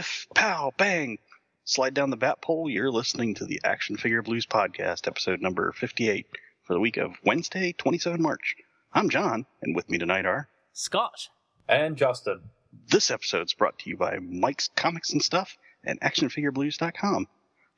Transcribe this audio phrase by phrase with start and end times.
[0.00, 1.18] biff, pow, bang.
[1.64, 2.70] Slide down the bat pole.
[2.70, 6.26] You're listening to the Action Figure Blues Podcast, episode number 58
[6.62, 8.56] for the week of Wednesday, 27 March.
[8.94, 11.28] I'm John, and with me tonight are Scott.
[11.68, 12.40] And Justin.
[12.88, 17.28] This episode's brought to you by Mike's Comics and Stuff and ActionFigureBlues.com.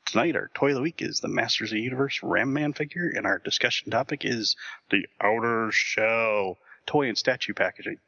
[0.07, 3.09] Tonight, our toy of the week is the Masters of the Universe Ram Man figure,
[3.09, 4.54] and our discussion topic is
[4.93, 7.98] the Outer Shell toy and statue packaging.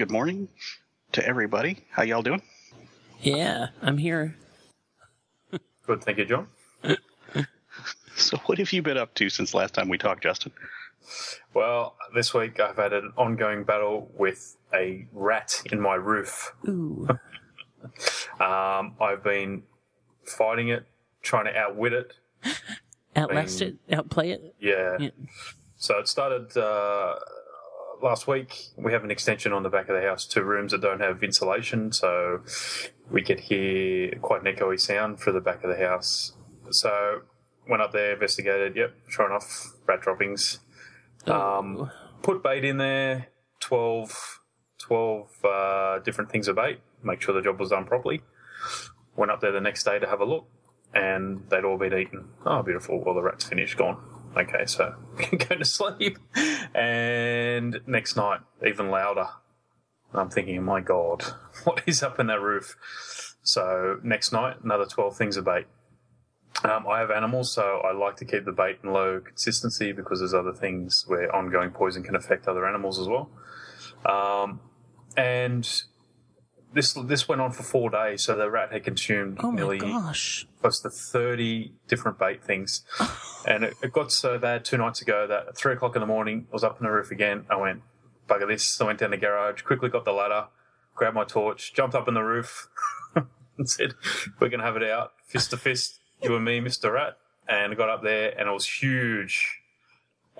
[0.00, 0.48] Good morning
[1.12, 1.84] to everybody.
[1.90, 2.40] How y'all doing?
[3.20, 4.34] Yeah, I'm here.
[5.86, 6.46] Good, thank you, John.
[8.16, 10.52] So, what have you been up to since last time we talked, Justin?
[11.52, 16.54] Well, this week I've had an ongoing battle with a rat in my roof.
[16.66, 17.06] Ooh.
[18.40, 19.64] Um, I've been
[20.24, 20.86] fighting it,
[21.22, 22.14] trying to outwit it.
[23.16, 24.54] Outlast it, outplay it.
[24.60, 24.96] Yeah.
[24.98, 25.10] Yeah.
[25.76, 27.16] So it started uh,
[28.02, 28.68] last week.
[28.76, 31.22] We have an extension on the back of the house, two rooms that don't have
[31.22, 32.40] insulation, so
[33.10, 36.32] we could hear quite an echoey sound for the back of the house.
[36.70, 37.22] So
[37.68, 38.76] went up there, investigated.
[38.76, 40.60] Yep, sure enough, rat droppings.
[41.26, 41.90] Um,
[42.22, 43.28] put bait in there,
[43.60, 44.40] 12,
[44.78, 48.22] 12 uh, different things of bait, make sure the job was done properly.
[49.16, 50.46] Went up there the next day to have a look,
[50.94, 52.28] and they'd all been eaten.
[52.46, 53.02] Oh, beautiful.
[53.04, 53.98] Well, the rat's finished, gone.
[54.36, 54.94] Okay, so
[55.30, 56.18] go to sleep.
[56.74, 59.28] And next night, even louder.
[60.12, 61.22] I'm thinking, my God,
[61.64, 62.76] what is up in that roof?
[63.42, 65.66] So next night, another 12 things of bait.
[66.64, 70.18] Um, I have animals, so I like to keep the bait in low consistency because
[70.18, 73.30] there's other things where ongoing poison can affect other animals as well.
[74.04, 74.60] Um,
[75.16, 75.82] and
[76.72, 80.46] this this went on for four days, so the rat had consumed Oh nearly gosh.
[80.60, 82.84] close to 30 different bait things.
[83.46, 86.06] and it, it got so bad two nights ago that at three o'clock in the
[86.06, 87.44] morning, I was up on the roof again.
[87.50, 87.82] I went,
[88.28, 88.80] bugger this.
[88.80, 90.46] I went down the garage, quickly got the ladder,
[90.94, 92.68] grabbed my torch, jumped up on the roof,
[93.58, 93.94] and said,
[94.38, 96.92] We're going to have it out, fist to fist, you and me, Mr.
[96.92, 97.16] Rat.
[97.48, 99.59] And I got up there, and it was huge.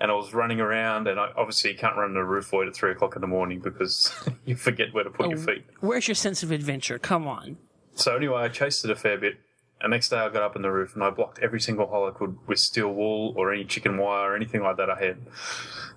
[0.01, 2.67] And I was running around, and I obviously you can't run on a roof void
[2.67, 4.11] at three o'clock in the morning because
[4.45, 5.63] you forget where to put your feet.
[5.79, 6.97] Where's your sense of adventure?
[6.97, 7.57] Come on.
[7.93, 9.35] So anyway, I chased it a fair bit.
[9.79, 12.07] And next day I got up on the roof and I blocked every single hole
[12.07, 15.17] I could with steel wool or any chicken wire or anything like that I had.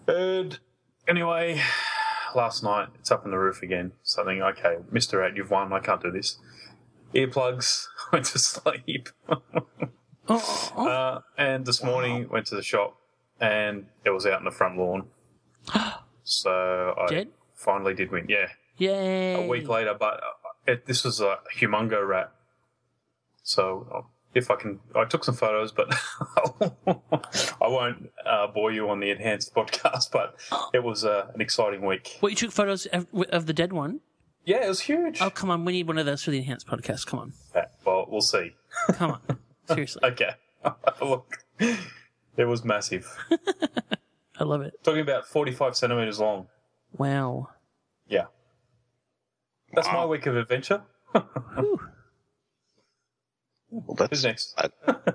[0.07, 0.59] And
[1.09, 1.63] anyway,
[2.35, 3.93] last night it's up on the roof again.
[4.03, 5.21] Something okay, Mr.
[5.21, 5.73] Rat, you've won.
[5.73, 6.39] I can't do this.
[7.15, 9.09] Earplugs, went to sleep.
[9.29, 9.43] Oh,
[10.29, 10.89] oh.
[10.89, 12.99] Uh, and this morning went to the shop
[13.41, 15.09] and it was out in the front lawn.
[16.25, 17.29] so I Dead?
[17.55, 18.27] finally did win.
[18.29, 19.45] Yeah yay.
[19.45, 22.33] a week later, but uh, it, this was a humongo rat.
[23.43, 24.01] So uh,
[24.35, 25.95] if I can, I took some photos, but
[26.87, 30.11] I won't uh, bore you on the enhanced podcast.
[30.13, 30.37] But
[30.73, 32.17] it was uh, an exciting week.
[32.21, 34.01] What, you took photos of, of the dead one?
[34.45, 35.23] Yeah, it was huge.
[35.23, 35.65] Oh, come on.
[35.65, 37.07] We need one of those for the enhanced podcast.
[37.07, 37.33] Come on.
[37.55, 38.55] Yeah, well, we'll see.
[38.93, 39.39] Come on.
[39.69, 40.03] Seriously.
[40.05, 40.31] Okay,
[40.63, 41.39] have a look.
[42.37, 43.07] It was massive.
[44.39, 44.75] I love it.
[44.83, 46.49] Talking about forty-five centimeters long.
[46.97, 47.49] Wow.
[48.09, 48.27] Yeah,
[49.73, 50.83] that's my week of adventure.
[53.71, 54.55] Well, that's Who's next?
[54.57, 54.69] I,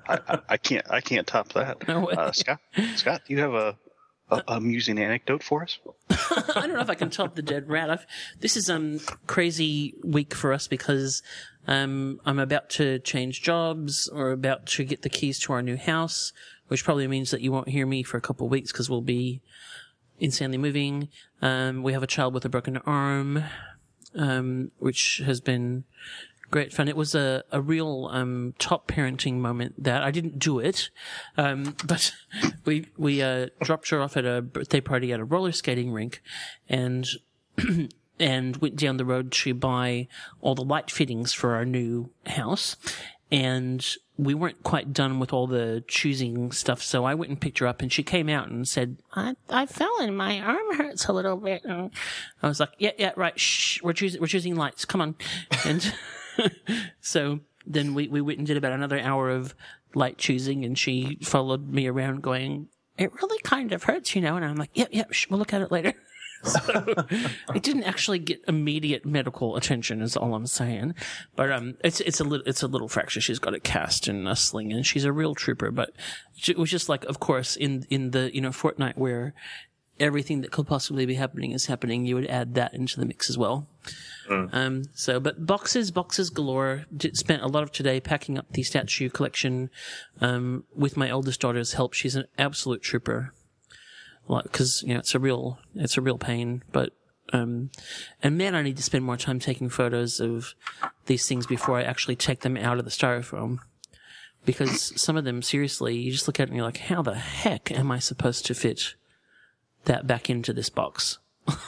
[0.06, 1.78] I, I can't I can't top that.
[1.88, 2.12] No way.
[2.14, 2.60] Uh, Scott,
[2.96, 3.78] Scott, do you have a,
[4.30, 5.78] a amusing anecdote for us?
[6.10, 7.88] I don't know if I can top the dead rat.
[7.88, 8.06] I've,
[8.40, 11.22] this is um crazy week for us because
[11.66, 15.78] um I'm about to change jobs or about to get the keys to our new
[15.78, 16.34] house,
[16.70, 19.00] which probably means that you won't hear me for a couple of weeks because we'll
[19.00, 19.42] be
[20.20, 21.08] insanely moving.
[21.42, 23.42] Um, we have a child with a broken arm,
[24.14, 25.82] um, which has been
[26.52, 26.86] great fun.
[26.86, 30.90] It was a, a real um, top parenting moment that I didn't do it,
[31.36, 32.12] um, but
[32.64, 36.22] we we uh, dropped her off at a birthday party at a roller skating rink,
[36.68, 37.08] and
[38.20, 40.06] and went down the road to buy
[40.40, 42.76] all the light fittings for our new house.
[43.32, 43.86] And
[44.16, 47.66] we weren't quite done with all the choosing stuff, so I went and picked her
[47.66, 51.12] up, and she came out and said, "I I fell and my arm hurts a
[51.12, 51.90] little bit." And
[52.42, 53.38] I was like, "Yeah, yeah, right.
[53.38, 54.84] Shh, we're choosing we're choosing lights.
[54.84, 55.14] Come on."
[55.64, 55.94] And
[57.00, 59.54] so then we we went and did about another hour of
[59.94, 62.68] light choosing, and she followed me around going,
[62.98, 65.62] "It really kind of hurts, you know." And I'm like, "Yep, yep, we'll look at
[65.62, 65.94] it later."
[66.42, 66.84] so
[67.54, 70.94] it didn't actually get immediate medical attention, is all I'm saying.
[71.36, 73.20] But um, it's it's a little it's a little fracture.
[73.20, 75.70] She's got a cast and a sling, and she's a real trooper.
[75.70, 75.92] But
[76.46, 79.34] it was just like, of course, in in the you know fortnight where
[80.00, 83.28] everything that could possibly be happening is happening, you would add that into the mix
[83.28, 83.68] as well.
[84.52, 86.86] Um, so, but boxes, boxes galore.
[87.12, 89.70] Spent a lot of today packing up the statue collection,
[90.20, 91.92] um, with my eldest daughter's help.
[91.92, 93.34] She's an absolute trooper.
[94.28, 96.92] Like, cause, you know, it's a real, it's a real pain, but,
[97.32, 97.70] um,
[98.22, 100.54] and man, I need to spend more time taking photos of
[101.06, 103.58] these things before I actually take them out of the styrofoam.
[104.44, 107.14] Because some of them, seriously, you just look at it and you're like, how the
[107.14, 108.94] heck am I supposed to fit
[109.84, 111.18] that back into this box?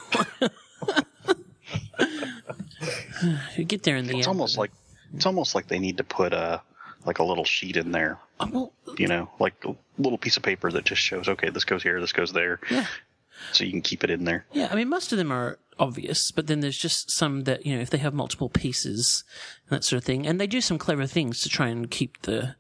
[3.57, 4.37] you get there in the It's end.
[4.37, 4.71] almost like
[5.15, 6.63] it's almost like they need to put a
[7.05, 8.19] like a little sheet in there,
[8.51, 11.83] well, you know, like a little piece of paper that just shows, okay, this goes
[11.83, 12.87] here, this goes there, yeah.
[13.53, 14.45] so you can keep it in there.
[14.53, 17.75] Yeah, I mean, most of them are obvious, but then there's just some that, you
[17.75, 19.25] know, if they have multiple pieces
[19.69, 22.23] and that sort of thing, and they do some clever things to try and keep
[22.23, 22.57] the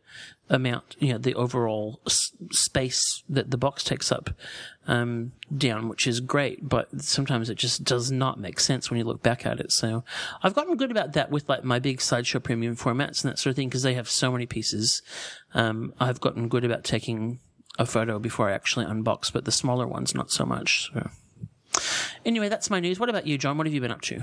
[0.52, 4.31] amount, you know, the overall s- space that the box takes up,
[4.87, 9.04] um, down, which is great, but sometimes it just does not make sense when you
[9.04, 9.72] look back at it.
[9.72, 10.04] So
[10.43, 13.50] I've gotten good about that with like my big sideshow premium formats and that sort
[13.52, 15.02] of thing, because they have so many pieces.
[15.54, 17.40] Um, I've gotten good about taking
[17.78, 20.90] a photo before I actually unbox, but the smaller ones, not so much.
[20.93, 21.10] So.
[22.26, 23.00] Anyway, that's my news.
[23.00, 23.56] What about you, John?
[23.56, 24.22] What have you been up to?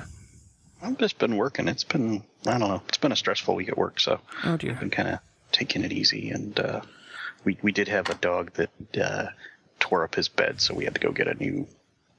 [0.81, 1.67] I've just been working.
[1.67, 2.81] It's been I don't know.
[2.87, 4.71] It's been a stressful week at work, so Oh dear.
[4.71, 5.19] I've been kind of
[5.51, 6.29] taking it easy.
[6.29, 6.81] And uh,
[7.43, 8.69] we we did have a dog that
[9.01, 9.27] uh,
[9.79, 11.67] tore up his bed, so we had to go get a new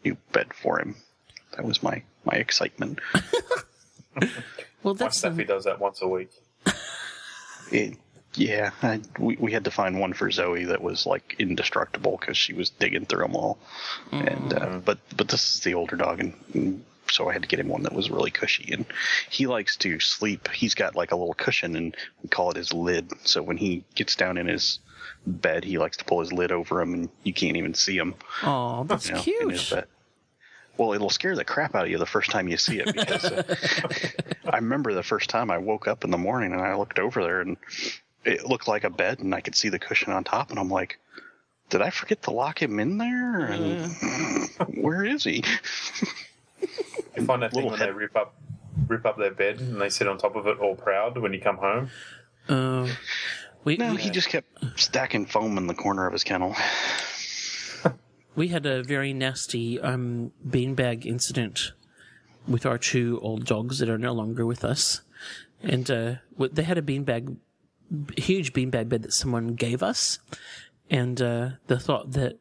[0.04, 0.96] new bed for him.
[1.56, 3.00] That was my my excitement.
[4.82, 6.30] Well, that's My that's Staffy does that once a week.
[7.72, 7.98] It,
[8.34, 12.36] yeah, I, we we had to find one for Zoe that was like indestructible because
[12.36, 13.58] she was digging through them all.
[14.10, 17.48] And uh, but but this is the older dog, and, and so I had to
[17.48, 18.72] get him one that was really cushy.
[18.72, 18.84] And
[19.28, 20.48] he likes to sleep.
[20.52, 23.10] He's got like a little cushion, and we call it his lid.
[23.24, 24.78] So when he gets down in his
[25.26, 28.14] bed, he likes to pull his lid over him, and you can't even see him.
[28.42, 29.72] oh, that's You know, cute.
[30.76, 33.26] Well, it'll scare the crap out of you the first time you see it because
[33.26, 33.42] uh,
[34.50, 37.22] I remember the first time I woke up in the morning and I looked over
[37.22, 37.58] there and
[38.24, 40.70] it looked like a bed and I could see the cushion on top and I'm
[40.70, 40.98] like,
[41.68, 43.44] did I forget to lock him in there?
[43.46, 43.90] And
[44.82, 45.44] where is he?
[47.16, 48.34] You find that thing Little when they rip up
[48.88, 51.40] rip up their bed and they sit on top of it all proud when you
[51.40, 51.90] come home.
[52.48, 52.88] Uh,
[53.64, 56.54] we No, we, he just kept stacking foam in the corner of his kennel.
[58.34, 61.72] we had a very nasty um, beanbag incident
[62.48, 65.02] with our two old dogs that are no longer with us,
[65.62, 67.36] and uh, they had a beanbag,
[68.16, 70.18] huge beanbag bed that someone gave us,
[70.88, 72.38] and uh, the thought that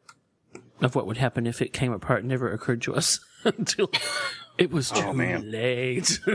[0.80, 3.90] of what would happen if it came apart never occurred to us until
[4.58, 5.50] it was oh, too Oh, man.
[5.50, 6.20] late.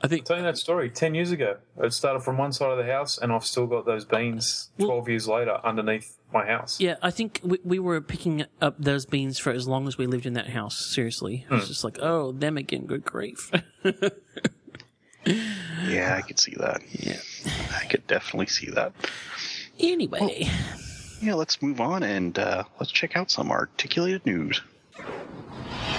[0.00, 1.56] I think Telling that story ten years ago.
[1.82, 5.08] It started from one side of the house, and I've still got those beans twelve
[5.08, 6.78] years later underneath my house.
[6.78, 10.06] Yeah, I think we, we were picking up those beans for as long as we
[10.06, 10.78] lived in that house.
[10.78, 11.68] Seriously, it was hmm.
[11.68, 12.86] just like, oh, them again.
[12.86, 13.50] Good grief.
[15.86, 16.82] Yeah, I could see that.
[16.92, 17.20] yeah.
[17.76, 18.92] I could definitely see that.
[19.78, 20.48] Anyway,
[21.20, 24.60] Yeah, let's move on and uh, let's check out some articulated news.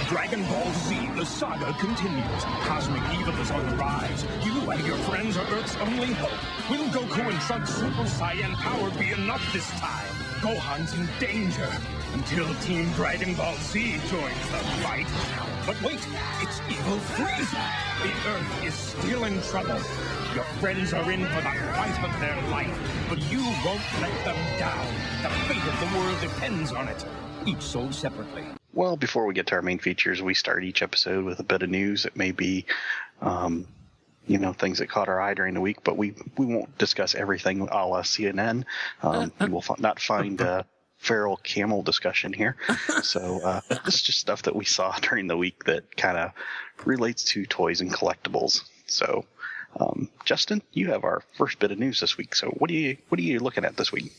[0.08, 2.44] Dragon Ball Z, the saga continues.
[2.64, 4.24] Cosmic evil is on the rise.
[4.44, 6.70] You and your friends are Earth's only hope.
[6.70, 10.19] Will Goku and Trunks' Super Saiyan power be enough this time?
[10.40, 11.68] Gohan's in danger
[12.14, 15.06] until Team Dragon Ball Z joins the fight.
[15.66, 16.00] But wait,
[16.40, 17.60] it's evil Frieza.
[18.02, 19.78] The Earth is still in trouble.
[20.34, 24.58] Your friends are in for the fight of their life, but you won't let them
[24.58, 24.86] down.
[25.22, 27.04] The fate of the world depends on it.
[27.44, 28.44] Each sold separately.
[28.72, 31.62] Well, before we get to our main features, we start each episode with a bit
[31.62, 32.06] of news.
[32.06, 32.64] It may be,
[33.20, 33.66] um,
[34.30, 37.16] you know, things that caught our eye during the week, but we, we won't discuss
[37.16, 38.64] everything a la CNN.
[39.02, 40.64] Um, you will fi- not find a
[40.98, 42.56] feral camel discussion here.
[43.02, 46.30] So uh, this is just stuff that we saw during the week that kind of
[46.84, 48.62] relates to toys and collectibles.
[48.86, 49.24] So,
[49.80, 52.36] um, Justin, you have our first bit of news this week.
[52.36, 54.12] So what are you what are you looking at this week?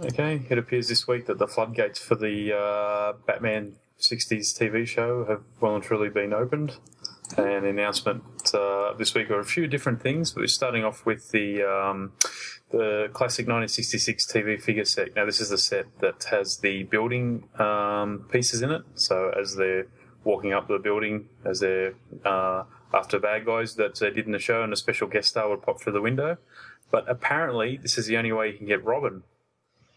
[0.00, 5.24] Okay, it appears this week that the floodgates for the uh, Batman 60s TV show
[5.24, 6.76] have well and truly been opened.
[7.36, 8.22] An announcement
[8.54, 12.12] uh, this week are a few different things, but we're starting off with the um,
[12.70, 15.14] the classic 1966 TV figure set.
[15.14, 18.82] Now, this is the set that has the building um, pieces in it.
[18.94, 19.86] So, as they're
[20.24, 21.94] walking up the building, as they're
[22.24, 25.48] uh, after bad guys that they did in the show, and a special guest star
[25.50, 26.38] would pop through the window.
[26.90, 29.22] but apparently this is the only way you can get Robin.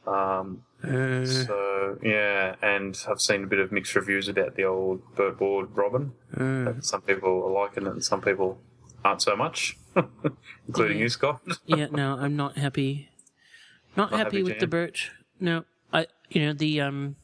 [0.05, 5.01] Um, Uh, so yeah, and I've seen a bit of mixed reviews about the old
[5.15, 6.13] Burt Ward Robin.
[6.35, 8.59] uh, Some people are liking it, and some people
[9.05, 9.77] aren't so much,
[10.67, 11.03] including Yeah.
[11.03, 11.41] you, Scott.
[11.65, 13.09] yeah, no, I'm not happy.
[13.95, 14.69] Not, Not happy, happy, with the Jan?
[14.69, 15.11] birch.
[15.39, 17.15] No, I, you know, the um,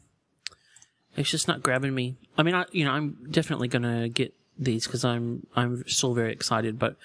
[1.15, 2.15] it's just not grabbing me.
[2.37, 6.31] I mean, I, you know, I'm definitely gonna get these because I'm, I'm still very
[6.31, 6.95] excited, but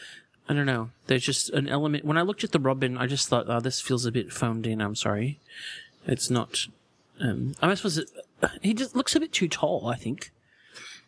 [0.49, 0.91] I don't know.
[1.07, 2.05] There's just an element.
[2.05, 4.67] When I looked at the robin, I just thought, oh, this feels a bit foamed
[4.67, 4.83] in.
[4.83, 5.39] I'm sorry,
[6.07, 6.67] it's not.
[7.21, 8.11] Um, I suppose it,
[8.63, 9.87] he just looks a bit too tall.
[9.87, 10.33] I think.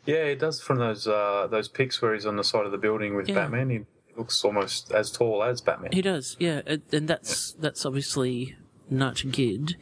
[0.07, 2.79] Yeah, he does from those uh, those pics where he's on the side of the
[2.79, 3.35] building with Yeah.
[3.37, 3.71] Batman.
[3.71, 3.81] He
[4.17, 5.93] looks almost as tall as Batman.
[5.93, 6.61] He does, yeah,
[6.93, 8.55] and that's that's obviously
[8.91, 9.77] not good.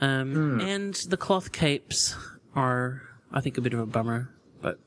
[0.00, 2.16] Um, And the cloth capes
[2.54, 3.02] are,
[3.32, 4.30] I think, a bit of a bummer.
[4.62, 4.78] But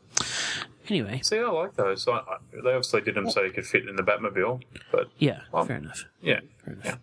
[0.89, 2.07] anyway, See, I like those.
[2.07, 5.41] I, I, they obviously did them so he could fit in the Batmobile, but yeah,
[5.65, 6.05] fair enough.
[6.21, 6.85] yeah, Fair enough.
[6.85, 6.95] yeah.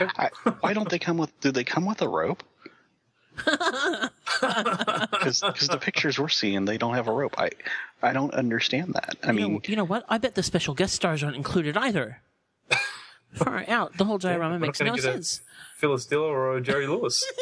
[0.00, 0.30] I,
[0.60, 1.38] why don't they come with?
[1.40, 2.42] Do they come with a rope?
[4.40, 7.34] Because the pictures we're seeing, they don't have a rope.
[7.38, 7.50] I
[8.02, 9.16] I don't understand that.
[9.22, 10.04] I You mean, know, you know what?
[10.08, 12.20] I bet the special guest stars aren't included either.
[13.32, 13.96] Far out.
[13.96, 15.40] The whole diorama we're makes no sense.
[15.76, 17.24] Phyllis Diller or Jerry Lewis.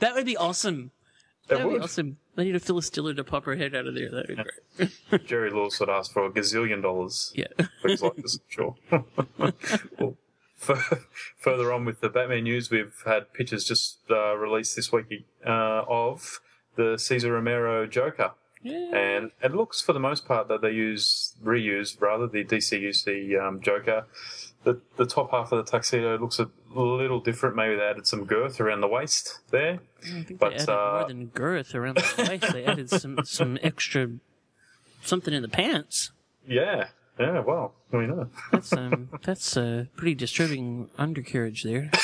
[0.00, 0.90] That would be awesome.
[1.48, 2.18] That That would be awesome.
[2.34, 4.10] They need a Phyllis Diller to pop her head out of there.
[4.10, 5.26] That would be great.
[5.26, 7.32] Jerry Lewis would ask for a gazillion dollars.
[7.34, 7.46] Yeah.
[7.82, 8.74] Things like this, sure.
[8.90, 10.16] well,
[10.56, 15.84] further on with the Batman news, we've had pictures just uh, released this week uh,
[15.88, 16.40] of
[16.76, 18.32] the Cesar Romero Joker.
[18.64, 23.06] And it looks, for the most part, that they use reuse rather the DC used
[23.06, 24.06] the um, Joker.
[24.64, 26.50] The the top half of the tuxedo looks a
[26.82, 27.56] little different.
[27.56, 29.80] Maybe they added some girth around the waist there.
[30.04, 32.52] I think But, they added uh, more than girth around the waist.
[32.52, 34.10] They added some some extra
[35.02, 36.12] something in the pants.
[36.46, 37.40] Yeah, yeah.
[37.40, 38.28] Well, we know.
[38.52, 41.90] That's um that's a pretty disturbing undercarriage there.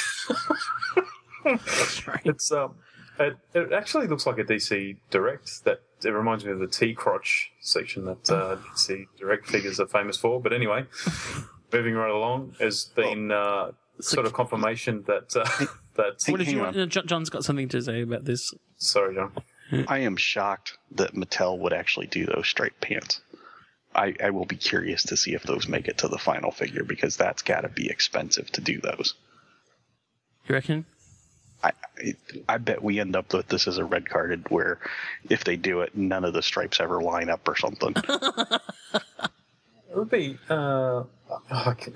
[1.67, 2.21] Sorry.
[2.25, 2.75] It's um,
[3.19, 5.65] it, it actually looks like a DC Direct.
[5.65, 9.87] That it reminds me of the T crotch section that uh, DC Direct figures are
[9.87, 10.41] famous for.
[10.41, 10.87] But anyway,
[11.73, 16.23] moving right along, has been uh, sort of confirmation that uh, that.
[16.29, 16.77] What did you want?
[16.77, 18.53] no, John- John's got something to say about this.
[18.77, 19.33] Sorry, John.
[19.89, 23.23] I am shocked that Mattel would actually do those striped pants.
[23.95, 26.85] I, I will be curious to see if those make it to the final figure
[26.85, 29.15] because that's got to be expensive to do those.
[30.47, 30.85] You reckon?
[31.63, 32.15] I, I
[32.49, 34.79] I bet we end up with this as a red carded where
[35.31, 37.95] if they do it, none of the stripes ever line up or something.
[39.93, 40.39] It would be.
[40.49, 41.05] Uh,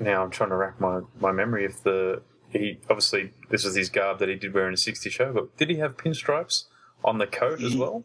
[0.00, 3.88] now I'm trying to rack my, my memory if the he obviously this was his
[3.88, 6.64] garb that he did wear in a '60 show, but did he have pinstripes
[7.04, 8.04] on the coat as well,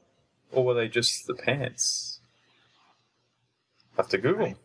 [0.52, 2.20] or were they just the pants?
[3.98, 4.56] Have to Google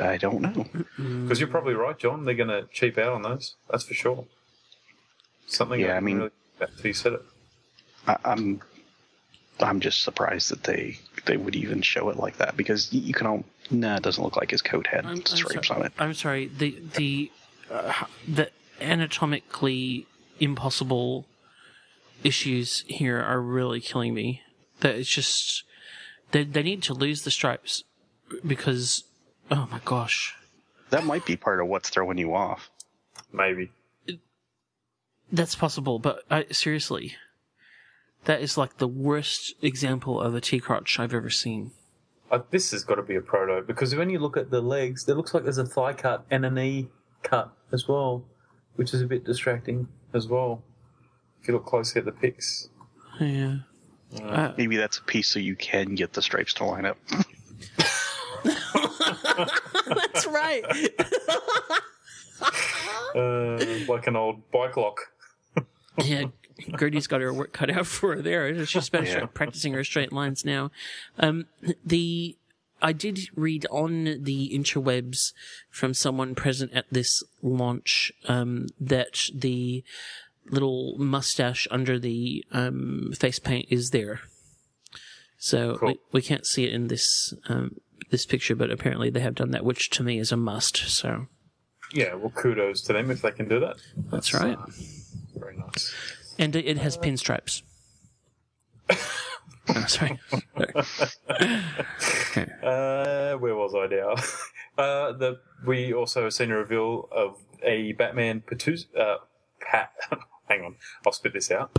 [0.00, 0.66] I don't know.
[0.96, 2.24] because you're probably right, John.
[2.24, 3.56] They're going to cheap out on those.
[3.70, 4.24] That's for sure.
[5.46, 5.80] Something.
[5.80, 7.22] Yeah, I mean- really after you said it.
[8.06, 8.60] I, I'm
[9.60, 13.12] I'm just surprised that they they would even show it like that because y- you
[13.14, 15.80] can all nah it doesn't look like his coat had I'm, I'm stripes sorry.
[15.80, 15.92] on it.
[15.98, 16.46] I'm sorry.
[16.46, 17.30] The the
[17.70, 18.50] uh, the
[18.80, 20.06] anatomically
[20.40, 21.26] impossible
[22.24, 24.42] issues here are really killing me.
[24.80, 25.64] That it's just
[26.32, 27.84] they they need to lose the stripes
[28.46, 29.04] because
[29.50, 30.34] oh my gosh.
[30.90, 32.70] That might be part of what's throwing you off.
[33.32, 33.72] Maybe.
[35.32, 37.16] That's possible, but I, seriously,
[38.24, 41.70] that is like the worst example of a T crotch I've ever seen.
[42.32, 45.06] Uh, this has got to be a proto because when you look at the legs,
[45.06, 46.88] it looks like there's a thigh cut and a knee
[47.22, 48.24] cut as well,
[48.76, 50.62] which is a bit distracting as well.
[51.42, 52.70] If you look closely at the pics,
[53.20, 53.56] Yeah.
[54.22, 56.96] Uh, Maybe that's a piece so you can get the stripes to line up.
[58.44, 60.62] That's right.
[63.14, 63.58] uh,
[63.88, 65.00] like an old bike lock.
[66.02, 66.24] yeah,
[66.78, 68.64] Gertie's got her work cut out for her there.
[68.66, 69.26] She's better Yeah.
[69.26, 70.70] practicing her straight lines now.
[71.18, 71.46] Um,
[71.84, 72.36] the
[72.84, 75.32] I did read on the interwebs
[75.70, 79.84] from someone present at this launch um, that the
[80.50, 84.20] little mustache under the um, face paint is there.
[85.38, 85.88] So Cool.
[85.90, 87.76] we, we can't see it in this um,
[88.10, 90.76] this picture, but apparently they have done that, which to me is a must.
[90.76, 91.26] So
[91.92, 93.76] Yeah, well, kudos to them if they can do that.
[94.10, 94.58] that's right.
[94.58, 94.66] uh,
[95.36, 95.94] very nice.
[96.38, 97.62] And it has pinstripes.
[98.90, 98.96] oh,
[99.86, 100.18] sorry.
[102.62, 104.14] Uh, where was I now?
[104.82, 109.16] uh, the we also have seen a reveal of a Batman Patuz, uh,
[109.60, 109.92] Pat.
[110.48, 111.76] hang on, I'll spit this out.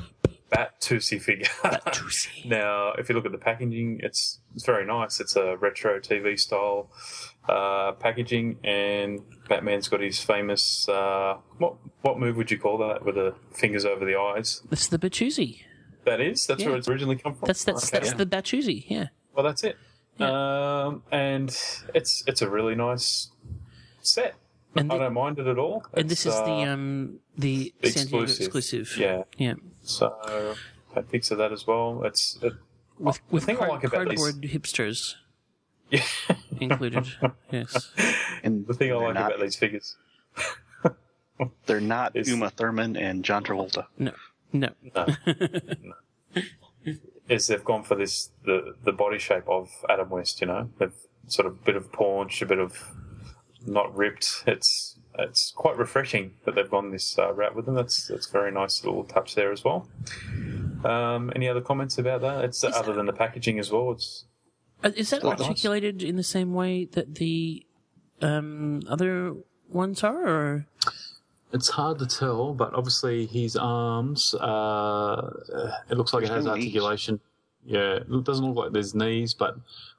[0.52, 1.48] Batusi figure.
[1.64, 2.46] Batusi.
[2.46, 5.20] now, if you look at the packaging, it's it's very nice.
[5.20, 6.90] It's a retro TV style
[7.50, 9.20] uh, packaging, and
[9.50, 13.86] Batman's got his famous uh, what what move would you call that with the fingers
[13.86, 14.62] over the eyes?
[14.70, 15.62] That's the Batusi.
[16.06, 16.70] That is that's Yeah.
[16.70, 17.48] where it's originally come from.
[17.48, 18.00] That's that's Okay.
[18.00, 18.86] that's the Batusi.
[18.88, 19.08] Yeah.
[19.36, 19.78] Well, that's it.
[20.22, 21.50] Um, and
[21.94, 23.30] it's it's a really nice
[24.02, 24.36] set.
[24.76, 25.86] And I the- don't mind it at all.
[25.94, 28.46] And this It's, is the uh, um the the San Diego exclusive.
[28.46, 28.98] exclusive.
[28.98, 29.24] Yeah.
[29.38, 29.54] Yeah.
[29.82, 30.56] So
[30.96, 32.04] had pics of that as well.
[32.06, 32.54] It's it,
[33.00, 35.20] With the with thing I like about these- cardboard hipsters yeah.
[36.60, 37.06] included.
[37.52, 37.92] yes.
[38.44, 39.96] And the thing I like not, about these figures.
[41.66, 43.86] they're not is- Uma Thurman and John Travolta.
[43.98, 44.12] No.
[44.52, 44.70] No.
[44.96, 45.08] No.
[47.30, 50.42] Is they've gone for this the the body shape of Adam West.
[50.42, 50.92] You know, they've
[51.28, 52.92] sort of bit of paunch, a bit of
[53.66, 54.44] not ripped.
[54.46, 57.76] It's it's quite refreshing that they've gone this uh, route with them.
[57.76, 59.88] That's that's very nice little touch there as well.
[60.84, 62.44] Um, any other comments about that?
[62.44, 63.92] It's Is other that- than the packaging as well.
[63.92, 64.26] It's
[64.96, 67.66] Is that Quite articulated in the same way that the
[68.22, 69.34] um, other
[69.70, 70.66] ones are, or
[71.54, 75.30] It's hard to tell, but obviously his arms, uh,
[75.90, 76.63] it looks like it has no knees.
[76.66, 77.20] articulation.
[77.66, 79.56] Yeah, it doesn't look like there's knees, but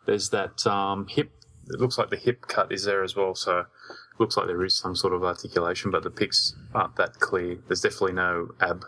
[0.07, 1.31] there's that um, hip.
[1.69, 3.35] it looks like the hip cut is there as well.
[3.35, 7.19] So It looks like there is some sort of articulation, but the pics aren't that
[7.21, 7.57] clear.
[7.69, 8.85] There's definitely no ab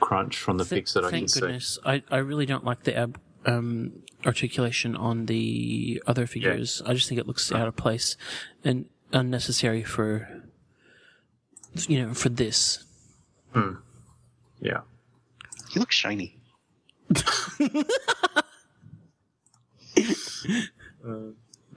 [0.00, 1.40] crunch from the Th- pics that I can thank see.
[1.40, 1.78] goodness.
[1.84, 6.82] I, I really don't like the ab um, articulation on the other figures.
[6.84, 8.16] I just think it looks out of place
[8.64, 10.42] and unnecessary for
[11.88, 12.84] you know for this.
[13.52, 13.74] Hmm.
[14.60, 14.80] Yeah.
[15.70, 16.38] He looks shiny.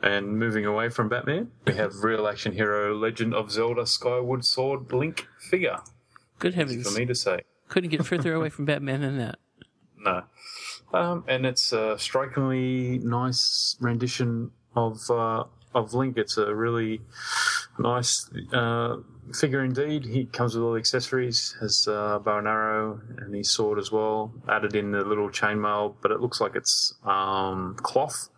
[0.01, 4.91] and moving away from Batman, we have real action hero Legend of Zelda Skyward Sword
[4.91, 5.77] Link figure.
[6.39, 6.91] Good Easy heavens!
[6.91, 7.41] for me to say.
[7.67, 9.39] Couldn't get further away from Batman than that.
[9.97, 10.23] No.
[10.93, 15.43] Um, and it's a strikingly nice rendition of uh,
[15.75, 16.17] of Link.
[16.17, 17.01] It's a really
[17.77, 18.97] nice uh,
[19.33, 20.05] figure indeed.
[20.05, 23.91] He comes with all the accessories, has uh, bow and arrow and his sword as
[23.91, 24.31] well.
[24.47, 28.29] Added in the little chainmail, but it looks like it's um, cloth,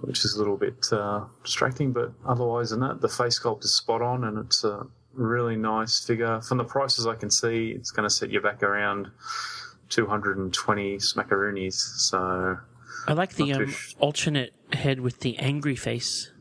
[0.00, 1.92] which is a little bit uh, distracting.
[1.92, 6.04] But otherwise than that, the face sculpt is spot on, and it's a really nice
[6.04, 6.40] figure.
[6.40, 9.10] From the prices I can see, it's going to set you back around
[9.92, 11.74] 220 smackaroonies.
[11.74, 12.56] So,
[13.06, 16.32] I like the um, sh- alternate head with the angry face.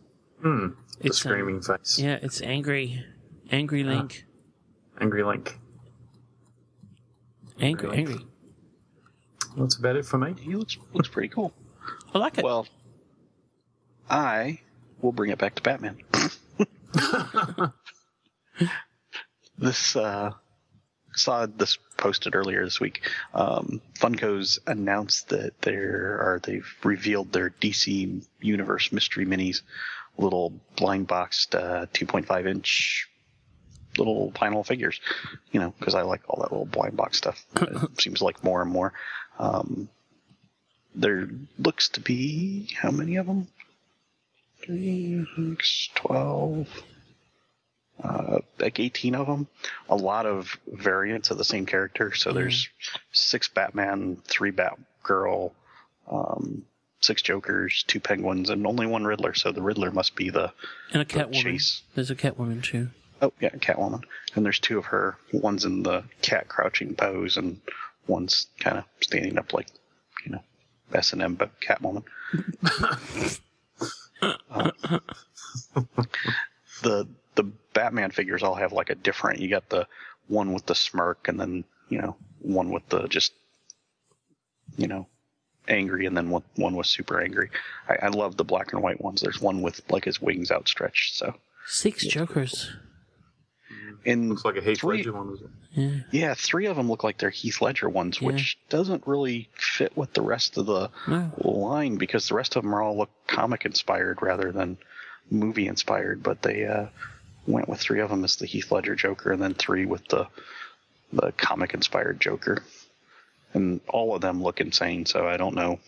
[0.42, 0.68] hmm,
[1.00, 2.00] the It's, um, screaming face.
[2.00, 3.04] Yeah, it's angry,
[3.52, 4.26] angry Link,
[5.00, 5.60] Angry Link.
[7.60, 8.10] angry, Link.
[8.10, 8.26] angry.
[9.58, 10.34] That's about it for me.
[10.40, 11.54] He looks looks pretty cool.
[12.16, 12.44] I like it.
[12.46, 12.68] Well,
[14.10, 14.62] I
[15.02, 15.98] will bring it back to Batman.
[19.58, 20.32] this uh,
[21.16, 23.10] saw this posted earlier this week.
[23.34, 29.62] Um, Funko's announced that they're or they've revealed their DC Universe mystery minis,
[30.18, 33.10] little blind boxed uh, 2.5 inch
[33.98, 35.00] little vinyl figures.
[35.52, 37.46] You know, because I like all that little blind box stuff.
[37.56, 38.94] It seems like more and more.
[39.40, 39.90] Um,
[40.96, 43.48] there looks to be how many of them?
[44.64, 46.68] Three, six, twelve,
[48.04, 49.48] uh, like eighteen of them.
[49.90, 52.14] A lot of variants of the same character.
[52.16, 52.68] So there's
[53.12, 55.52] six Batman, three Batgirl,
[56.10, 56.64] um,
[57.00, 59.34] six Jokers, two Penguins, and only one Riddler.
[59.34, 60.52] So the Riddler must be the
[60.94, 61.82] and a Catwoman.
[61.96, 62.90] There's a Catwoman too.
[63.22, 64.04] oh yeah Catwoman.
[64.36, 65.18] And there's two of her.
[65.34, 67.60] One's in the cat crouching pose, and
[68.08, 69.68] one's kind of standing up like
[70.26, 70.44] you know
[70.94, 72.04] S and M but Catwoman.
[74.52, 74.70] Uh,
[76.84, 79.40] the the Batman figures all have like a different.
[79.40, 79.88] You got the
[80.28, 83.34] one with the smirk, and then you know one with the just
[84.78, 85.08] you know
[85.68, 87.50] angry, and then one one was super angry.
[87.88, 89.22] I, I love the black and white ones.
[89.22, 91.16] There's one with like his wings outstretched.
[91.18, 91.36] So
[91.68, 92.72] Six Jokers.
[94.04, 95.38] in Looks like a Heath Three- Ledger one.
[95.74, 95.90] Yeah.
[96.12, 100.14] yeah, three of them look like they're Heath Ledger ones, which doesn't really fit with
[100.14, 101.32] the rest of the No.
[101.38, 104.78] line because the rest of them are all look comic inspired rather than
[105.30, 106.22] movie inspired.
[106.24, 106.88] But they uh,
[107.52, 110.28] went with three of them as the Heath Ledger Joker, and then three with the
[111.14, 112.64] the comic inspired Joker,
[113.54, 115.06] and all of them look insane.
[115.06, 115.80] So I don't know,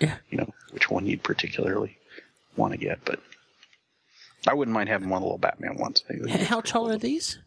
[0.00, 0.16] Yeah.
[0.30, 1.96] you know, which one you'd particularly
[2.56, 3.20] want to get, but.
[4.48, 6.04] I wouldn't mind having one of the little Batman ones.
[6.08, 7.38] They- they H- look How tall are these?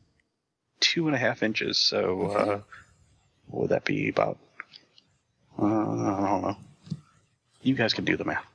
[0.81, 1.77] two and a half inches.
[1.79, 2.61] So uh,
[3.47, 4.37] what would that be about?
[5.57, 6.57] Uh, I don't know.
[7.61, 8.45] You guys can do the math.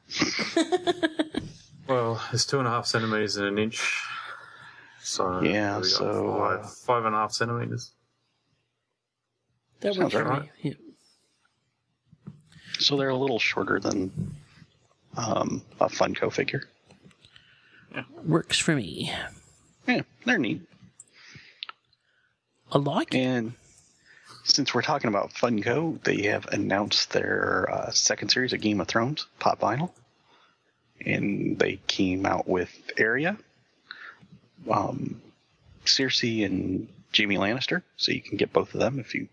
[1.86, 4.02] Well, it's two and a half centimeters and an inch.
[5.04, 7.92] So Yeah, so, five, uh, five and a half centimeters.
[9.80, 10.48] That Sounds works right.
[10.62, 10.72] Yeah.
[12.78, 14.34] So they're a little shorter than
[15.16, 16.62] um, a Funko figure.
[18.24, 19.12] Works for me.
[19.86, 20.62] Yeah, they're neat.
[22.72, 23.14] I like.
[23.14, 23.52] And
[24.44, 28.88] since we're talking about Funko, they have announced their uh, second series of Game of
[28.88, 29.90] Thrones pop vinyl,
[31.04, 33.36] and they came out with Arya,
[34.70, 35.20] um,
[35.84, 37.82] Cersei, and Jaime Lannister.
[37.96, 39.28] So you can get both of them if you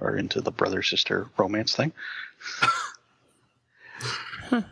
[0.00, 1.92] are into the brother sister romance thing.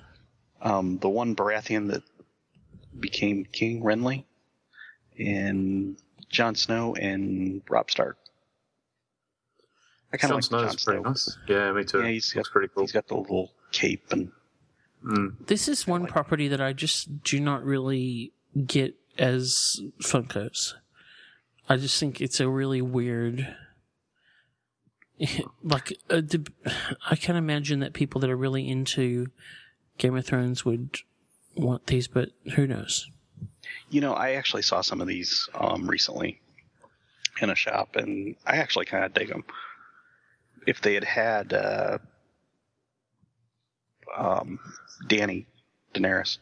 [0.62, 2.02] um, the one Baratheon that
[2.98, 4.24] became King Renly,
[5.18, 5.96] and
[6.28, 8.18] Jon Snow and Robb Stark.
[10.12, 11.00] I kind of like Jon Snow.
[11.02, 11.36] nice.
[11.48, 12.02] Yeah, me too.
[12.02, 12.84] Yeah, he's Looks got, pretty cool.
[12.84, 14.30] He's got the little cape and
[15.46, 18.32] This is one property that I just do not really
[18.66, 20.74] get as Funkos.
[21.68, 23.54] I just think it's a really weird.
[25.62, 26.44] Like, uh, the,
[27.08, 29.28] I can imagine that people that are really into
[29.96, 30.98] Game of Thrones would
[31.56, 33.08] want these, but who knows?
[33.90, 36.40] you know, I actually saw some of these um, recently
[37.40, 39.44] in a shop, and I actually kind of dig them.
[40.66, 41.98] If they had had uh,
[44.16, 44.58] um,
[45.06, 45.46] Danny
[45.94, 46.38] Daenerys,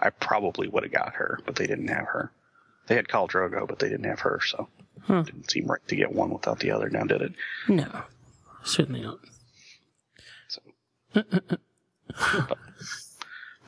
[0.00, 2.32] I probably would have got her, but they didn't have her.
[2.86, 4.68] They had Khal Drogo, but they didn't have her, so
[5.02, 5.20] Huh.
[5.20, 6.88] it didn't seem right to get one without the other.
[6.90, 7.32] Now did it?
[7.68, 8.02] No,
[8.64, 9.18] certainly not.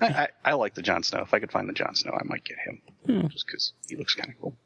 [0.00, 1.20] I, I, I like the Jon Snow.
[1.22, 3.26] If I could find the Jon Snow, I might get him, Hmm.
[3.28, 4.56] just because he looks kind of cool.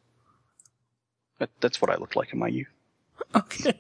[1.39, 2.69] But that's what I looked like in my youth.
[3.35, 3.79] Okay.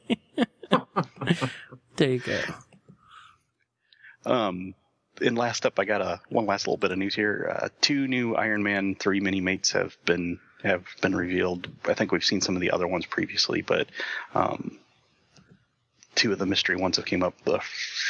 [1.96, 2.40] there you go.
[4.27, 4.75] Um,
[5.20, 7.57] and last up, I got a one last little bit of news here.
[7.62, 11.68] Uh, two new Iron Man three mini mates have been have been revealed.
[11.87, 13.88] I think we've seen some of the other ones previously, but
[14.35, 14.79] um,
[16.14, 17.35] two of the mystery ones have came up.
[17.44, 17.61] The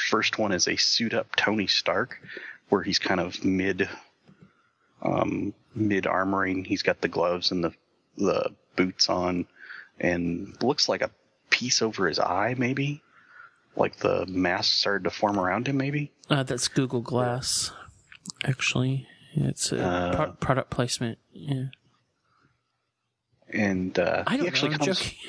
[0.09, 2.21] first one is a suit up Tony Stark,
[2.69, 3.88] where he's kind of mid
[5.03, 6.66] um, mid armoring.
[6.66, 7.75] He's got the gloves and the
[8.16, 9.47] the boots on,
[10.01, 11.11] and looks like a
[11.51, 13.03] piece over his eye, maybe.
[13.77, 16.12] Like the mask started to form around him, maybe.
[16.31, 17.73] Uh, that's Google Glass,
[18.45, 19.07] actually.
[19.35, 21.19] It's a Uh, pro- product placement.
[21.33, 21.65] Yeah.
[23.53, 24.49] And uh, I he don't know.
[24.49, 24.99] actually I'm comes.
[24.99, 25.19] joking.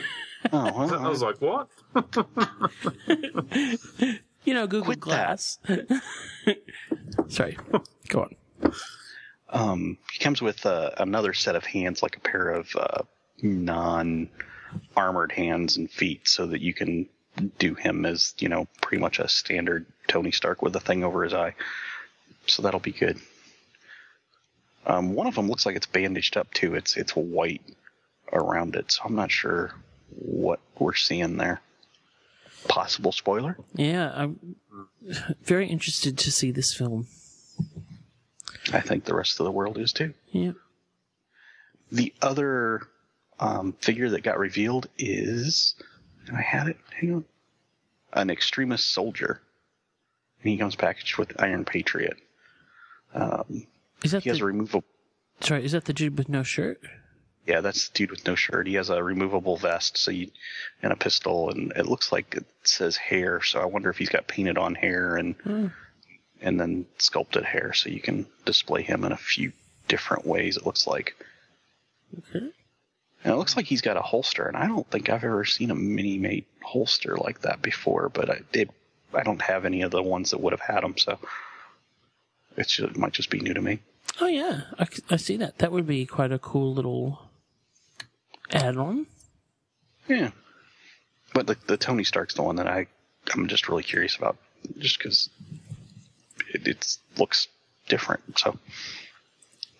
[0.53, 1.67] Oh, well, I was like, what?
[4.45, 5.57] You know, Google Quit Glass.
[7.27, 7.57] Sorry.
[8.07, 8.21] Go
[8.61, 8.71] on.
[9.49, 13.01] um, he comes with uh, another set of hands, like a pair of uh,
[13.41, 17.09] non-armored hands and feet, so that you can
[17.59, 21.23] do him as you know pretty much a standard Tony Stark with a thing over
[21.23, 21.55] his eye.
[22.45, 23.19] So that'll be good.
[24.85, 26.75] Um, one of them looks like it's bandaged up too.
[26.75, 27.61] It's it's white
[28.31, 29.73] around it, so I'm not sure
[30.09, 31.61] what we're seeing there.
[32.67, 33.57] Possible spoiler.
[33.75, 34.55] Yeah, I'm
[35.43, 37.07] very interested to see this film.
[38.73, 40.13] I think the rest of the world is too.
[40.31, 40.51] Yeah.
[41.91, 42.81] The other
[43.39, 45.75] um, figure that got revealed is
[46.35, 46.77] I had it.
[46.99, 47.25] Hang on,
[48.13, 49.41] an extremist soldier,
[50.41, 52.17] and he comes packaged with Iron Patriot.
[53.13, 53.65] Um,
[54.03, 54.83] Is that he has the, a removable.
[55.41, 55.63] sorry?
[55.65, 56.79] Is that the dude with no shirt?
[57.45, 58.67] Yeah, that's the dude with no shirt.
[58.67, 60.29] He has a removable vest, so you
[60.83, 63.41] and a pistol, and it looks like it says hair.
[63.41, 65.71] So I wonder if he's got painted on hair and
[66.41, 69.53] and then sculpted hair, so you can display him in a few
[69.87, 70.57] different ways.
[70.57, 71.15] It looks like.
[72.35, 72.49] Okay.
[73.27, 75.69] And it looks like he's got a holster, and I don't think I've ever seen
[75.69, 78.07] a mini mate holster like that before.
[78.07, 78.69] But I, it,
[79.13, 81.19] I don't have any of the ones that would have had them, so
[82.55, 83.79] it's just, it might just be new to me.
[84.21, 85.57] Oh yeah, I, I see that.
[85.57, 87.21] That would be quite a cool little
[88.49, 89.07] add-on.
[90.07, 90.29] Yeah,
[91.33, 92.87] but the, the Tony Stark's the one that I
[93.35, 94.37] I'm just really curious about,
[94.77, 95.29] just because
[96.53, 97.49] it it's, looks
[97.89, 98.39] different.
[98.39, 98.57] So,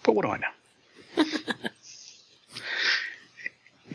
[0.03, 1.23] but what do I know?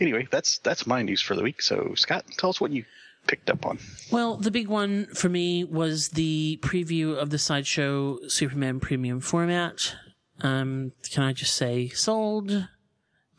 [0.01, 1.63] anyway, that's that's my news for the week.
[1.63, 2.85] So, Scott, tell us what you
[3.27, 3.79] picked up on.
[4.11, 9.95] Well, the big one for me was the preview of the sideshow Superman premium format.
[10.41, 12.69] Um, can I just say, sold?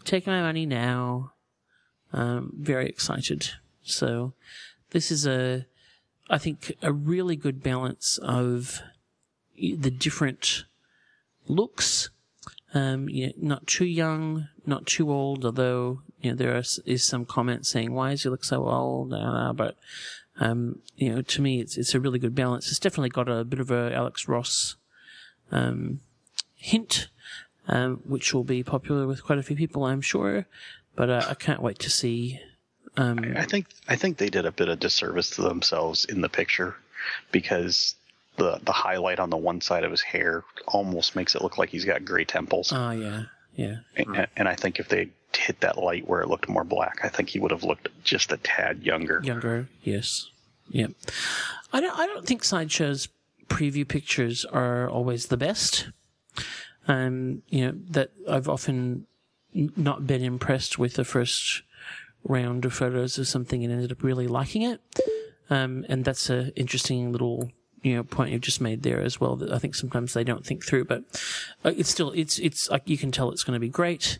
[0.05, 1.33] Take my money now.
[2.13, 3.49] Um, very excited.
[3.81, 4.33] So,
[4.91, 5.65] this is a,
[6.29, 8.81] I think, a really good balance of
[9.55, 10.65] the different
[11.47, 12.09] looks.
[12.73, 17.03] Um, you know, not too young, not too old, although, you know, there is, is
[17.03, 19.11] some comments saying, why does he look so old?
[19.11, 19.75] But,
[20.39, 22.69] um, you know, to me, it's, it's a really good balance.
[22.69, 24.75] It's definitely got a bit of a Alex Ross,
[25.51, 25.99] um,
[26.55, 27.09] hint,
[27.67, 30.47] um, which will be popular with quite a few people, I'm sure.
[30.95, 32.39] But, uh, I can't wait to see,
[32.95, 36.29] um, I think I think they did a bit of disservice to themselves in the
[36.29, 36.75] picture
[37.31, 37.95] because
[38.37, 41.69] the the highlight on the one side of his hair almost makes it look like
[41.69, 42.71] he's got gray temples.
[42.71, 43.23] Oh yeah,
[43.55, 43.77] yeah.
[43.95, 47.09] and, and I think if they hit that light where it looked more black, I
[47.09, 49.21] think he would have looked just a tad younger.
[49.23, 50.29] Younger, yes,
[50.69, 50.91] yep.
[51.71, 51.97] I don't.
[51.97, 53.07] I don't think sideshows
[53.47, 55.89] preview pictures are always the best.
[56.87, 59.07] Um, you know that I've often
[59.53, 61.61] not been impressed with the first
[62.23, 64.81] round of photos of something and ended up really liking it.
[65.49, 67.51] Um, and that's a interesting little
[67.83, 70.45] you know point you've just made there as well that I think sometimes they don't
[70.45, 71.03] think through, but
[71.63, 74.19] uh, it's still it's it's like you can tell it's going to be great.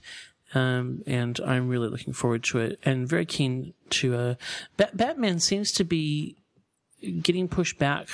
[0.54, 4.36] Um, and I'm really looking forward to it and very keen to, uh,
[4.78, 6.36] Bat- Batman seems to be
[7.22, 8.08] getting pushed back.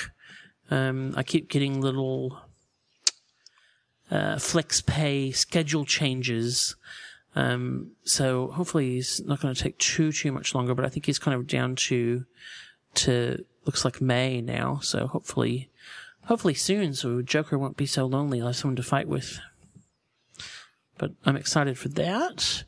[0.72, 2.40] Um, I keep getting little,
[4.10, 6.76] uh, flex pay schedule changes.
[7.36, 11.06] Um, so hopefully he's not going to take too, too much longer, but I think
[11.06, 12.26] he's kind of down to,
[12.96, 14.80] to, looks like May now.
[14.82, 15.70] So hopefully,
[16.24, 18.40] hopefully soon so Joker won't be so lonely.
[18.40, 19.40] I'll have someone to fight with.
[21.00, 22.66] But I'm excited for that.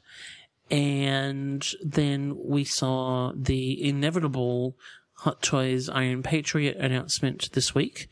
[0.71, 4.75] And then we saw the inevitable
[5.17, 8.07] Hot Toys Iron Patriot announcement this week.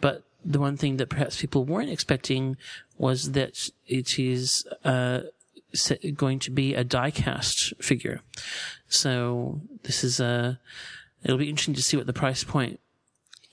[0.00, 2.56] But the one thing that perhaps people weren't expecting
[2.96, 5.22] was that it is, uh,
[6.14, 8.22] going to be a die-cast figure.
[8.88, 10.58] So this is a,
[11.22, 12.80] it'll be interesting to see what the price point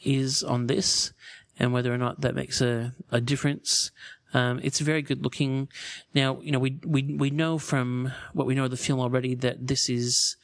[0.04, 1.12] is on this
[1.60, 3.92] and whether or not that makes a, a difference.
[4.34, 5.70] Um, it's very good looking.
[6.14, 9.36] Now, you know, we, we, we know from what we know of the film already
[9.36, 10.38] that this is,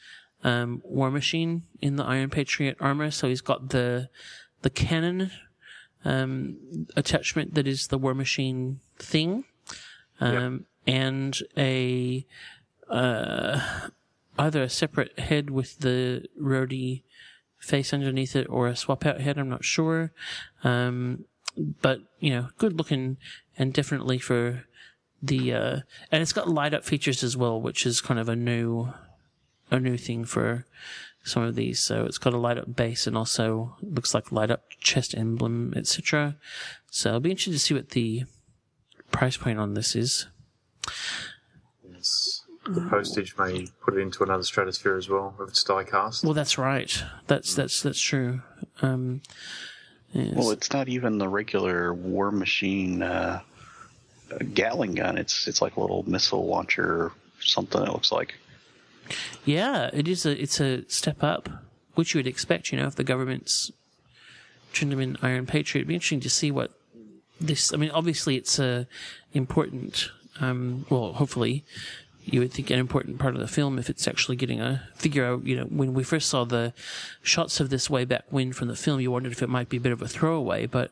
[0.44, 3.10] um, War Machine in the Iron Patriot armor.
[3.10, 4.08] So he's got the,
[4.62, 5.30] the cannon,
[6.04, 9.44] um, attachment that is the War Machine thing.
[10.20, 12.26] Um, and a,
[12.88, 13.88] uh,
[14.38, 17.02] either a separate head with the Rhodey
[17.58, 19.38] face underneath it or a swap out head.
[19.38, 20.12] I'm not sure.
[20.64, 21.26] Um,
[21.82, 23.16] but you know, good looking
[23.58, 24.64] and definitely for
[25.22, 28.36] the, uh, and it's got light up features as well, which is kind of a
[28.36, 28.92] new,
[29.70, 30.64] a new thing for
[31.22, 31.80] some of these.
[31.80, 35.74] So it's got a light up base and also looks like light up chest emblem,
[35.76, 36.36] etc.
[36.90, 38.24] So I'll be interested to see what the
[39.10, 40.26] price point on this is.
[41.84, 46.24] It's, the postage may put it into another stratosphere as well if it's die cast.
[46.24, 47.02] Well, that's right.
[47.26, 48.42] That's that's that's true.
[48.82, 49.22] Um,
[50.12, 50.34] yes.
[50.34, 53.40] Well, it's not even the regular War Machine uh,
[54.54, 55.18] Gatling gun.
[55.18, 57.82] It's it's like a little missile launcher, or something.
[57.82, 58.34] It looks like.
[59.44, 61.48] yeah, it is a it's a step up,
[61.94, 62.72] which you would expect.
[62.72, 63.70] You know, if the government's
[64.72, 66.70] turned them in Iron Patriot, it'd be interesting to see what
[67.40, 67.72] this.
[67.72, 68.86] I mean, obviously, it's a
[69.32, 70.10] important.
[70.40, 71.64] Um, well, hopefully,
[72.24, 75.24] you would think an important part of the film if it's actually getting a figure
[75.24, 75.44] out.
[75.44, 76.72] You know, when we first saw the
[77.22, 79.78] shots of this way back when from the film, you wondered if it might be
[79.78, 80.90] a bit of a throwaway, but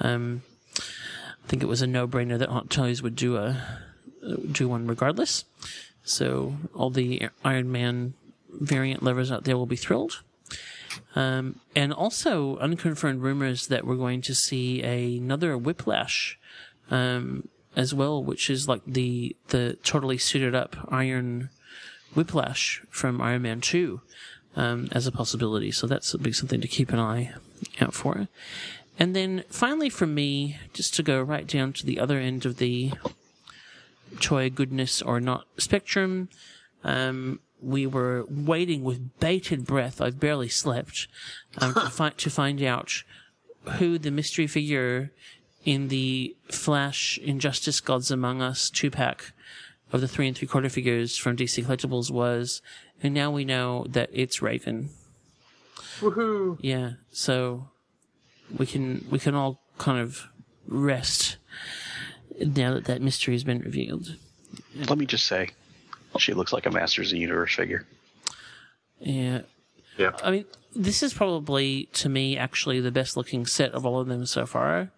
[0.00, 0.42] um,
[0.78, 3.80] I think it was a no-brainer that Hot Toys would do a
[4.50, 5.44] do one regardless.
[6.02, 8.14] So all the Iron Man
[8.50, 10.22] variant lovers out there will be thrilled.
[11.16, 16.38] Um, and also unconfirmed rumors that we're going to see another Whiplash
[16.90, 21.50] um, as well, which is like the the totally suited up Iron
[22.14, 24.00] Whiplash from Iron Man Two
[24.56, 25.70] um, as a possibility.
[25.70, 27.34] So that's be something to keep an eye
[27.80, 28.28] out for.
[28.98, 32.58] And then finally, for me, just to go right down to the other end of
[32.58, 32.92] the
[34.20, 36.28] toy goodness or not spectrum,
[36.84, 40.00] um, we were waiting with bated breath.
[40.00, 41.08] I've barely slept
[41.58, 43.02] um, to find to find out
[43.78, 45.10] who the mystery figure
[45.64, 49.32] in the Flash Injustice Gods Among Us two pack
[49.92, 52.62] of the three and three quarter figures from DC Collectibles was,
[53.02, 54.90] and now we know that it's Raven.
[56.00, 56.58] Woohoo!
[56.60, 57.68] Yeah, so
[58.56, 60.26] we can we can all kind of
[60.66, 61.36] rest
[62.40, 64.16] now that that mystery has been revealed.
[64.74, 65.50] Let me just say,
[66.18, 67.86] she looks like a Masters of the Universe figure.
[69.00, 69.42] Yeah,
[69.96, 70.12] Yeah.
[70.22, 74.08] I mean, this is probably to me actually the best looking set of all of
[74.08, 74.90] them so far,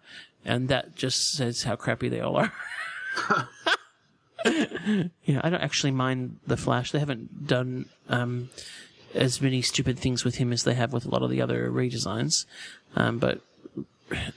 [0.47, 2.53] and that just says how crappy they all are.
[4.45, 6.91] you know, I don't actually mind the Flash.
[6.91, 8.49] They haven't done um,
[9.13, 11.69] as many stupid things with him as they have with a lot of the other
[11.69, 12.45] redesigns,
[12.95, 13.41] um, but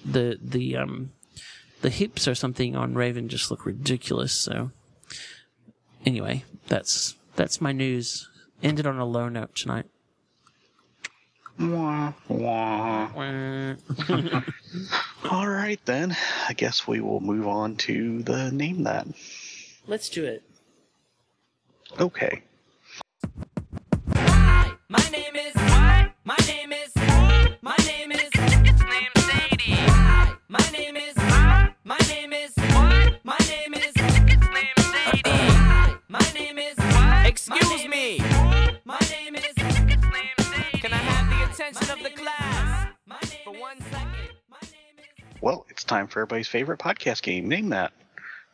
[0.05, 1.13] the the um,
[1.81, 4.35] the hips or something on Raven just look ridiculous.
[4.35, 4.73] So
[6.05, 8.29] anyway, that's that's my news.
[8.63, 9.87] Ended on a low note tonight.
[11.59, 13.11] Wah, wah.
[15.29, 16.17] All right, then.
[16.49, 19.07] I guess we will move on to the name that.
[19.87, 20.43] Let's do it.
[22.01, 22.43] Okay.
[24.15, 25.53] Hi, my name is.
[25.55, 26.91] Hi, my name is.
[26.97, 28.31] Hi, my name is.
[28.33, 29.77] It's named Sadie.
[30.49, 31.17] My name is.
[31.85, 32.53] My name is.
[32.57, 33.21] What?
[33.25, 33.93] My name is.
[33.95, 35.99] It's named Sadie.
[36.09, 36.77] My name is.
[37.27, 38.19] Excuse me.
[38.85, 39.45] My name is.
[39.57, 40.79] It's named Sadie.
[40.81, 42.89] Can I have the attention of the class
[43.45, 44.40] for one second?
[45.41, 47.49] Well, it's time for everybody's favorite podcast game.
[47.49, 47.93] Name that.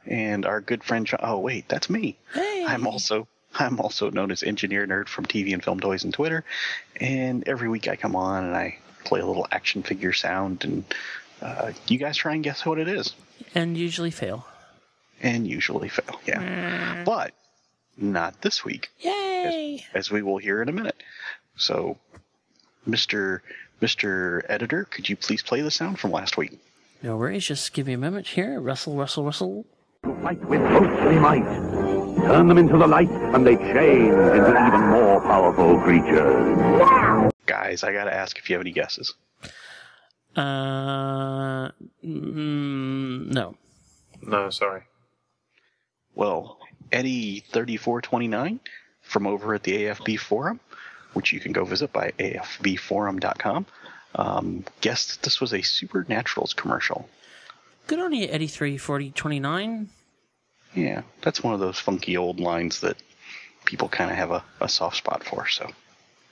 [0.06, 1.06] And our good friend.
[1.06, 2.16] John- oh wait, that's me.
[2.32, 2.64] Hey.
[2.66, 3.26] I'm also
[3.58, 6.44] I'm also known as Engineer Nerd from TV and Film Toys and Twitter.
[7.00, 10.84] And every week I come on and I play a little action figure sound, and
[11.40, 13.14] uh, you guys try and guess what it is.
[13.54, 14.46] and usually fail.
[15.22, 17.02] And usually fail, yeah.
[17.06, 17.32] But
[17.96, 19.84] not this week, Yay!
[19.94, 21.02] as we will hear in a minute.
[21.56, 21.96] So,
[22.86, 23.40] Mr.
[23.80, 24.42] Mr.
[24.48, 26.58] Editor, could you please play the sound from last week?
[27.02, 27.46] No worries.
[27.46, 28.60] Just give me a moment here.
[28.60, 29.64] Rustle, rustle, rustle.
[30.22, 31.44] fight with ghostly might.
[32.26, 37.32] Turn them into the light, and they change into even more powerful creatures.
[37.46, 39.14] Guys, I gotta ask if you have any guesses.
[40.34, 41.70] Uh,
[42.04, 43.54] mm, no.
[44.22, 44.82] No, sorry.
[46.14, 46.58] Well,
[46.90, 48.58] Eddie3429
[49.02, 50.58] from over at the AFB Forum,
[51.12, 53.66] which you can go visit by afbforum.com,
[54.16, 57.08] um, guessed that this was a Supernaturals commercial.
[57.86, 58.48] Good on you, Eddie.
[58.48, 59.88] Three forty twenty nine.
[60.74, 62.96] Yeah, that's one of those funky old lines that
[63.64, 65.46] people kind of have a, a soft spot for.
[65.48, 65.70] So,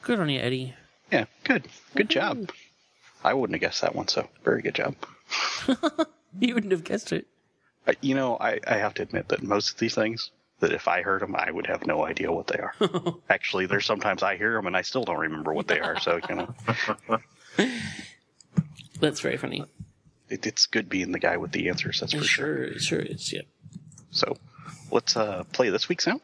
[0.02, 0.74] Good on you, Eddie.
[1.12, 1.66] yeah, good.
[1.94, 2.50] Good job.
[3.22, 4.96] I wouldn't have guessed that one, so very good job.
[6.40, 7.28] You wouldn't have guessed it.
[7.86, 10.88] Uh, you know, I, I have to admit that most of these things, that if
[10.88, 12.74] I heard them, I would have no idea what they are.
[13.30, 16.00] Actually, there's sometimes I hear them and I still don't remember what they are.
[16.00, 16.54] So, you know,
[19.00, 19.64] That's very funny.
[20.28, 22.00] it, it's good being the guy with the answers.
[22.00, 22.68] That's for sure.
[22.72, 23.32] Sure, sure is.
[23.32, 23.46] Yep.
[24.10, 24.36] So,
[24.90, 26.20] let's uh, play this week's sound.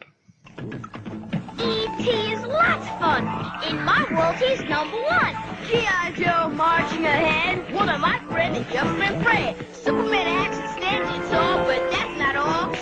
[0.59, 2.09] E.T.
[2.11, 3.23] is lots of fun.
[3.69, 5.37] In my world, he's number one.
[5.69, 6.13] G.I.
[6.17, 7.73] Joe marching ahead.
[7.75, 9.57] One of my friends is your friend Fred.
[9.73, 12.73] Superman action standing tall, but that's not all.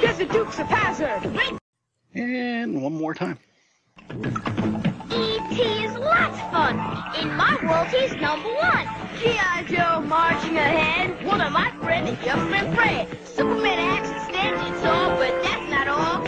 [0.00, 1.50] There's the Dukes of Hazzard.
[2.14, 3.38] And one more time.
[5.60, 5.84] E.T.
[5.84, 6.76] is lots of fun.
[7.20, 8.86] In my world, he's number one.
[9.20, 9.64] G.I.
[9.68, 11.24] Joe marching ahead.
[11.26, 13.08] One of my friends is your friend Fred.
[13.26, 16.22] Superman action standing tall, but that's not all.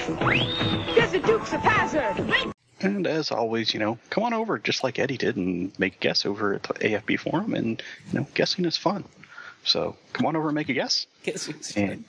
[0.94, 2.52] There's the Dukes of Hazzard.
[2.80, 5.98] And as always, you know, come on over just like Eddie did and make a
[5.98, 7.54] guess over at the AFB forum.
[7.54, 9.04] And, you know, guessing is fun.
[9.64, 11.06] So come on over and make a guess.
[11.22, 12.04] Guess who's And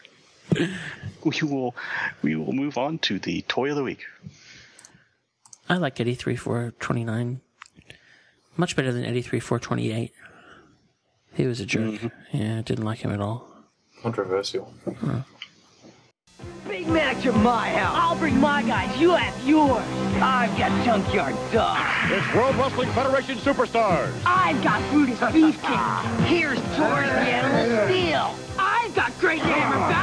[1.23, 1.75] we will
[2.21, 4.05] we will move on to the toy of the week.
[5.69, 7.41] I like Eddie three four twenty nine.
[8.57, 10.11] Much better than Eddie three four twenty eight.
[11.33, 11.83] He was a jerk.
[11.93, 12.37] Mm-hmm.
[12.37, 13.47] Yeah, didn't like him at all.
[14.01, 14.71] Controversial.
[16.67, 17.95] Big Mac to my house.
[17.97, 18.95] I'll bring my guys.
[18.99, 19.83] You have yours.
[20.21, 21.79] I've got Junkyard Dog.
[22.11, 24.11] It's World Wrestling Federation Superstars.
[24.25, 26.25] I've got Brutus Beefcake.
[26.25, 28.35] Here's George the Animal Steele.
[28.59, 30.02] I've got Great Hammer Valentine.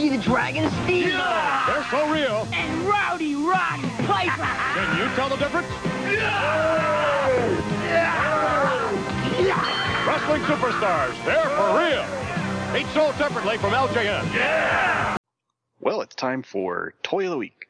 [0.00, 1.10] Ricky the Dragon Steel.
[1.10, 2.48] They're so real.
[2.54, 4.48] And Rowdy Roddy Piper.
[4.74, 5.66] Can you tell the difference?
[6.04, 7.28] Yeah!
[7.84, 9.42] Yeah!
[9.42, 10.08] yeah!
[10.08, 12.80] Wrestling Superstars, they're for real.
[12.80, 14.32] Each sold separately from LJN.
[14.32, 15.18] Yeah!
[15.80, 17.66] Well, it's time for Toy of the Week.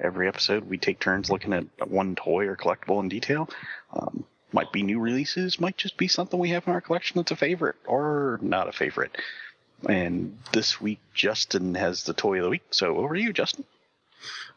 [0.00, 3.50] Every episode, we take turns looking at one toy or collectible in detail.
[3.92, 7.32] Um, might be new releases, might just be something we have in our collection that's
[7.32, 9.18] a favorite or not a favorite.
[9.88, 12.64] And this week, Justin has the Toy of the Week.
[12.70, 13.64] So over to you, Justin.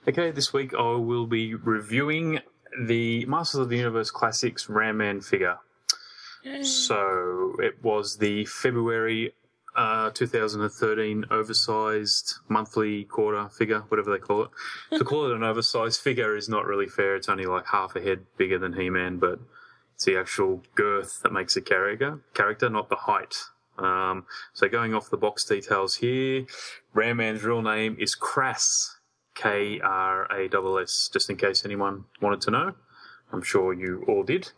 [0.08, 2.40] Okay, this week I will be reviewing
[2.80, 5.58] the Masters of the Universe Classics Ram Man figure.
[6.64, 9.34] So it was the February
[9.76, 14.50] uh, 2013 oversized monthly quarter figure, whatever they call it.
[14.98, 17.16] to call it an oversized figure is not really fair.
[17.16, 19.40] It's only like half a head bigger than He-Man, but
[19.94, 23.36] it's the actual girth that makes a character, character, not the height.
[23.78, 26.46] Um, so going off the box details here,
[26.94, 28.96] Ram Man's real name is Krass,
[29.36, 32.74] K R A S S, just in case anyone wanted to know.
[33.32, 34.52] I'm sure you all did.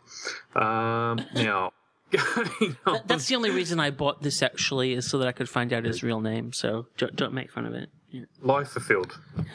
[0.54, 1.72] Um, now.
[3.06, 5.84] That's the only reason I bought this actually is so that I could find out
[5.84, 6.52] his real name.
[6.52, 7.88] So don't, don't make fun of it.
[8.10, 8.24] Yeah.
[8.42, 9.16] life fulfilled.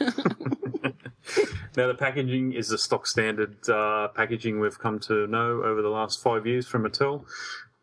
[1.76, 5.88] now the packaging is the stock standard uh, packaging we've come to know over the
[5.88, 7.24] last five years from Mattel.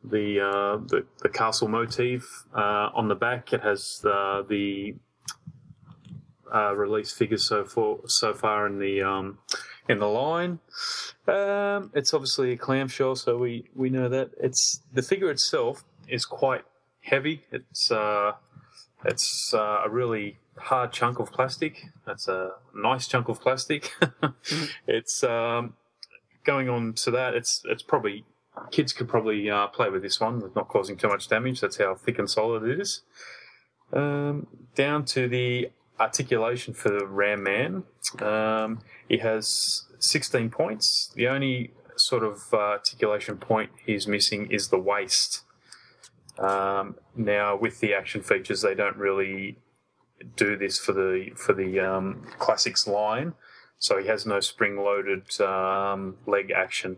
[0.03, 4.95] The uh, the, the castle motif uh, on the back it has uh, the
[6.53, 9.39] uh, release figures so far so far in the um,
[9.87, 10.59] in the line.
[11.27, 16.25] Um, it's obviously a clamshell, so we, we know that it's the figure itself is
[16.25, 16.63] quite
[17.01, 17.45] heavy.
[17.51, 18.33] It's uh,
[19.05, 21.85] it's uh, a really hard chunk of plastic.
[22.05, 23.91] That's a nice chunk of plastic.
[24.87, 25.73] it's um,
[26.43, 27.33] going on to that.
[27.35, 28.25] It's it's probably
[28.71, 31.61] kids could probably uh, play with this one not causing too much damage.
[31.61, 33.01] That's how thick and solid it is.
[33.91, 37.83] Um, down to the articulation for the Ram Man.
[38.19, 41.11] Um, he has 16 points.
[41.15, 45.43] The only sort sort of uh, articulation point he's missing is the waist.
[46.39, 49.59] Um, now, with the action features, they don't really
[50.35, 53.33] do this for the for the um, classics line,
[53.77, 56.97] so he has no spring-loaded um, leg action.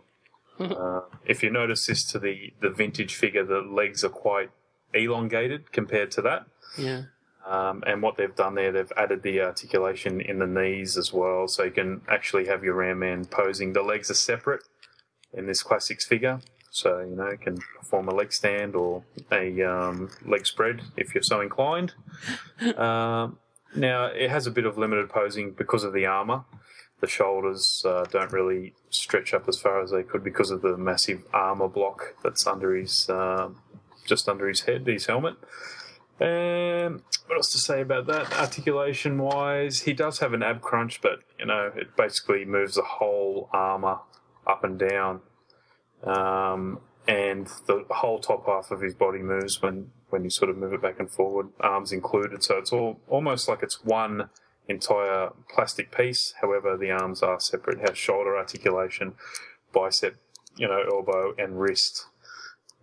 [0.59, 4.51] Uh, if you notice this to the the vintage figure, the legs are quite
[4.93, 6.45] elongated compared to that.
[6.77, 7.03] Yeah.
[7.45, 11.47] Um, and what they've done there, they've added the articulation in the knees as well,
[11.47, 13.73] so you can actually have your Ram Man posing.
[13.73, 14.63] The legs are separate
[15.31, 16.39] in this classics figure,
[16.71, 21.13] so you know you can perform a leg stand or a um, leg spread if
[21.13, 21.93] you're so inclined.
[22.77, 23.37] um,
[23.75, 26.45] now it has a bit of limited posing because of the armor.
[27.05, 30.75] The shoulders uh, don't really stretch up as far as they could because of the
[30.75, 33.49] massive armor block that's under his uh,
[34.07, 35.35] just under his head, his helmet.
[36.19, 38.33] Um, what else to say about that?
[38.33, 42.81] Articulation wise, he does have an ab crunch, but you know it basically moves the
[42.81, 43.99] whole armor
[44.47, 45.21] up and down,
[46.05, 50.57] um, and the whole top half of his body moves when when you sort of
[50.57, 52.43] move it back and forward, arms included.
[52.43, 54.31] So it's all almost like it's one
[54.67, 56.33] entire plastic piece.
[56.41, 57.79] However, the arms are separate.
[57.87, 59.13] Has shoulder articulation,
[59.73, 60.15] bicep,
[60.55, 62.05] you know, elbow and wrist.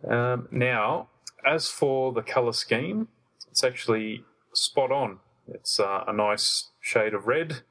[0.08, 1.08] Um, now,
[1.44, 3.08] as for the color scheme,
[3.50, 5.18] it's actually spot on.
[5.48, 7.62] It's uh, a nice shade of red,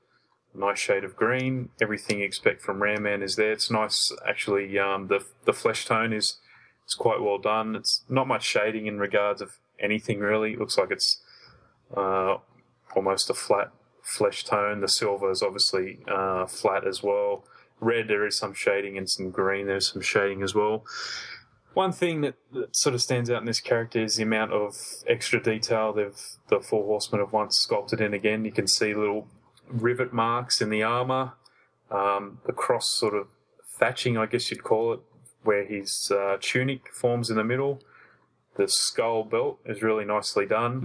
[0.53, 1.70] a nice shade of green.
[1.82, 3.51] Everything you expect from Ram Man is there.
[3.51, 4.78] It's nice, actually.
[4.78, 6.38] Um, the the flesh tone is
[6.88, 7.76] is quite well done.
[7.76, 10.53] It's not much shading in regards of anything really.
[10.53, 11.22] It looks like it's
[11.95, 12.38] uh,
[12.95, 13.72] almost a flat
[14.12, 14.82] flesh tone.
[14.82, 17.45] The silver is obviously uh, flat as well.
[17.80, 20.86] Red, there is some shading, and some green, there's some shading as well.
[21.74, 24.76] One thing that, that sort of stands out in this character is the amount of
[25.07, 28.14] extra detail they've the Four Horsemen have once sculpted in.
[28.14, 29.28] Again, you can see little
[29.68, 31.34] rivet marks in the armor,
[31.89, 33.28] um, the cross sort of
[33.80, 34.99] thatching, I guess you'd call it,
[35.43, 37.82] where his uh, tunic forms in the middle.
[38.57, 40.82] The skull belt is really nicely done.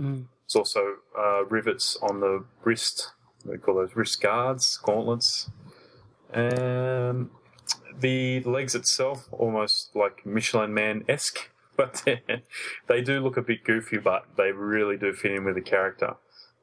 [0.47, 3.11] There's also uh, rivets on the wrist.
[3.47, 5.51] We call those wrist guards, gauntlets.
[6.33, 7.31] Um,
[7.99, 12.05] the legs itself, almost like Michelin Man esque, but
[12.87, 16.17] they do look a bit goofy, but they really do fit in with the character.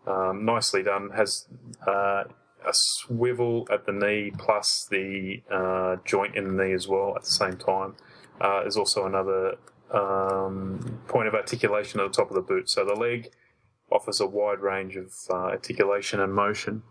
[0.06, 1.12] Um, nicely done.
[1.16, 1.48] Has
[1.88, 2.26] uh,
[2.66, 7.24] a swivel at the knee plus the uh, joint in the knee as well at
[7.24, 7.96] the same time.
[8.42, 9.56] Uh, there's also another
[9.92, 12.70] um, point of articulation at the top of the boot.
[12.70, 13.32] So the leg
[13.94, 16.84] offers a wide range of uh, articulation and motion.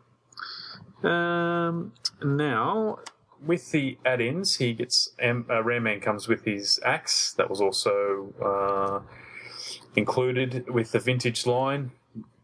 [1.03, 1.93] Um,
[2.23, 2.99] now,
[3.45, 7.33] with the add-ins, he gets um, uh, Man comes with his axe.
[7.35, 9.01] That was also uh,
[9.97, 11.91] included with the vintage line.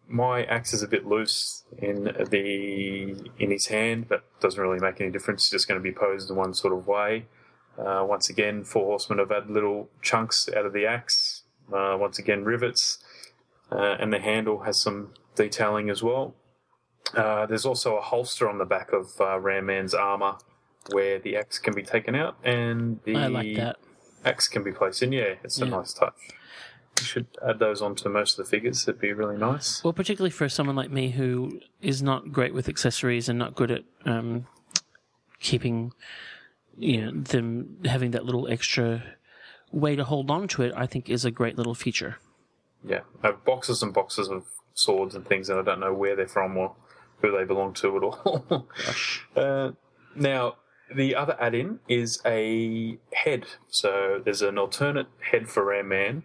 [0.08, 5.00] My axe is a bit loose in the in his hand, but doesn't really make
[5.00, 5.44] any difference.
[5.44, 7.26] It's just going to be posed in one sort of way.
[7.78, 11.42] Uh, once again, Four Horsemen have had little chunks out of the axe.
[11.72, 12.98] Uh, once again, rivets,
[13.70, 16.34] uh, and the handle has some detailing as well.
[17.14, 20.36] Uh, there's also a holster on the back of uh, Ram Man's armor
[20.90, 23.76] where the axe can be taken out and the I like that.
[24.24, 25.12] axe can be placed in.
[25.12, 25.70] Yeah, it's a Yeah.
[25.70, 26.14] nice touch.
[26.98, 28.82] You should add those onto most of the figures.
[28.88, 29.82] It'd be really nice.
[29.84, 33.70] Well, particularly for someone like me who is not great with accessories and not good
[33.70, 34.46] at um,
[35.40, 35.92] keeping,
[36.76, 39.02] you know, them having that little extra
[39.70, 42.16] way to hold on to it, I think is a great little feature.
[42.84, 46.14] Yeah, I have boxes and boxes of swords and things, and I don't know where
[46.16, 46.74] they're from or
[47.20, 48.68] who they belong to at all.
[49.36, 49.72] uh,
[50.14, 50.56] now,
[50.94, 53.46] the other add-in is a head.
[53.68, 56.22] So there's an alternate head for Ram Man.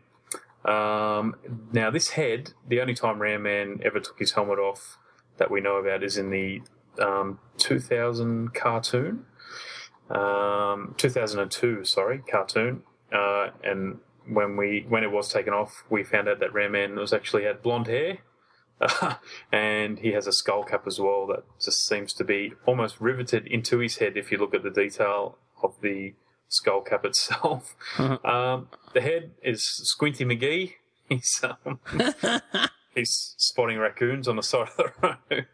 [0.66, 1.36] Um,
[1.74, 4.98] now, this head, the only time Ram Man ever took his helmet off
[5.38, 6.62] that we know about is in the
[7.00, 9.26] um, 2000 cartoon.
[10.10, 12.84] Um, 2002, sorry, cartoon.
[13.12, 16.96] Uh, and when we when it was taken off, we found out that Ram Man
[16.96, 18.20] was actually had blonde hair.
[19.52, 23.48] and he has a skull cap as well that just seems to be almost riveted
[23.48, 26.14] into his head if you look at the detail of the
[26.50, 27.76] skull cap itself.
[27.98, 30.74] um, the head is Squinty McGee.
[31.10, 31.80] He's um,
[32.96, 35.46] he's spotting raccoons on the side of the road.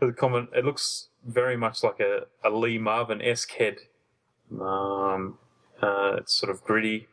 [0.00, 3.78] the common, it looks very much like a, a Lee Marvin esque head.
[4.52, 5.38] Um,
[5.82, 7.08] uh, it's sort of gritty.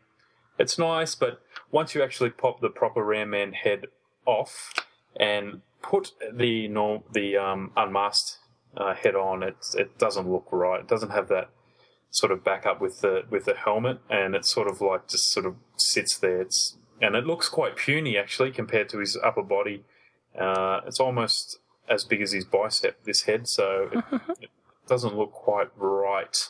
[0.57, 1.41] It's nice, but
[1.71, 3.87] once you actually pop the proper Ram Man head
[4.25, 4.73] off
[5.19, 8.39] and put the norm, the um, unmasked
[8.77, 10.79] uh, head on, it it doesn't look right.
[10.79, 11.49] It doesn't have that
[12.09, 15.45] sort of backup with the with the helmet, and it sort of like just sort
[15.45, 16.41] of sits there.
[16.41, 19.83] It's and it looks quite puny actually compared to his upper body.
[20.39, 23.03] Uh, it's almost as big as his bicep.
[23.03, 24.49] This head, so it, it
[24.87, 26.49] doesn't look quite right.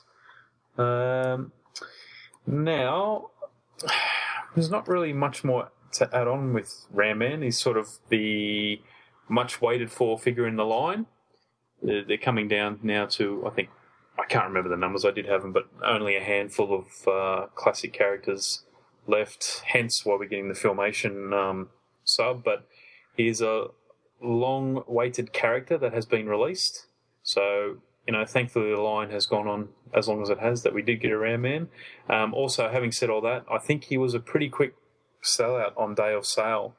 [0.78, 1.52] Um,
[2.48, 3.32] Now,
[4.54, 7.42] there's not really much more to add on with Ram Man.
[7.42, 8.82] He's sort of the
[9.28, 11.08] much waited for figure in the line.
[11.82, 13.70] They're coming down now to, I think,
[14.18, 17.48] I can't remember the numbers, I did have them, but only a handful of uh,
[17.54, 18.64] classic characters
[19.08, 21.70] left, hence why we're getting the Filmation um,
[22.06, 22.44] sub.
[22.44, 22.66] But
[23.16, 23.68] he's a
[24.22, 26.88] long awaited character that has been released.
[27.24, 30.74] So, you know, thankfully the line has gone on as long as it has that
[30.74, 31.70] we did get a Ram Man.
[32.10, 34.76] Um, also, having said all that, I think he was a pretty quick
[35.24, 36.76] sellout on day of sale.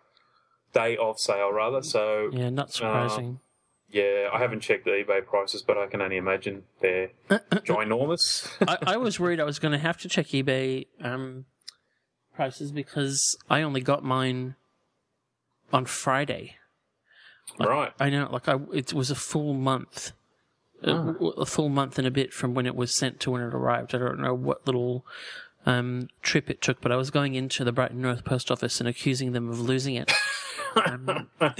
[0.73, 1.83] Day of sale, rather.
[1.83, 3.41] So, Yeah, not surprising.
[3.89, 8.49] yeah, I haven't checked the eBay prices, but I can only imagine they're ginormous.
[8.69, 11.47] I, I was worried I was going to have to check eBay um,
[12.35, 14.57] prices because I only got mine
[15.73, 16.57] on Friday.
[17.59, 17.93] Like, Right.
[17.99, 20.13] I know, like I, it was a full month,
[20.83, 21.15] a- Ah.
[21.39, 23.95] a full month and a bit from when it was sent to when it arrived.
[23.95, 25.05] I don't know what little
[25.65, 28.89] um, trip it took, but I was going into the Brighton North Post Office and
[28.89, 30.13] accusing them of losing it.
[30.87, 31.29] um,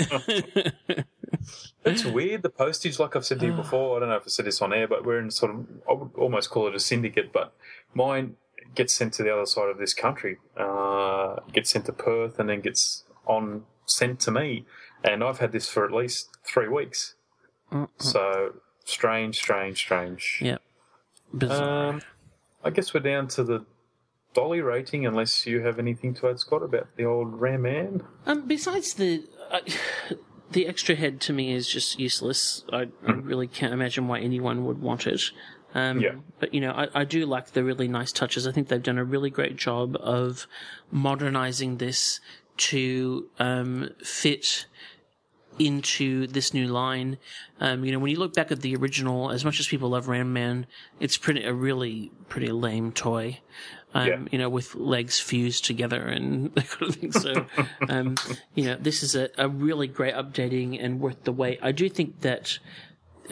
[1.85, 3.97] It's weird, the postage, like I've said to you before.
[3.97, 5.93] I don't know if I said this on air, but we're in sort of, I
[5.93, 7.53] would almost call it a syndicate, but
[7.95, 8.37] mine
[8.75, 12.49] gets sent to the other side of this country, uh, gets sent to Perth, and
[12.49, 14.67] then gets on sent to me.
[15.05, 17.15] And I've had this for at least three weeks.
[17.99, 18.55] So
[18.87, 20.39] strange, strange, strange.
[20.41, 20.59] yeah,
[21.35, 21.89] bizarre.
[21.91, 22.03] Um,
[22.65, 23.67] I guess we're down to the
[24.33, 28.03] dolly rating, unless you have anything to add, Scott, about the old Ram Man.
[28.25, 29.61] Um, besides the uh,
[30.51, 32.65] the extra head to me is just useless.
[32.73, 35.23] I, I really can't imagine why anyone would want it.
[35.75, 36.15] Um, Yeah.
[36.39, 38.47] But you know, I, I do like the really nice touches.
[38.47, 40.47] I think they've done a really great job of
[40.91, 42.21] modernizing this
[42.57, 44.67] to um, fit
[45.59, 47.19] into this new line.
[47.61, 50.09] Um, you know, when you look back at the original, as much as people love
[50.09, 50.67] Ram Man,
[51.01, 53.41] it's pretty a really pretty lame toy.
[53.95, 54.19] Um, Yeah.
[54.33, 57.13] You know, with legs fused together and that kind of thing.
[57.13, 57.47] So,
[57.89, 58.17] um,
[58.55, 61.59] you know, this is a, a really great updating and worth the wait.
[61.63, 62.59] I do think that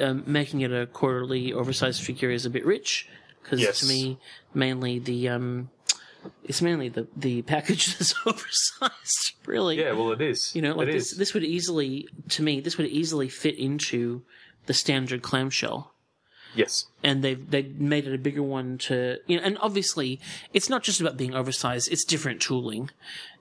[0.00, 3.08] um, making it a quarterly oversized figure is a bit rich
[3.42, 3.80] because Yes.
[3.80, 4.18] to me,
[4.54, 5.68] mainly the um,
[6.44, 9.32] it's mainly the the package that's oversized.
[9.46, 10.54] Really, Yeah, well, it is.
[10.54, 11.18] you know, like It this, is.
[11.18, 14.22] this would easily, to me, this would easily fit into
[14.66, 15.92] the standard clamshell.
[16.54, 16.86] Yes.
[17.02, 20.20] And they've they made it a bigger one to you know, and obviously
[20.52, 22.90] it's not just about being oversized; it's different tooling,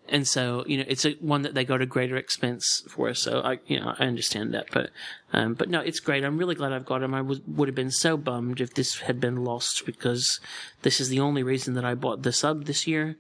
[0.10, 3.14] and so you know it's a one that they go to greater expense for.
[3.14, 4.90] So I you know I understand that, but
[5.32, 6.24] um, but no, it's great.
[6.24, 7.14] I'm really glad I've got them.
[7.14, 10.40] I would have been so bummed if this had been lost because
[10.82, 13.18] this is the only reason that I bought the sub this year.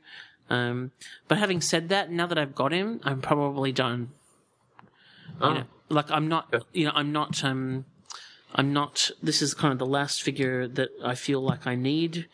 [0.49, 0.91] Um,
[1.27, 4.09] but having said that, now that I've got him, I'm probably done.
[5.41, 5.49] Oh.
[5.49, 7.85] You know, like I'm not, you know, I'm not, um,
[8.53, 9.09] I'm not.
[9.21, 12.27] This is kind of the last figure that I feel like I need.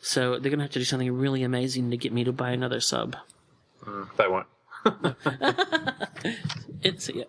[0.00, 2.80] So they're gonna have to do something really amazing to get me to buy another
[2.80, 3.16] sub.
[4.16, 4.46] They won't.
[6.82, 7.24] It's yeah.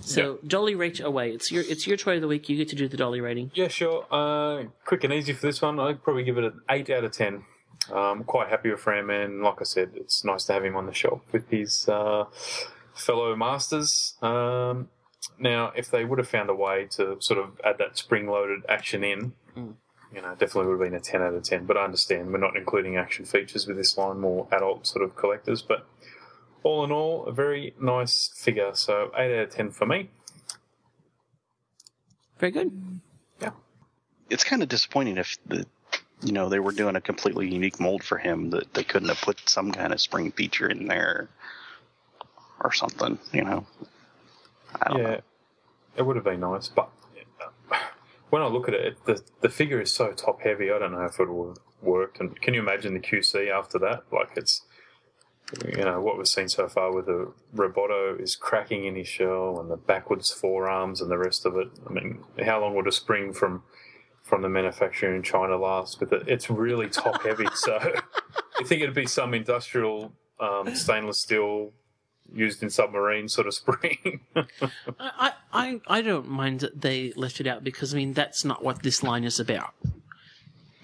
[0.00, 1.30] So dolly rate away.
[1.32, 2.48] It's your it's your toy of the week.
[2.48, 3.50] You get to do the dolly rating.
[3.54, 4.06] Yeah, sure.
[4.10, 5.78] Uh, quick and easy for this one.
[5.78, 7.44] I'd probably give it an 8 out of 10.
[7.92, 9.42] Um, quite happy with Ram Man.
[9.42, 12.24] Like I said, it's nice to have him on the shelf with his uh,
[12.94, 14.14] fellow masters.
[14.22, 14.88] Um,
[15.38, 18.60] now, if they would have found a way to sort of add that spring loaded
[18.68, 19.32] action in,
[20.14, 21.66] you know, definitely would have been a 10 out of 10.
[21.66, 25.16] But I understand we're not including action features with this line, more adult sort of
[25.16, 25.62] collectors.
[25.62, 25.86] But
[26.62, 28.70] all in all, a very nice figure.
[28.74, 30.10] So 8 out of 10 for me.
[32.38, 33.00] Very good.
[33.40, 33.50] Yeah.
[34.28, 35.66] It's kind of disappointing if the
[36.22, 39.20] you know they were doing a completely unique mold for him that they couldn't have
[39.20, 41.28] put some kind of spring feature in there
[42.60, 43.18] or something.
[43.32, 43.66] You know.
[44.80, 45.20] I don't yeah, know.
[45.96, 46.90] it would have been nice, but
[48.32, 50.70] when I look at it, the the figure is so top heavy.
[50.70, 52.18] I don't know if it would have worked.
[52.18, 54.04] And can you imagine the QC after that?
[54.10, 54.62] Like it's,
[55.68, 59.60] you know, what we've seen so far with the Roboto is cracking in his shell
[59.60, 61.68] and the backwards forearms and the rest of it.
[61.86, 63.64] I mean, how long would a spring from
[64.22, 66.00] from the manufacturer in China last?
[66.00, 67.48] With it, it's really top heavy.
[67.54, 67.78] So
[68.58, 70.10] you think it'd be some industrial
[70.40, 71.74] um, stainless steel
[72.34, 74.20] used in submarine sort of spring.
[74.98, 78.62] I, I I don't mind that they left it out because I mean that's not
[78.64, 79.74] what this line is about.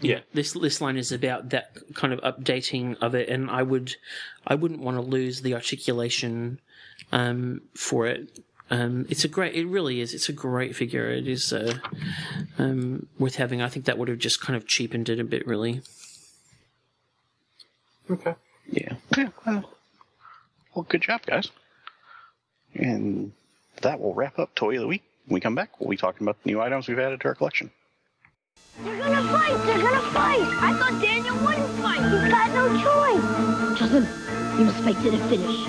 [0.01, 0.21] yeah.
[0.35, 3.97] This this line is about that kind of updating of it, and I would
[4.47, 6.61] I wouldn't want to lose the articulation
[7.13, 8.41] um, for it.
[8.71, 10.13] Um, it's a great, it really is.
[10.13, 11.09] It's a great figure.
[11.09, 11.79] It is uh,
[12.59, 13.63] um, worth having.
[13.63, 15.81] I think that would have just kind of cheapened it a bit, really.
[18.11, 18.35] Okay.
[18.71, 18.97] Yeah.
[19.17, 19.29] Yeah.
[19.47, 19.71] Well,
[20.79, 21.51] well, good job, guys.
[22.75, 23.33] And
[23.83, 25.03] that will wrap up Toy of the Week.
[25.27, 27.35] When we come back, we'll be talking about the new items we've added to our
[27.35, 27.73] collection.
[28.85, 29.67] They're gonna fight!
[29.67, 30.39] They're gonna fight!
[30.41, 31.99] I thought Daniel wouldn't fight!
[31.99, 33.79] He's got no choice!
[33.79, 34.07] Justin,
[34.57, 35.67] You must fight to the finish.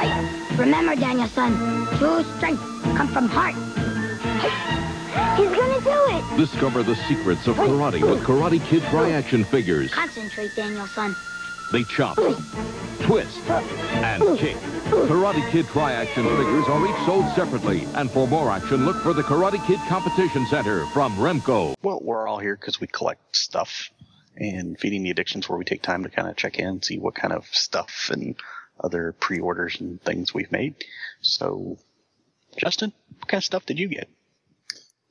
[0.00, 2.62] Hey, remember, Daniel-san, true strength
[2.96, 3.54] comes from heart.
[5.36, 6.38] He's gonna do it.
[6.38, 9.92] Discover the secrets of karate with Karate Kid Tri-Action figures.
[9.92, 11.14] Concentrate, Daniel-san.
[11.72, 12.16] They chop,
[13.02, 14.56] twist, and kick.
[14.84, 17.84] Karate Kid Tri-Action figures are each sold separately.
[17.94, 21.74] And for more action, look for the Karate Kid Competition Center from Remco.
[21.82, 23.90] Well, we're all here because we collect stuff,
[24.36, 26.98] and feeding the addictions where we take time to kind of check in and see
[26.98, 28.36] what kind of stuff and
[28.80, 30.74] other pre-orders and things we've made.
[31.20, 31.78] So,
[32.56, 34.08] Justin, what kind of stuff did you get?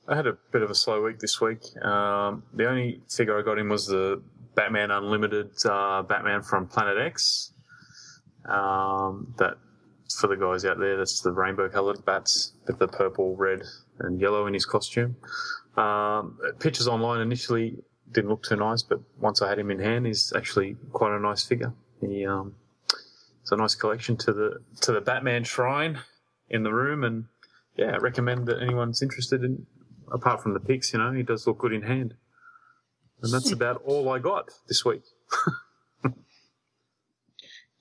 [0.08, 1.62] I had a bit of a slow week this week.
[1.82, 4.22] Um, the only figure I got in was the
[4.56, 7.52] Batman Unlimited uh, Batman from Planet X.
[8.46, 9.58] Um, that
[10.20, 13.64] for the guys out there, that's the rainbow coloured bats with the purple, red,
[14.00, 15.16] and yellow in his costume.
[15.78, 17.78] Um, pictures online initially
[18.12, 21.20] didn't look too nice, but once I had him in hand, he's actually quite a
[21.20, 21.74] nice figure.
[22.00, 22.56] He, um,
[23.42, 26.00] it's a nice collection to the to the Batman shrine
[26.50, 27.26] in the room, and
[27.76, 29.66] yeah, I recommend that anyone's interested in.
[30.12, 32.14] Apart from the pics, you know, he does look good in hand,
[33.24, 35.04] and that's about all I got this week.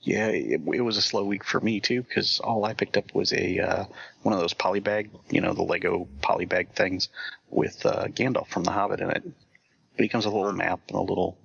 [0.03, 3.14] Yeah, it, it was a slow week for me too because all I picked up
[3.14, 3.84] was a uh,
[4.22, 7.09] one of those polybag, you know, the Lego polybag things
[7.51, 9.22] with uh, Gandalf from The Hobbit in it.
[9.22, 11.38] But he comes with a little map and a little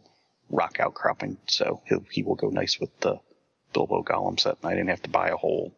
[0.49, 3.19] rock outcropping, so he'll, he will go nice with the
[3.73, 4.57] Bilbo Gollum set.
[4.63, 5.73] And I didn't have to buy a whole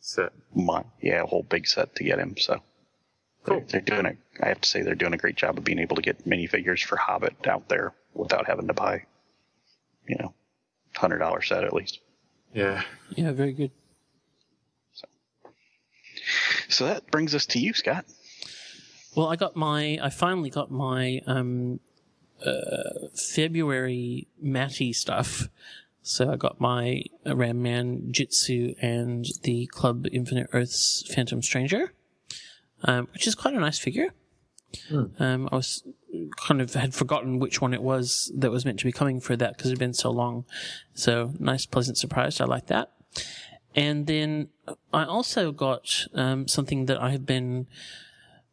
[0.00, 2.36] set, my, yeah, a whole big set to get him.
[2.36, 2.60] So
[3.44, 4.18] they're, they're doing it.
[4.42, 6.84] I have to say they're doing a great job of being able to get minifigures
[6.84, 9.04] for Hobbit out there without having to buy,
[10.06, 10.34] you know,
[10.96, 12.00] hundred dollar set at least.
[12.54, 12.82] Yeah.
[13.10, 13.70] Yeah, very good.
[16.68, 18.04] So that brings us to you, Scott.
[19.16, 21.80] Well, I got my, I finally got my um,
[22.44, 25.48] uh, February Matty stuff.
[26.02, 31.92] So I got my Ram Man Jitsu and the Club Infinite Earth's Phantom Stranger,
[32.84, 34.08] um, which is quite a nice figure.
[35.18, 35.82] Um, I was
[36.36, 39.36] kind of had forgotten which one it was that was meant to be coming for
[39.36, 40.44] that because it had been so long.
[40.94, 42.40] So nice, pleasant surprise.
[42.40, 42.92] I like that.
[43.74, 44.48] And then
[44.92, 47.66] I also got um, something that I have been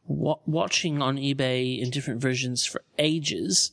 [0.05, 3.71] wa- watching on eBay in different versions for ages.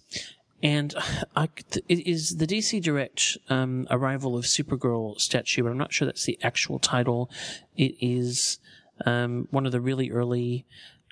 [0.62, 0.94] And
[1.36, 1.48] I,
[1.88, 6.24] it is the DC Direct um, arrival of Supergirl statue, but I'm not sure that's
[6.24, 7.30] the actual title.
[7.76, 8.58] It is
[9.04, 10.66] um, one of the really early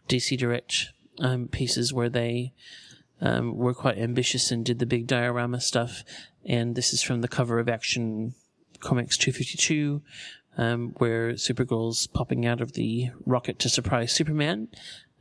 [0.08, 2.52] DC Direct um, pieces where they
[3.20, 6.02] um, were quite ambitious and did the big diorama stuff.
[6.44, 8.34] And this is from the cover of Action
[8.80, 10.02] Comics 252,
[10.58, 14.68] um, where Supergirl's popping out of the rocket to surprise Superman,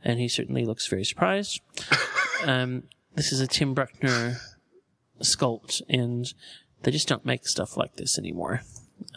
[0.04, 1.60] and he certainly looks very surprised.
[2.44, 2.82] um,
[3.14, 4.38] this is a Tim Bruckner
[5.20, 6.34] sculpt, and
[6.82, 8.62] they just don't make stuff like this anymore.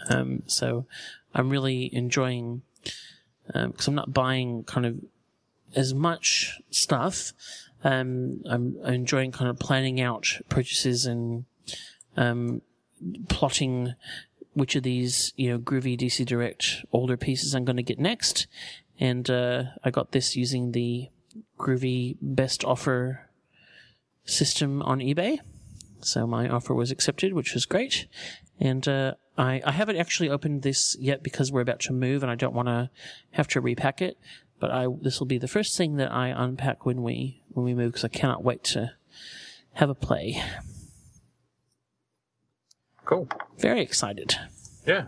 [0.10, 0.86] Um, so
[1.34, 2.62] I'm really enjoying
[3.48, 5.00] because I'm not buying kind of
[5.76, 7.34] as much stuff.
[7.84, 11.46] Um, I'm, I'm enjoying kind of planning out purchases and
[12.18, 12.62] um,
[13.30, 13.94] plotting
[14.54, 18.48] which of these you know groovy DC Direct older pieces I'm going to get next.
[19.00, 21.10] And uh, I got this using the
[21.60, 23.30] groovy best offer
[24.24, 25.40] system on eBay.
[26.00, 28.08] So my offer was accepted, which was great.
[28.60, 32.32] And uh, I, I haven't actually opened this yet because we're about to move and
[32.32, 32.90] I don't want to
[33.32, 34.18] have to repack it.
[34.60, 37.74] But I this will be the first thing that I unpack when we when we
[37.74, 38.94] move because I cannot wait to
[39.74, 40.42] have a play.
[43.04, 43.28] Cool.
[43.60, 44.36] Very excited.
[44.86, 45.08] Yeah.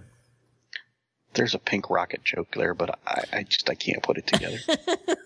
[1.34, 4.58] There's a pink rocket joke there, but I, I just I can't put it together.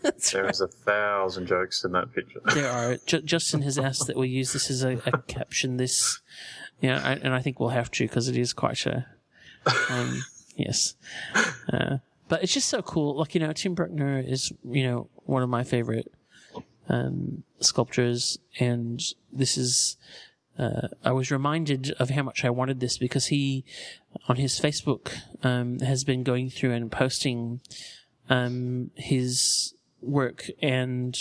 [0.31, 2.41] There's a thousand jokes in that picture.
[2.53, 2.97] There are.
[3.05, 5.77] J- Justin has asked that we use this as a, a caption.
[5.77, 6.19] This,
[6.81, 9.05] yeah, I, and I think we'll have to because it is quite a,
[9.89, 10.23] um,
[10.55, 10.95] yes.
[11.71, 13.17] Uh, but it's just so cool.
[13.17, 16.11] Like you know, Tim Bruckner is you know one of my favorite
[16.89, 19.01] um, sculptors, and
[19.31, 19.97] this is.
[20.59, 23.63] Uh, I was reminded of how much I wanted this because he,
[24.27, 25.11] on his Facebook,
[25.43, 27.61] um, has been going through and posting
[28.29, 31.17] um, his work and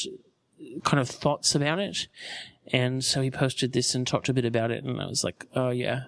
[0.85, 2.09] kind of thoughts about it.
[2.73, 5.47] And so he posted this and talked a bit about it, and I was like,
[5.55, 6.05] oh yeah,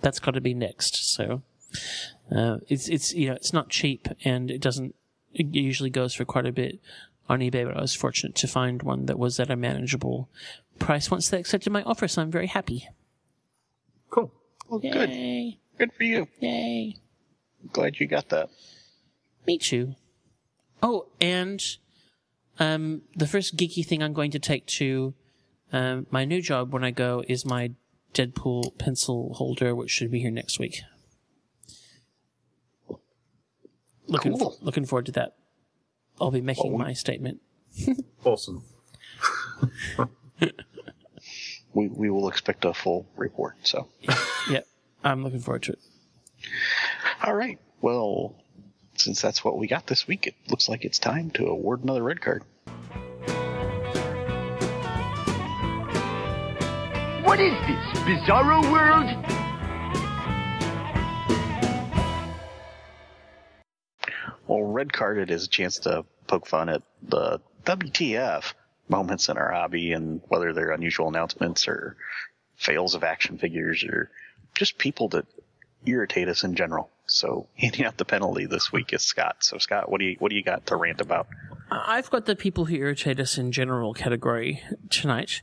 [0.00, 1.14] that's got to be next.
[1.14, 1.42] So
[2.34, 4.94] uh, it's it's you know it's not cheap, and it doesn't.
[5.34, 6.80] It usually goes for quite a bit
[7.28, 10.28] on eBay, but I was fortunate to find one that was at a manageable
[10.78, 12.88] price once they accepted my offer, so I'm very happy.
[14.10, 14.32] Cool.
[14.68, 15.10] Well, good.
[15.10, 15.58] Yay.
[15.78, 16.28] Good for you.
[16.40, 16.96] Yay.
[17.72, 18.48] Glad you got that.
[19.46, 19.94] Me too.
[20.82, 21.62] Oh, and
[22.58, 25.14] um, the first geeky thing I'm going to take to
[25.76, 27.72] um, my new job when I go is my
[28.14, 30.80] Deadpool pencil holder, which should be here next week.
[34.06, 34.56] Looking Cool.
[34.62, 35.34] looking forward to that.
[36.20, 37.40] I'll be making Well, we- my statement.
[38.24, 38.64] Awesome.
[41.74, 43.56] We we will expect a full report.
[43.64, 43.88] So,
[44.50, 44.60] Yeah,
[45.04, 45.78] I'm looking forward to it.
[47.22, 47.58] all right.
[47.82, 48.34] Well,
[48.94, 52.02] since that's what we got this week, it looks like it's time to award another
[52.02, 52.44] red card.
[57.36, 59.10] What is this, Bizarro World?
[64.46, 68.54] Well, red carded is a chance to poke fun at the WTF
[68.88, 71.98] moments in our hobby and whether they're unusual announcements or
[72.56, 74.10] fails of action figures or
[74.54, 75.26] just people that
[75.84, 76.88] irritate us in general.
[77.06, 79.36] So handing out the penalty this week is Scott.
[79.40, 81.26] So Scott, what do you what do you got to rant about?
[81.70, 85.42] I- I've got the people who irritate us in general category tonight.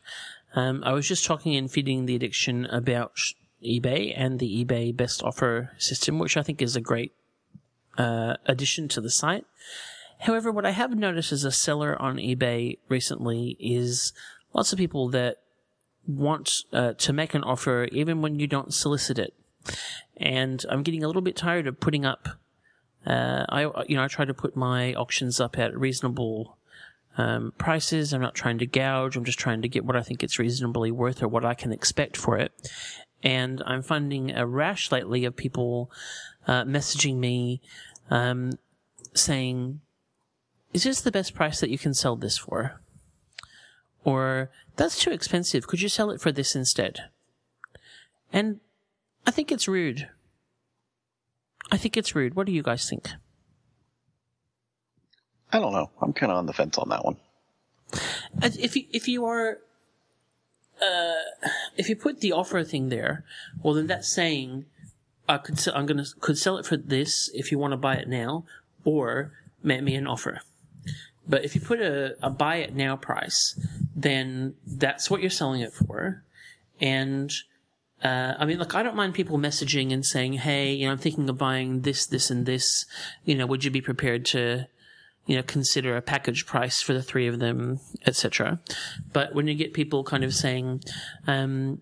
[0.53, 3.17] Um, I was just talking in Feeding the Addiction about
[3.63, 7.13] eBay and the eBay best offer system, which I think is a great
[7.97, 9.45] uh, addition to the site.
[10.19, 14.13] However, what I have noticed as a seller on eBay recently is
[14.53, 15.37] lots of people that
[16.05, 19.33] want uh, to make an offer even when you don't solicit it.
[20.17, 22.27] And I'm getting a little bit tired of putting up
[23.05, 26.57] uh, I you know I try to put my auctions up at reasonable
[27.17, 28.13] um, prices.
[28.13, 29.15] I'm not trying to gouge.
[29.15, 31.71] I'm just trying to get what I think it's reasonably worth or what I can
[31.71, 32.51] expect for it.
[33.21, 35.89] And I'm finding a rash lately of people
[36.47, 37.61] uh, messaging me
[38.09, 38.51] um,
[39.13, 39.79] saying,
[40.73, 42.81] "Is this the best price that you can sell this for?"
[44.03, 45.67] Or that's too expensive.
[45.67, 46.99] Could you sell it for this instead?
[48.33, 48.59] And
[49.25, 50.09] I think it's rude.
[51.71, 52.35] I think it's rude.
[52.35, 53.09] What do you guys think?
[55.53, 55.89] I don't know.
[56.01, 57.17] I'm kind of on the fence on that one.
[58.41, 59.59] If you, if you are,
[60.81, 61.47] uh,
[61.77, 63.23] if you put the offer thing there,
[63.61, 64.65] well, then that's saying
[65.29, 67.95] I could sell, I'm gonna could sell it for this if you want to buy
[67.95, 68.45] it now,
[68.83, 69.31] or
[69.61, 70.41] make me an offer.
[71.27, 73.57] But if you put a, a buy it now price,
[73.95, 76.23] then that's what you're selling it for,
[76.81, 77.31] and
[78.03, 80.97] uh, I mean, look, I don't mind people messaging and saying, "Hey, you know, I'm
[80.97, 82.85] thinking of buying this, this, and this.
[83.23, 84.67] You know, would you be prepared to,
[85.25, 88.59] you know, consider a package price for the three of them, etc."
[89.11, 90.83] But when you get people kind of saying,
[91.27, 91.81] um,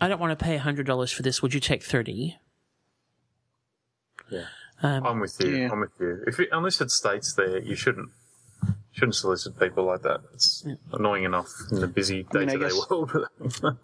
[0.00, 1.42] "I don't want to pay hundred dollars for this.
[1.42, 2.36] Would you take 30
[4.30, 4.44] Yeah.
[4.82, 5.56] Um, I'm with you.
[5.56, 5.70] Yeah.
[5.72, 6.22] I'm with you.
[6.26, 8.10] If it, unless it states there, you shouldn't
[8.92, 10.20] shouldn't solicit people like that.
[10.34, 13.10] It's annoying enough in the busy I mean, day I to day guess- world.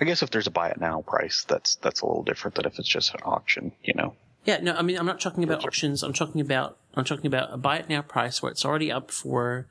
[0.00, 2.66] I guess if there's a buy it now price, that's that's a little different than
[2.66, 3.72] if it's just an auction.
[3.82, 4.14] You know.
[4.48, 6.02] Yeah, no, I mean, I'm not talking about options.
[6.02, 9.10] I'm talking about I'm talking about a buy it now price where it's already up
[9.10, 9.66] for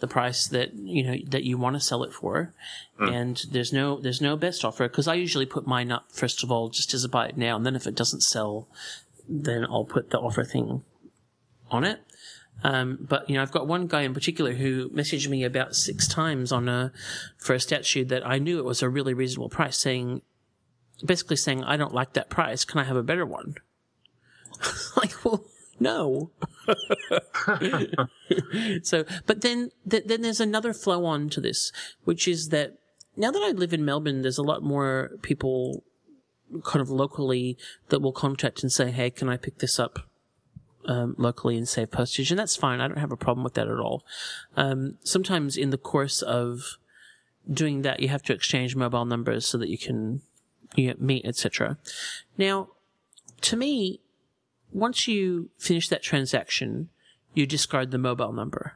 [0.00, 2.54] the price that you know that you want to sell it for,
[2.98, 6.50] and there's no there's no best offer because I usually put mine up first of
[6.50, 8.68] all just as a buy it now, and then if it doesn't sell,
[9.28, 10.82] then I'll put the offer thing
[11.70, 12.00] on it.
[12.64, 16.08] Um, but you know, I've got one guy in particular who messaged me about six
[16.08, 16.90] times on a
[17.36, 20.22] for a statue that I knew it was a really reasonable price, saying
[21.04, 22.64] basically saying I don't like that price.
[22.64, 23.56] Can I have a better one?
[24.96, 25.44] like, well,
[25.80, 26.30] no.
[28.82, 31.72] so, but then, th- then there's another flow on to this,
[32.04, 32.78] which is that
[33.16, 35.82] now that I live in Melbourne, there's a lot more people
[36.64, 37.56] kind of locally
[37.88, 40.00] that will contact and say, Hey, can I pick this up?
[40.84, 42.80] Um, locally and save postage, and that's fine.
[42.80, 44.04] I don't have a problem with that at all.
[44.56, 46.76] Um, sometimes in the course of
[47.48, 50.22] doing that, you have to exchange mobile numbers so that you can
[50.74, 51.78] you know, meet, etc.
[52.36, 52.70] Now,
[53.42, 54.00] to me,
[54.72, 56.88] once you finish that transaction,
[57.34, 58.74] you discard the mobile number.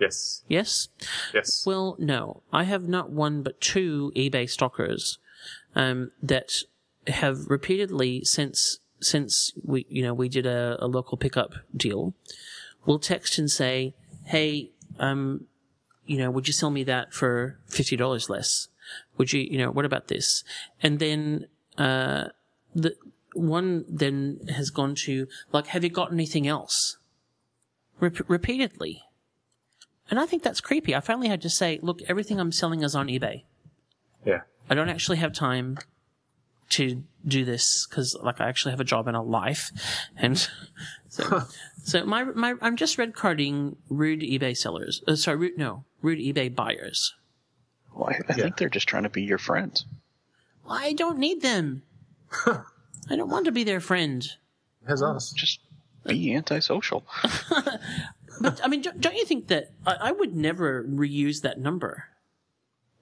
[0.00, 0.88] yes, Yes?
[1.32, 1.64] yes.
[1.66, 2.42] Well, no.
[2.52, 5.18] I have not one but two eBay stalkers
[5.74, 6.50] um, that
[7.06, 12.14] have repeatedly since since we you know we did a, a local pickup deal
[12.86, 13.94] will text and say,
[14.24, 15.46] "Hey, um,
[16.06, 18.68] you know, would you sell me that for fifty dollars less?
[19.18, 20.44] Would you, you know, what about this?"
[20.82, 21.46] And then
[21.76, 22.28] uh,
[22.74, 22.96] the
[23.34, 26.96] one then has gone to like, "Have you got anything else?"
[28.00, 29.02] Rep- repeatedly.
[30.10, 30.94] And I think that's creepy.
[30.94, 33.44] I finally had to say, look, everything I'm selling is on eBay.
[34.24, 35.78] yeah, I don't actually have time
[36.70, 39.70] to do this because, like, I actually have a job and a life,
[40.16, 40.38] and
[41.08, 41.42] so,
[41.82, 45.02] so my my I'm just red carding rude eBay sellers.
[45.06, 47.14] Uh, sorry, rude no, rude eBay buyers.
[47.94, 49.86] Well, I, I think they're just trying to be your friends.
[50.68, 51.82] I don't need them.
[53.10, 54.26] I don't want to be their friend.
[54.88, 55.30] has us.
[55.32, 55.60] Just
[56.06, 57.04] be antisocial.
[58.40, 62.06] But I mean, don't, don't you think that I, I would never reuse that number?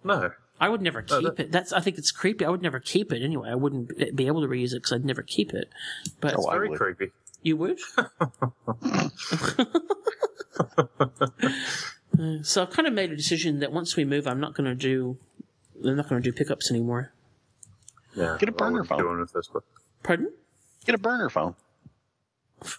[0.05, 1.51] No, I would never keep it.
[1.51, 2.45] That's I think it's creepy.
[2.45, 3.49] I would never keep it anyway.
[3.49, 5.71] I wouldn't be- be able to reuse it because I'd never keep it.
[6.21, 7.13] But Oh, I Very creepy.
[7.43, 7.79] you would.
[12.19, 14.67] Uh, so I've kind of made a decision that once we move, I'm not going
[14.67, 15.17] to do.
[15.83, 17.11] I'm not going to do pickups anymore.
[18.15, 18.99] Yeah, Get a burner phone.
[18.99, 19.65] do it in the first place.
[20.03, 20.33] Pardon?
[20.85, 21.55] Get a burner phone.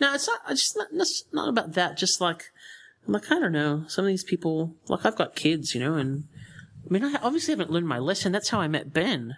[0.00, 0.40] No, it's not.
[0.50, 0.88] It's just not.
[0.92, 1.96] It's not about that.
[1.96, 2.50] Just like,
[3.06, 3.84] like I don't know.
[3.88, 6.24] Some of these people, like I've got kids, you know, and
[6.84, 8.32] I mean, I obviously haven't learned my lesson.
[8.32, 9.36] That's how I met Ben.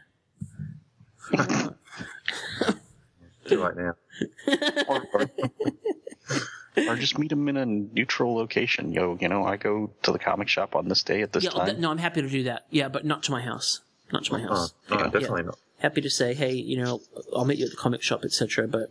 [3.46, 3.94] Too late now.
[4.88, 5.30] or, or,
[6.88, 8.92] or just meet them in a neutral location.
[8.92, 11.50] Yo, you know, I go to the comic shop on this day at this yeah,
[11.52, 11.66] oh, time.
[11.66, 12.64] that- no, I'm happy to do that.
[12.70, 13.80] Yeah, but not to my house.
[14.12, 14.74] Not to my Oh, house.
[14.90, 15.04] no, Yeah.
[15.10, 15.58] definitely not.
[15.84, 17.02] Happy to say, hey, you know,
[17.36, 18.66] I'll meet you at the comic shop, etc.
[18.66, 18.90] But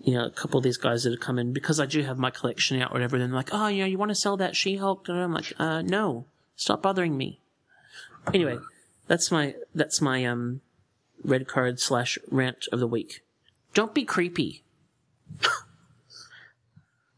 [0.00, 2.16] you know, a couple of these guys that have come in because I do have
[2.16, 3.18] my collection out, or whatever.
[3.18, 5.06] They're like, oh, you know, you want to sell that She-Hulk?
[5.08, 6.24] And I'm like, uh, no,
[6.56, 7.40] stop bothering me.
[8.32, 8.58] Anyway,
[9.06, 10.62] that's my that's my um
[11.22, 13.22] red card slash rant of the week.
[13.74, 14.62] Don't be creepy.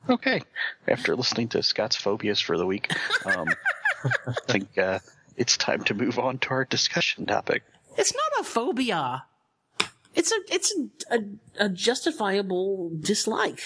[0.09, 0.43] Okay.
[0.89, 2.93] After listening to Scott's phobias for the week,
[3.25, 3.47] um,
[4.27, 4.99] I think uh,
[5.37, 7.63] it's time to move on to our discussion topic.
[7.97, 9.25] It's not a phobia.
[10.15, 13.61] It's a it's a, a, a justifiable dislike.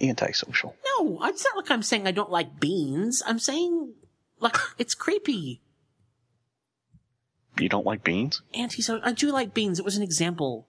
[0.00, 0.74] Antisocial.
[0.86, 3.22] No, it's not like I'm saying I don't like beans.
[3.26, 3.94] I'm saying
[4.40, 5.60] like it's creepy.
[7.58, 8.42] You don't like beans?
[8.54, 9.00] Antisocial.
[9.02, 9.78] so I do like beans.
[9.78, 10.66] It was an example.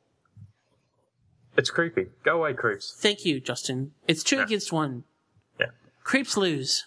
[1.58, 2.08] It's creepy.
[2.24, 2.96] Go away, creeps.
[3.00, 3.92] Thank you, Justin.
[4.08, 5.04] It's two against one.
[5.60, 5.68] Yeah.
[6.04, 6.86] Creeps lose.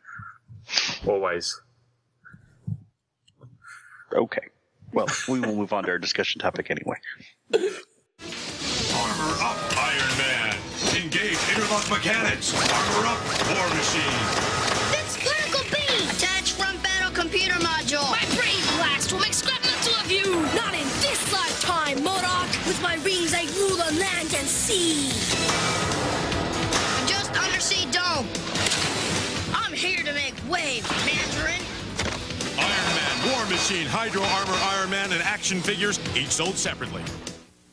[1.06, 1.60] Always.
[4.12, 4.48] Okay.
[4.92, 6.96] Well, we will move on to our discussion topic anyway.
[7.54, 10.56] Armor up, Iron Man.
[10.96, 12.52] Engage interlock mechanics.
[12.54, 13.20] Armor up,
[13.54, 14.18] War Machine.
[14.90, 16.10] That's Clinical Beam!
[16.10, 18.10] Attach front battle computer module.
[18.10, 20.42] My brain blast will make scrap metal of you!
[20.58, 22.50] Not in this lifetime, Modok!
[22.66, 25.10] With my rings, I rule the land and sea!
[27.06, 28.26] Just undersea dome.
[29.54, 31.62] I'm here to make waves, Mandarin.
[32.58, 33.19] Iron Man, War
[33.50, 37.02] Machine, Hydro Armor Iron Man, and action figures, each sold separately.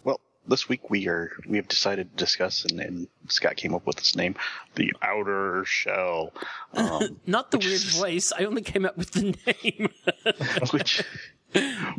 [0.04, 3.86] Well, this week we are we have decided to discuss, and, and Scott came up
[3.86, 4.36] with this name,
[4.74, 6.34] the Outer Shell,
[6.74, 8.34] um, Not the weird voice.
[8.36, 9.90] I only came up with the name.
[10.72, 11.04] which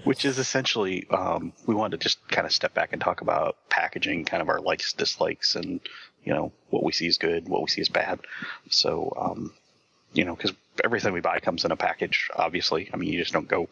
[0.03, 3.57] which is essentially um, we wanted to just kind of step back and talk about
[3.69, 5.79] packaging, kind of our likes, dislikes, and
[6.25, 8.19] you know what we see is good, what we see is bad.
[8.71, 9.53] So um,
[10.15, 10.53] you know, because
[10.85, 12.31] everything we buy comes in a package.
[12.35, 13.69] Obviously, I mean, you just don't go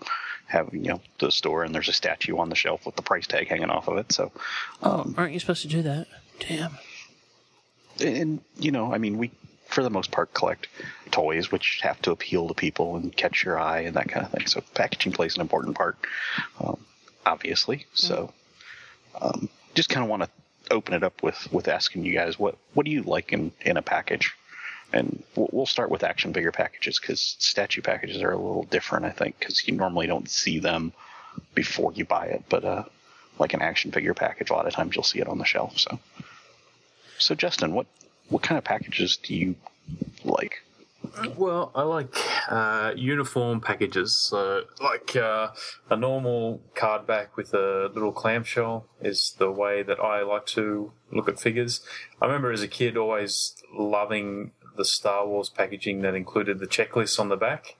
[0.46, 3.02] have you know to the store and there's a statue on the shelf with the
[3.02, 4.12] price tag hanging off of it.
[4.12, 4.30] So
[4.82, 6.06] um, Aren't you supposed to do that?
[6.38, 6.72] Damn.
[8.00, 9.30] and you know, I mean, we
[9.66, 10.68] for the most part collect
[11.10, 14.30] toys which have to appeal to people and catch your eye and that kind of
[14.30, 14.46] thing.
[14.46, 15.96] So packaging plays an important part,
[16.60, 16.78] um,
[17.24, 17.86] obviously.
[17.92, 18.32] So
[19.20, 20.30] um, just kind of want to
[20.70, 23.76] open it up with with asking you guys what what do you like in in
[23.76, 24.34] a package.
[24.92, 29.10] And we'll start with action figure packages because statue packages are a little different, I
[29.10, 30.92] think, because you normally don't see them
[31.54, 32.44] before you buy it.
[32.48, 32.84] But uh,
[33.38, 35.78] like an action figure package, a lot of times you'll see it on the shelf.
[35.78, 35.98] So,
[37.18, 37.86] so Justin, what
[38.28, 39.56] what kind of packages do you
[40.24, 40.62] like?
[41.36, 42.16] Well, I like
[42.48, 44.18] uh, uniform packages.
[44.18, 45.48] So, like uh,
[45.90, 50.92] a normal card back with a little clamshell is the way that I like to
[51.12, 51.80] look at figures.
[52.20, 57.18] I remember as a kid always loving the Star Wars packaging that included the checklist
[57.18, 57.76] on the back.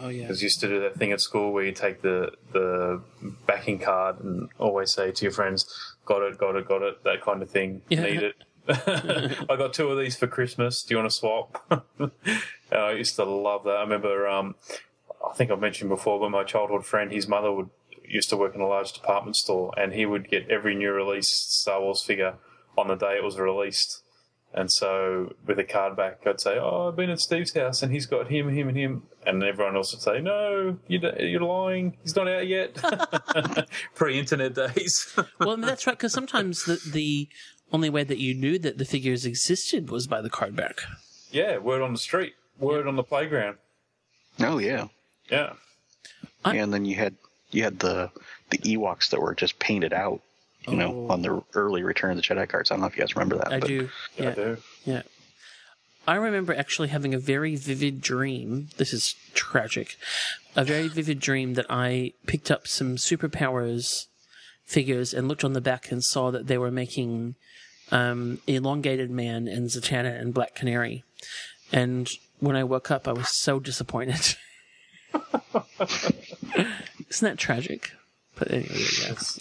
[0.00, 0.22] Oh yeah.
[0.22, 3.02] Because you used to do that thing at school where you take the the
[3.46, 5.66] backing card and always say to your friends,
[6.04, 7.82] "Got it, got it, got it," that kind of thing.
[7.88, 8.02] Yeah.
[8.02, 8.34] Need it.
[8.68, 10.82] I got two of these for Christmas.
[10.82, 11.64] Do you want to swap?
[11.98, 12.10] and
[12.70, 13.76] I used to love that.
[13.76, 14.54] I remember, um,
[15.28, 17.70] I think I've mentioned before, but my childhood friend, his mother would
[18.10, 21.28] used to work in a large department store, and he would get every new release
[21.28, 22.34] Star Wars figure
[22.76, 23.99] on the day it was released.
[24.52, 27.92] And so, with a card back, I'd say, "Oh, I've been at Steve's house, and
[27.92, 31.96] he's got him, him, and him." And everyone else would say, "No, you're, you're lying.
[32.02, 32.74] He's not out yet."
[33.94, 35.16] Pre-internet days.
[35.38, 35.96] well, that's right.
[35.96, 37.28] Because sometimes the the
[37.72, 40.80] only way that you knew that the figures existed was by the card back.
[41.30, 43.56] yeah, word on the street, word on the playground.
[44.40, 44.88] Oh yeah,
[45.30, 45.52] Yeah.
[46.44, 47.14] and then you had
[47.52, 48.10] you had the
[48.50, 50.20] the Ewoks that were just painted out,
[50.68, 52.70] you know, on the early Return of the Jedi cards.
[52.70, 53.52] I don't know if you guys remember that.
[53.52, 53.88] I but do.
[54.16, 54.28] Yeah.
[54.28, 54.56] I do.
[54.84, 55.02] Yeah.
[56.06, 58.68] I remember actually having a very vivid dream.
[58.76, 59.96] This is tragic.
[60.56, 64.06] A very vivid dream that I picked up some superpowers
[64.64, 67.34] figures and looked on the back and saw that they were making
[67.90, 71.02] um, Elongated Man and Zatanna and Black Canary.
[71.72, 72.08] And
[72.38, 74.36] when I woke up, I was so disappointed.
[77.10, 77.92] Isn't that tragic?
[78.40, 79.38] But anyway, yes.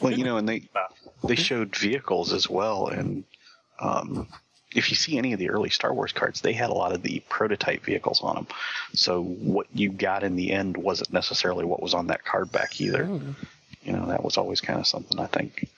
[0.00, 0.68] Well, you know, and they
[1.24, 3.24] they showed vehicles as well, and
[3.80, 4.28] um,
[4.74, 7.02] if you see any of the early Star Wars cards, they had a lot of
[7.02, 8.46] the prototype vehicles on them.
[8.94, 12.80] So what you got in the end wasn't necessarily what was on that card back
[12.80, 13.04] either.
[13.82, 15.68] You know, that was always kind of something I think.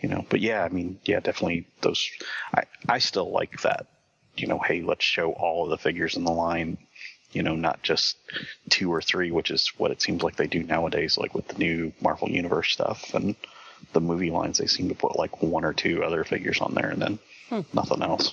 [0.00, 2.06] You know, but yeah, I mean, yeah, definitely those.
[2.54, 3.86] I I still like that.
[4.36, 6.76] You know, hey, let's show all of the figures in the line.
[7.34, 8.16] You know, not just
[8.70, 11.58] two or three, which is what it seems like they do nowadays, like with the
[11.58, 13.34] new Marvel Universe stuff and
[13.92, 14.58] the movie lines.
[14.58, 17.18] They seem to put like one or two other figures on there and then
[17.50, 17.60] Hmm.
[17.74, 18.32] nothing else.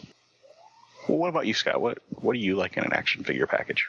[1.08, 1.82] Well, what about you, Scott?
[1.82, 3.88] What what do you like in an action figure package?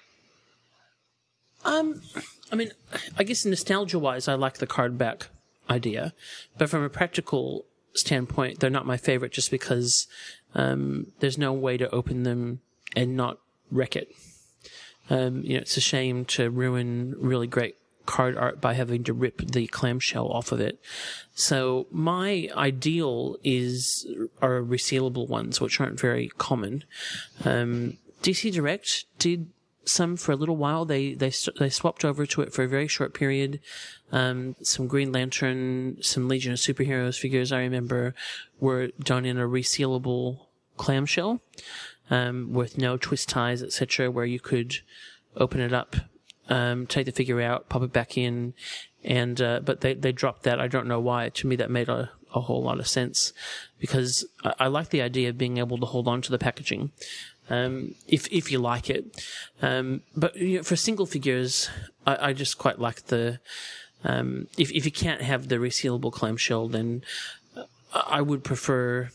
[1.64, 2.02] Um,
[2.50, 2.72] I mean,
[3.16, 5.28] I guess nostalgia wise, I like the card back
[5.70, 6.12] idea,
[6.58, 10.08] but from a practical standpoint, they're not my favorite just because
[10.54, 12.60] um, there's no way to open them
[12.96, 13.38] and not
[13.70, 14.10] wreck it.
[15.12, 19.12] Um, you know, it's a shame to ruin really great card art by having to
[19.12, 20.80] rip the clamshell off of it.
[21.34, 24.06] So my ideal is
[24.40, 26.84] are resealable ones, which aren't very common.
[27.44, 29.50] Um, DC Direct did
[29.84, 30.86] some for a little while.
[30.86, 33.60] They they they swapped over to it for a very short period.
[34.12, 38.14] Um, some Green Lantern, some Legion of Superheroes figures I remember
[38.60, 40.46] were done in a resealable
[40.78, 41.42] clamshell
[42.12, 44.80] um, with no twist ties, etc., where you could
[45.34, 45.96] open it up,
[46.50, 48.52] um, take the figure out, pop it back in,
[49.02, 50.60] and uh, but they they dropped that.
[50.60, 51.30] I don't know why.
[51.30, 53.32] To me, that made a, a whole lot of sense
[53.80, 56.92] because I, I like the idea of being able to hold on to the packaging.
[57.48, 59.24] Um, if if you like it,
[59.62, 61.70] um, but you know, for single figures,
[62.06, 63.40] I, I just quite like the.
[64.04, 67.04] Um, if if you can't have the resealable clamshell, then
[67.94, 69.10] I I would prefer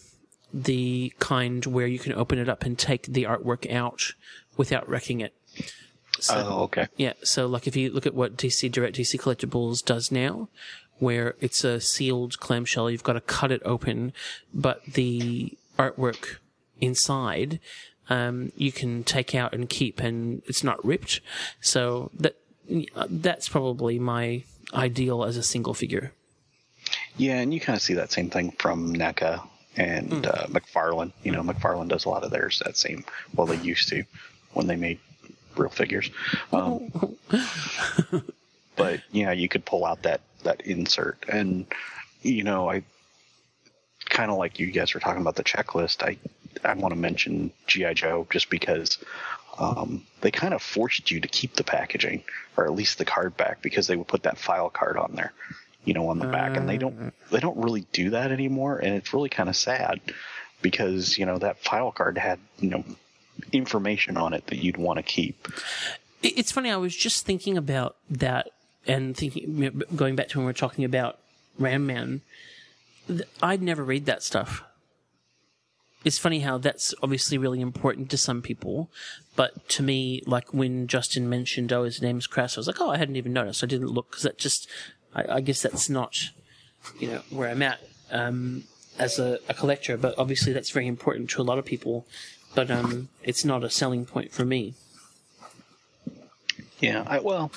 [0.53, 4.13] the kind where you can open it up and take the artwork out
[4.55, 5.33] without wrecking it.
[6.29, 6.87] oh, okay.
[6.97, 10.49] Yeah, so like if you look at what DC Direct DC Collectibles does now,
[10.99, 14.13] where it's a sealed clamshell, you've got to cut it open,
[14.53, 16.37] but the artwork
[16.81, 17.59] inside
[18.09, 21.21] um, you can take out and keep, and it's not ripped.
[21.61, 22.37] So that
[23.09, 24.43] that's probably my
[24.73, 26.13] ideal as a single figure.
[27.17, 29.41] Yeah, and you kind of see that same thing from NECA
[29.77, 31.11] and uh, McFarlane.
[31.23, 33.05] You know, McFarlane does a lot of theirs that same.
[33.35, 34.03] Well, they used to
[34.53, 34.99] when they made
[35.55, 36.09] real figures.
[36.51, 36.91] Um,
[38.75, 41.65] but yeah, you could pull out that that insert, and
[42.21, 42.83] you know, I
[44.05, 46.03] kind of like you guys were talking about the checklist.
[46.03, 46.17] I
[46.63, 48.97] I want to mention GI Joe just because
[49.59, 52.23] um, they kind of forced you to keep the packaging
[52.55, 55.33] or at least the card back because they would put that file card on there,
[55.87, 57.11] you know, on the back, and they don't uh.
[57.31, 60.01] they don't really do that anymore, and it's really kind of sad
[60.61, 62.83] because you know that file card had you know
[63.53, 65.47] information on it that you'd want to keep.
[66.21, 66.69] It's funny.
[66.69, 68.49] I was just thinking about that
[68.85, 71.19] and thinking, going back to when we were talking about
[71.57, 72.21] Ram Man.
[73.41, 74.65] I'd never read that stuff.
[76.03, 78.89] It's funny how that's obviously really important to some people,
[79.37, 82.91] but to me, like when Justin mentioned, "Oh, his name's Krass," I was like, "Oh,
[82.91, 83.63] I hadn't even noticed.
[83.63, 84.67] I didn't look because that just,
[85.17, 86.15] I, I guess that's not,
[86.99, 87.79] you know, where I'm at
[88.11, 88.63] um,
[88.99, 89.97] as a, a collector.
[89.97, 92.05] But obviously, that's very important to a lot of people.
[92.55, 94.75] But um, it's not a selling point for me.
[96.79, 97.51] Yeah, I, well,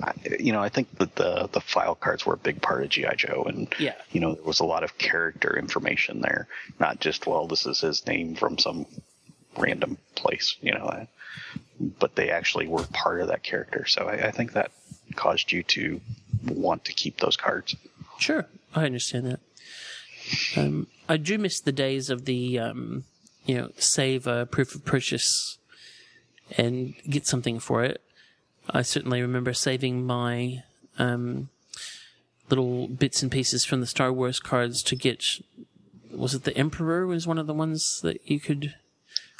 [0.00, 2.88] I, you know, I think that the the file cards were a big part of
[2.88, 3.94] GI Joe, and Yeah.
[4.12, 6.46] you know, there was a lot of character information there,
[6.78, 8.86] not just well, this is his name from some
[9.58, 11.06] random place, you know,
[11.98, 13.86] but they actually were part of that character.
[13.86, 14.70] So I, I think that
[15.16, 16.00] caused you to
[16.46, 17.76] want to keep those cards.
[18.18, 19.40] Sure, I understand that.
[20.56, 23.04] Um, I do miss the days of the, um,
[23.44, 25.58] you know, save a proof of purchase
[26.56, 28.00] and get something for it.
[28.70, 30.62] I certainly remember saving my
[30.98, 31.50] um,
[32.48, 35.24] little bits and pieces from the Star Wars cards to get.
[36.10, 37.06] Was it the Emperor?
[37.06, 38.74] Was one of the ones that you could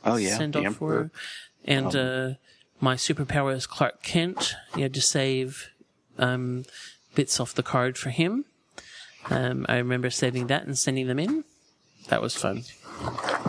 [0.05, 1.11] Oh yeah, send off Emperor.
[1.15, 2.35] for, and Um, uh,
[2.81, 4.55] my superpower is Clark Kent.
[4.77, 5.71] You had to save
[6.19, 6.65] um,
[7.15, 8.45] bits off the card for him.
[9.31, 11.45] Um, I remember saving that and sending them in.
[12.09, 12.65] That was fun.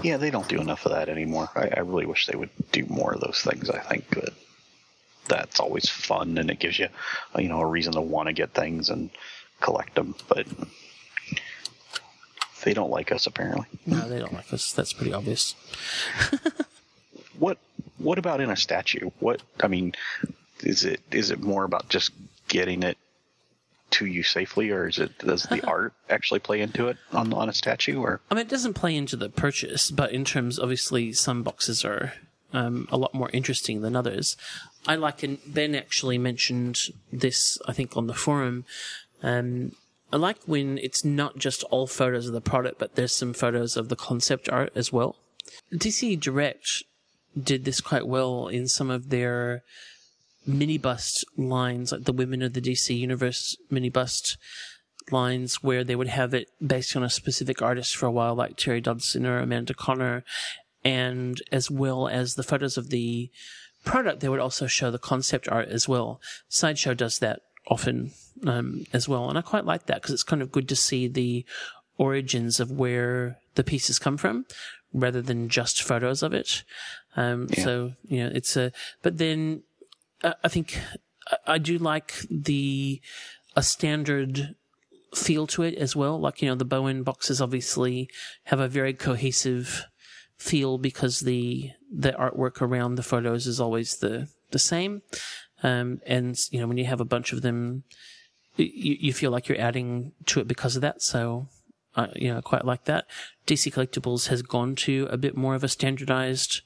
[0.04, 1.50] Yeah, they don't do enough of that anymore.
[1.56, 3.70] I, I really wish they would do more of those things.
[3.70, 4.34] I think that
[5.28, 6.88] that's always fun and it gives you,
[7.38, 9.10] you know, a reason to want to get things and
[9.60, 10.16] collect them.
[10.30, 10.48] But
[12.64, 13.68] they don't like us apparently.
[13.86, 14.72] No, they don't like us.
[14.72, 15.56] That's pretty obvious.
[17.40, 17.58] What
[17.98, 19.12] What about in a statue?
[19.20, 19.94] What I mean,
[20.62, 22.12] is it is it more about just
[22.48, 22.98] getting it
[23.92, 27.50] to you safely, or is it does the art actually play into it on on
[27.50, 28.00] a statue?
[28.00, 31.86] Or I mean, it doesn't play into the purchase, but in terms, obviously, some boxes
[31.86, 32.14] are
[32.54, 34.38] um, a lot more interesting than others.
[34.88, 36.78] I like, and Ben actually mentioned
[37.12, 38.66] this, I think, on the forum.
[39.24, 39.74] Um,
[40.14, 43.76] I like when it's not just all photos of the product, but there's some photos
[43.76, 45.16] of the concept art as well.
[45.74, 46.84] DC Direct
[47.42, 49.64] did this quite well in some of their
[50.48, 54.38] mini bust lines, like the Women of the DC Universe mini bust
[55.12, 58.58] lines, where they would have it based on a specific artist for a while, like
[58.58, 60.24] Terry Dodson or Amanda Conner,
[60.84, 63.30] and as well as the photos of the
[63.84, 66.20] product, they would also show the concept art as well.
[66.50, 68.12] Sideshow does that often
[68.46, 71.08] um, as well, and I quite like that because it's kind of good to see
[71.08, 71.46] the
[71.98, 74.46] origins of where the pieces come from
[74.94, 76.64] rather than just photos of it.
[77.16, 77.64] Um, Yeah.
[77.64, 78.72] So you know, it's a.
[79.02, 79.64] But then
[80.44, 80.80] I think
[81.28, 83.02] I- I do like the
[83.56, 84.56] a standard
[85.14, 86.20] feel to it as well.
[86.20, 88.10] Like you know, the Bowen boxes obviously
[88.46, 89.86] have a very cohesive
[90.38, 95.02] feel because the the artwork around the photos is always the the same.
[95.64, 97.84] Um, and you know, when you have a bunch of them,
[98.58, 101.02] you, you feel like you're adding to it because of that.
[101.02, 101.48] So,
[101.96, 103.06] uh, you know, I quite like that.
[103.48, 106.62] DC Collectibles has gone to a bit more of a standardized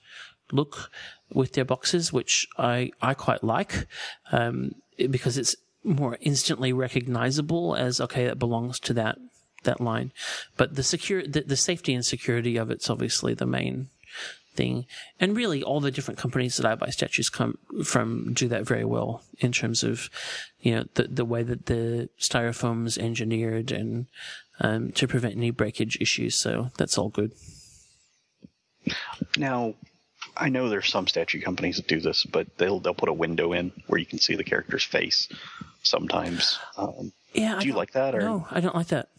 [0.52, 0.90] look
[1.34, 3.88] with their boxes, which I, I quite like,
[4.32, 4.74] um,
[5.10, 9.18] because it's more instantly recognizable as, okay, that belongs to that,
[9.64, 10.12] that line.
[10.58, 13.90] But the secure, the, the safety and security of it's obviously the main
[14.56, 14.86] thing.
[15.20, 18.84] And really, all the different companies that I buy statues come from do that very
[18.84, 20.10] well in terms of,
[20.60, 24.08] you know, the the way that the styrofoam's engineered and
[24.60, 26.36] um, to prevent any breakage issues.
[26.36, 27.32] So that's all good.
[29.38, 29.76] Now,
[30.40, 33.54] I know there's some statue companies that do this, but they'll they'll put a window
[33.54, 35.28] in where you can see the character's face.
[35.84, 37.60] Sometimes, um, Yeah.
[37.60, 38.16] Do you like that?
[38.16, 39.10] Or No, I don't like that.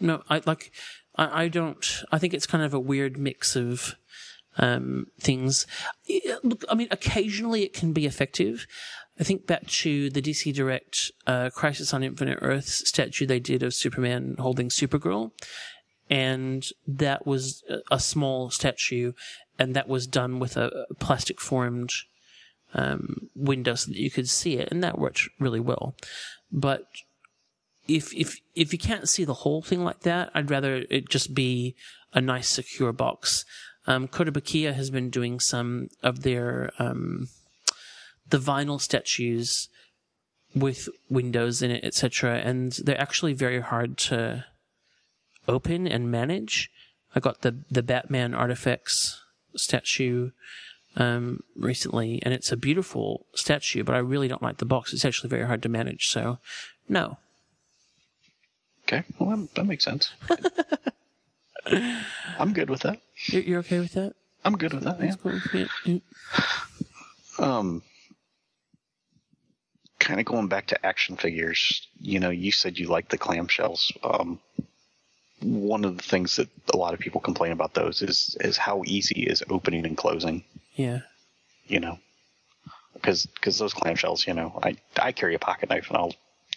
[0.00, 0.72] No, I like.
[1.16, 2.02] I, I don't.
[2.10, 3.96] I think it's kind of a weird mix of
[4.56, 5.66] um, things.
[6.42, 8.66] Look, I mean, occasionally it can be effective.
[9.20, 13.62] I think back to the DC Direct uh, Crisis on Infinite Earths statue they did
[13.62, 15.32] of Superman holding Supergirl,
[16.08, 19.12] and that was a small statue,
[19.58, 21.92] and that was done with a plastic formed
[22.74, 25.94] um, window so that you could see it, and that worked really well.
[26.52, 26.86] But
[27.86, 31.34] if if if you can't see the whole thing like that, I'd rather it just
[31.34, 31.74] be
[32.12, 33.44] a nice secure box.
[33.86, 37.28] Um, Kotobukiya has been doing some of their um,
[38.28, 39.68] the vinyl statues
[40.54, 44.44] with windows in it, etc., and they're actually very hard to
[45.46, 46.70] open and manage.
[47.14, 49.16] I got the the Batman ARTFX
[49.56, 50.30] statue
[50.96, 54.92] um, recently, and it's a beautiful statue, but I really don't like the box.
[54.92, 56.08] It's actually very hard to manage.
[56.08, 56.38] So,
[56.88, 57.18] no.
[58.84, 60.12] okay, well that, that makes sense.
[62.38, 63.00] I'm good with that.
[63.26, 64.14] You're, you're okay with that?
[64.44, 65.00] I'm good with that.
[65.00, 65.14] Yeah.
[65.22, 65.40] Cool.
[65.52, 65.98] Yeah, yeah.
[67.38, 67.82] Um,
[69.98, 71.86] kind of going back to action figures.
[72.00, 73.92] You know, you said you like the clamshells.
[74.02, 74.40] Um,
[75.40, 78.82] one of the things that a lot of people complain about those is is how
[78.86, 80.44] easy is opening and closing.
[80.74, 81.00] Yeah.
[81.66, 81.98] You know,
[82.94, 86.14] because because those clamshells, you know, I I carry a pocket knife and I'll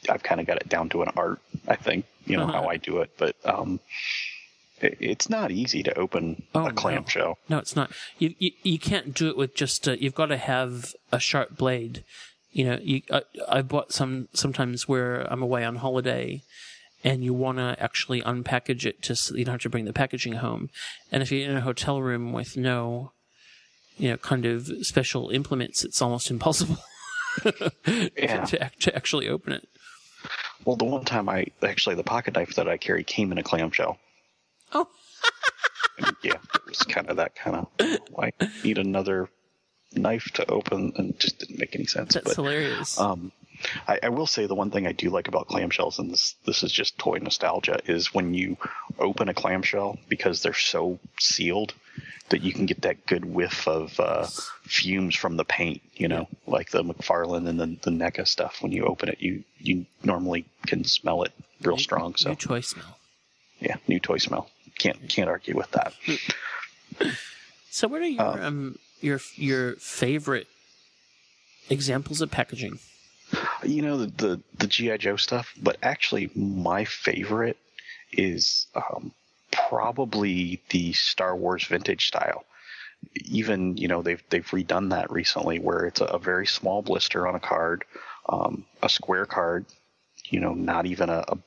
[0.10, 1.40] I've kind of got it down to an art.
[1.68, 2.62] I think you know Uh-huh.
[2.64, 3.80] how I do it, but um,
[4.80, 6.74] it, it's not easy to open Oh, a no.
[6.74, 7.38] clamshell.
[7.50, 7.92] No, it's not.
[8.18, 9.88] You you, you can't do it with just.
[9.88, 12.04] Uh, you've got to have a sharp blade.
[12.52, 13.02] You know, you.
[13.12, 16.42] I, I bought some sometimes where I'm away on holiday,
[17.04, 19.94] and you want to actually unpackage it to so you don't have to bring the
[19.94, 20.70] packaging home.
[21.12, 23.12] And if you're in a hotel room with no,
[23.98, 26.78] you know, kind of special implements, it's almost impossible
[27.86, 28.46] Yeah.
[28.46, 29.68] to, to actually open it.
[30.66, 33.44] Well, the one time I actually the pocket knife that I carry came in a
[33.44, 33.98] clamshell.
[34.74, 34.88] Oh.
[36.24, 38.00] Yeah, it was kind of that kind of.
[38.18, 38.32] I
[38.64, 39.30] need another
[39.94, 42.14] knife to open, and just didn't make any sense.
[42.16, 43.00] That's but, hilarious.
[43.00, 43.32] Um,
[43.88, 46.64] I, I will say the one thing I do like about clamshells, and this this
[46.64, 48.58] is just toy nostalgia, is when you
[49.00, 51.74] open a clamshell because they're so sealed
[52.30, 54.26] that you can get that good whiff of uh,
[54.64, 55.82] fumes from the paint.
[55.96, 58.62] You know, like the McFarlane and the the NECA stuff.
[58.62, 62.16] When you open it, you you normally can smell it real strong.
[62.16, 62.98] So New toy smell.
[63.60, 64.50] yeah, new toy smell.
[64.80, 65.94] Can't can't argue with that.
[67.74, 70.48] So, what are your um your your favorite
[71.70, 72.80] examples of packaging?
[73.64, 77.58] You know the the, the GI Joe stuff, but actually my favorite
[78.12, 79.12] is um,
[79.52, 82.46] probably the Star Wars vintage style.
[83.26, 87.28] Even you know they've they've redone that recently, where it's a, a very small blister
[87.28, 87.84] on a card,
[88.30, 89.66] um, a square card.
[90.30, 91.38] You know, not even a, a,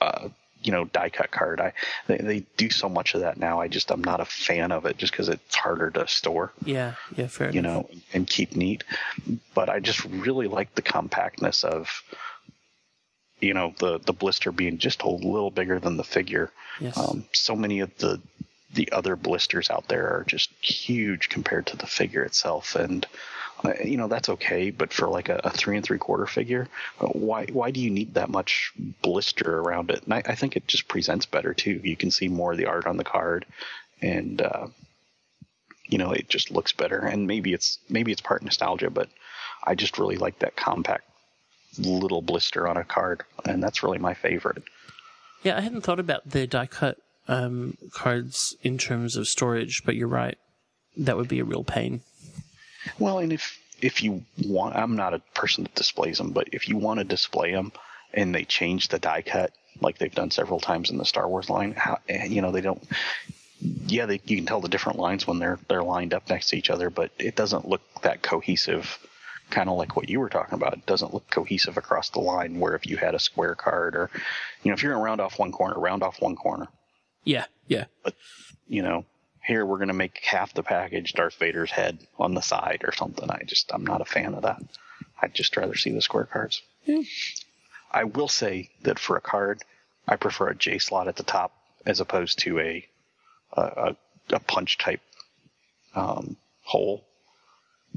[0.00, 0.30] a
[0.66, 1.60] you know die cut card.
[1.60, 1.72] I
[2.08, 3.60] they, they do so much of that now.
[3.60, 6.94] I just I'm not a fan of it just because it's harder to store Yeah,
[7.16, 7.88] yeah, fair you enough.
[7.90, 8.82] know, and keep neat.
[9.54, 12.02] But I just really like the compactness of,
[13.40, 16.50] you know, the the blister being just a little bigger than the figure.
[16.80, 16.96] Yes.
[16.98, 18.20] Um, so many of the
[18.74, 23.06] the other blisters out there are just huge compared to the figure itself, and
[23.84, 24.70] you know that's okay.
[24.70, 26.68] But for like a, a three and three quarter figure,
[27.00, 28.72] uh, why why do you need that much
[29.02, 30.02] blister around it?
[30.04, 31.80] And I, I think it just presents better too.
[31.82, 33.46] You can see more of the art on the card,
[34.02, 34.66] and uh,
[35.88, 39.08] you know it just looks better and maybe it's maybe it's part nostalgia but
[39.64, 41.04] i just really like that compact
[41.78, 44.62] little blister on a card and that's really my favorite
[45.44, 49.94] Yeah, I hadn't thought about the die cut um, cards in terms of storage, but
[49.94, 50.38] you're right.
[50.96, 52.00] That would be a real pain.
[52.98, 56.68] Well and if if you want i'm not a person that displays them but if
[56.68, 57.72] you want to display them
[58.14, 61.50] and they change the die cut like they've done several times in the star wars
[61.50, 62.82] line how eh, you know they don't
[63.86, 66.56] yeah they, you can tell the different lines when they're they're lined up next to
[66.56, 68.98] each other but it doesn't look that cohesive
[69.50, 72.58] kind of like what you were talking about it doesn't look cohesive across the line
[72.58, 74.10] where if you had a square card or
[74.62, 76.66] you know if you're going to round off one corner round off one corner
[77.24, 77.84] Yeah, yeah.
[78.02, 78.14] But
[78.68, 79.04] you know
[79.46, 82.92] here we're going to make half the package darth vader's head on the side or
[82.92, 83.30] something.
[83.30, 84.62] I just i'm not a fan of that.
[85.20, 86.62] I'd just rather see the square cards.
[87.90, 89.62] I will say that for a card
[90.08, 91.52] i prefer a j slot at the top
[91.84, 92.86] as opposed to a
[93.52, 93.96] a,
[94.30, 95.00] a, punch type
[95.94, 97.06] um, hole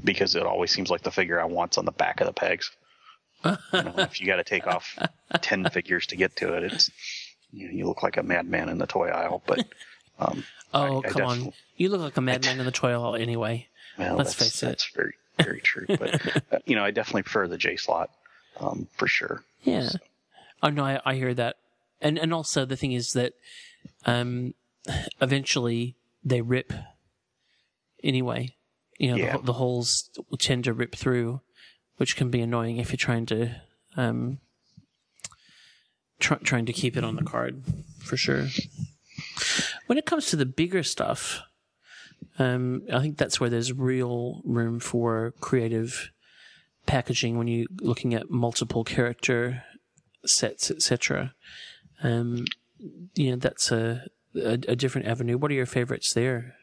[0.02, 2.70] because it always seems like the figure i want's on the back of the pegs.
[3.44, 4.98] You know, if you got to take off
[5.40, 6.90] 10 figures to get to it it's
[7.52, 9.66] you, know, you look like a madman in the toy aisle but
[10.20, 11.52] um, Oh, I- I come on.
[11.76, 13.66] You look like a madman in the toy aisle anyway.
[13.98, 14.66] Well, Let's face it.
[14.66, 15.84] That's very, very true.
[15.88, 18.10] But uh, you know, I definitely prefer the J slot
[18.58, 19.42] um, for sure.
[19.62, 19.90] Yeah.
[20.62, 21.56] Oh no, I, I hear that,
[22.00, 23.32] and and also the thing is that,
[24.06, 24.54] um,
[25.20, 26.72] eventually they rip.
[28.02, 28.54] Anyway,
[28.98, 29.36] you know Yeah.
[29.38, 31.40] the, the holes tend to rip through,
[31.96, 33.50] which can be annoying if you're trying to,
[33.98, 34.38] um,
[36.20, 37.62] try, trying to keep it on the card,
[38.02, 38.46] for sure.
[39.90, 41.42] When it comes to the bigger stuff,
[42.38, 46.12] um, I think that's where there's real room for creative
[46.86, 49.64] packaging when you're looking at multiple character
[50.24, 51.34] sets, etc.
[52.04, 52.44] Um,
[53.16, 54.06] you know, that's a,
[54.36, 55.36] a a different avenue.
[55.36, 56.54] What are your favorites there?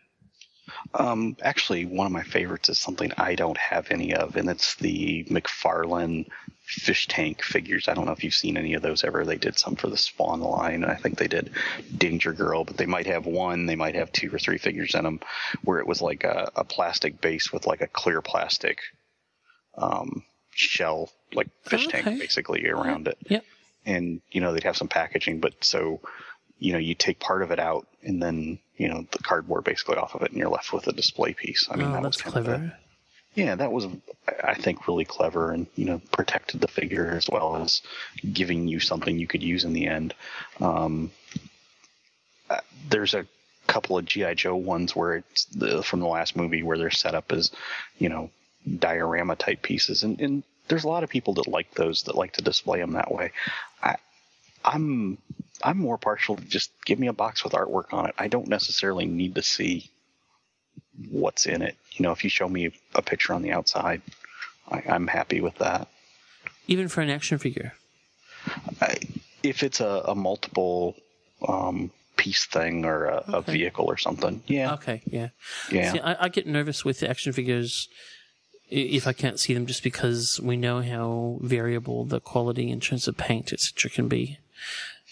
[0.93, 4.75] Um, actually, one of my favorites is something I don't have any of, and it's
[4.75, 6.29] the McFarlane
[6.67, 7.87] fish tank figures.
[7.87, 9.23] I don't know if you've seen any of those ever.
[9.25, 11.51] They did some for the Spawn line, and I think they did
[11.97, 15.03] Danger Girl, but they might have one, they might have two or three figures in
[15.05, 15.21] them,
[15.63, 18.79] where it was like a, a plastic base with like a clear plastic
[19.77, 22.01] um, shell, like fish Okay.
[22.01, 23.17] tank, basically around it.
[23.29, 23.45] Yep.
[23.85, 26.01] and you know they'd have some packaging but so
[26.59, 29.95] you know you take part of it out and then you know the cardboard basically
[29.95, 32.17] off of it and you're left with a display piece i mean oh, that that's
[32.17, 32.63] was kind of clever.
[32.65, 32.77] a,
[33.37, 33.87] yeah that was
[34.43, 37.81] i think really clever and you know protected the figure as well as
[38.33, 40.13] giving you something you could use in the end.
[40.59, 41.11] Um,
[42.49, 42.59] uh,
[42.89, 43.25] there's a
[43.67, 47.13] couple of gi joe ones where it's the, from the last movie where they're set
[47.15, 47.51] up as
[47.99, 48.29] you know
[48.79, 50.03] diorama type pieces.
[50.03, 52.93] And, and there's a lot of people that like those that like to display them
[52.93, 53.31] that way.
[53.81, 53.95] I,
[54.65, 55.17] i'm
[55.63, 58.15] i'm more partial to just give me a box with artwork on it.
[58.17, 59.91] I don't necessarily need to see
[61.09, 64.01] what's in it you know if you show me a picture on the outside
[64.71, 65.87] I, i'm happy with that
[66.67, 67.73] Even for an action figure.
[68.81, 68.97] I,
[69.43, 70.95] if it's a, a multiple
[71.47, 75.29] um, piece thing or a, a vehicle or something yeah Okay, yeah.
[75.71, 77.87] yeah See, I, I get nervous with action figures
[78.69, 83.07] if I can't see them, just because we know how variable the quality in terms
[83.07, 84.39] of paint, etc., can be.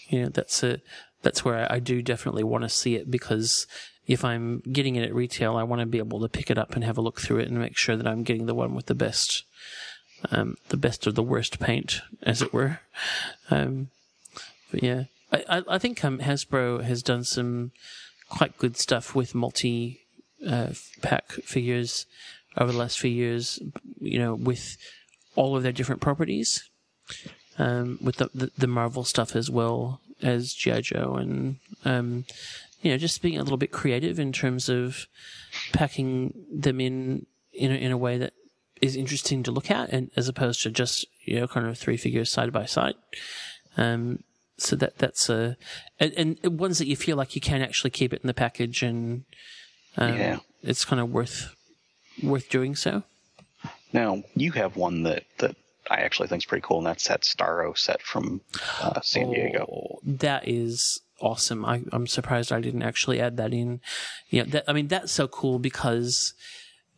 [0.08, 0.80] You know, that's a
[1.22, 3.66] that's where I, I do definitely want to see it because
[4.06, 6.74] if I'm getting it at retail, I want to be able to pick it up
[6.74, 8.86] and have a look through it and make sure that I'm getting the one with
[8.86, 9.44] the best,
[10.30, 12.80] um, the best of the worst paint, as it were.
[13.50, 13.88] Um,
[14.70, 17.72] but yeah, I, I, I think um, Hasbro has done some
[18.28, 20.00] quite good stuff with multi
[20.46, 20.70] uh,
[21.02, 22.06] pack figures
[22.56, 23.60] over the last few years.
[24.00, 24.76] You know, with
[25.34, 26.68] all of their different properties,
[27.58, 32.24] um, with the, the the Marvel stuff as well as GI Joe, and um,
[32.82, 35.06] you know, just being a little bit creative in terms of
[35.72, 38.32] packing them in in a, in a way that
[38.82, 41.96] is interesting to look at, and as opposed to just you know, kind of three
[41.96, 42.94] figures side by side.
[43.76, 44.22] Um,
[44.58, 45.56] so that that's a
[46.00, 48.82] and, and ones that you feel like you can actually keep it in the package
[48.82, 49.24] and
[49.98, 50.38] um, Yeah.
[50.62, 51.54] it's kind of worth
[52.22, 53.02] worth doing so.
[53.92, 55.56] now you have one that that
[55.90, 58.40] I actually think is pretty cool, and that's that Starro set from
[58.80, 59.66] uh, San Diego.
[59.70, 61.64] Oh, that is awesome.
[61.64, 63.80] I, I'm surprised I didn't actually add that in.
[64.28, 66.34] You know, that, I mean, that's so cool because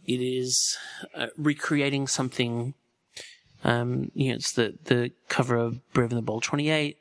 [0.05, 0.77] it is
[1.15, 2.75] uh, recreating something.
[3.65, 6.99] Um, you know, it's the, the cover of Brave and the Bold 28,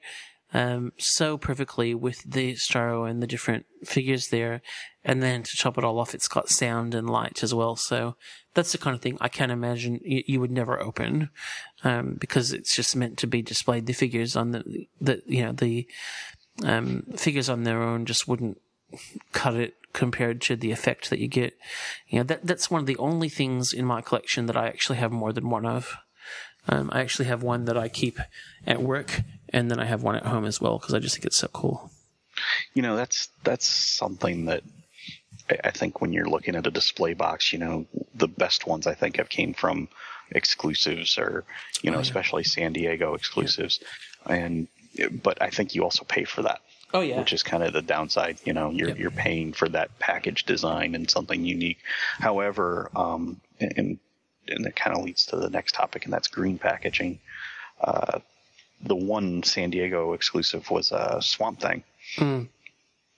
[0.54, 4.62] um, so perfectly with the Starro and the different figures there.
[5.04, 7.76] And then to top it all off, it's got sound and light as well.
[7.76, 8.16] So
[8.54, 11.30] that's the kind of thing I can imagine you, you would never open,
[11.84, 13.86] um, because it's just meant to be displayed.
[13.86, 15.88] The figures on the, the, you know, the,
[16.64, 18.60] um, figures on their own just wouldn't
[19.34, 21.58] cut it compared to the effect that you get.
[22.08, 24.98] You know, that, that's one of the only things in my collection that I actually
[25.00, 25.96] have more than one of.
[26.70, 28.20] Um, I actually have one that I keep
[28.66, 31.26] at work, and then I have one at home as well because I just think
[31.26, 31.92] it's so cool.
[32.74, 34.64] You know, that's that's something that
[35.64, 38.94] I- think when you're looking at a display box, you know, the best ones I
[38.96, 39.88] think have came from
[40.32, 41.46] exclusives or
[41.82, 42.04] you know, Oh, yeah.
[42.04, 43.80] especially San Diego exclusives,
[44.26, 44.68] and
[45.24, 46.62] but I think you also pay for that.
[46.94, 48.38] Oh yeah, which is kind of the downside.
[48.46, 51.80] You know, you're you're paying for that package design and something unique.
[52.20, 54.00] However, um, and
[54.48, 57.20] and that kind of leads to the next topic, and that's green packaging.
[57.82, 58.20] Uh,
[58.82, 61.84] the one San Diego exclusive was a Swamp Thing,
[62.16, 62.48] Mm.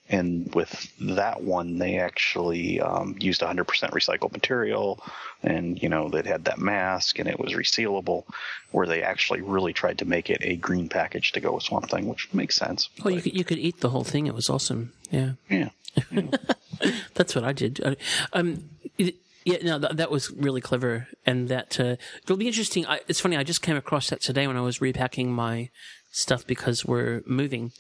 [0.10, 5.04] And with that one, they actually um, used 100% recycled material,
[5.44, 8.24] and you know, that had that mask, and it was resealable.
[8.72, 11.90] Where they actually really tried to make it a green package to go with Swamp
[11.90, 12.90] Thing, which makes sense.
[13.04, 14.28] Well, you could you could eat the whole thing.
[14.28, 14.94] It was awesome.
[15.12, 15.34] Yeah.
[15.50, 15.70] Yeah.
[17.14, 17.98] That's what I did.
[18.34, 19.16] Um, it,
[19.46, 22.86] yeah, no, that, that was really clever, and that uh, it'll be interesting.
[22.86, 23.38] I, it's funny.
[23.38, 25.70] I just came across that today when I was repacking my
[26.12, 27.72] stuff because we're moving,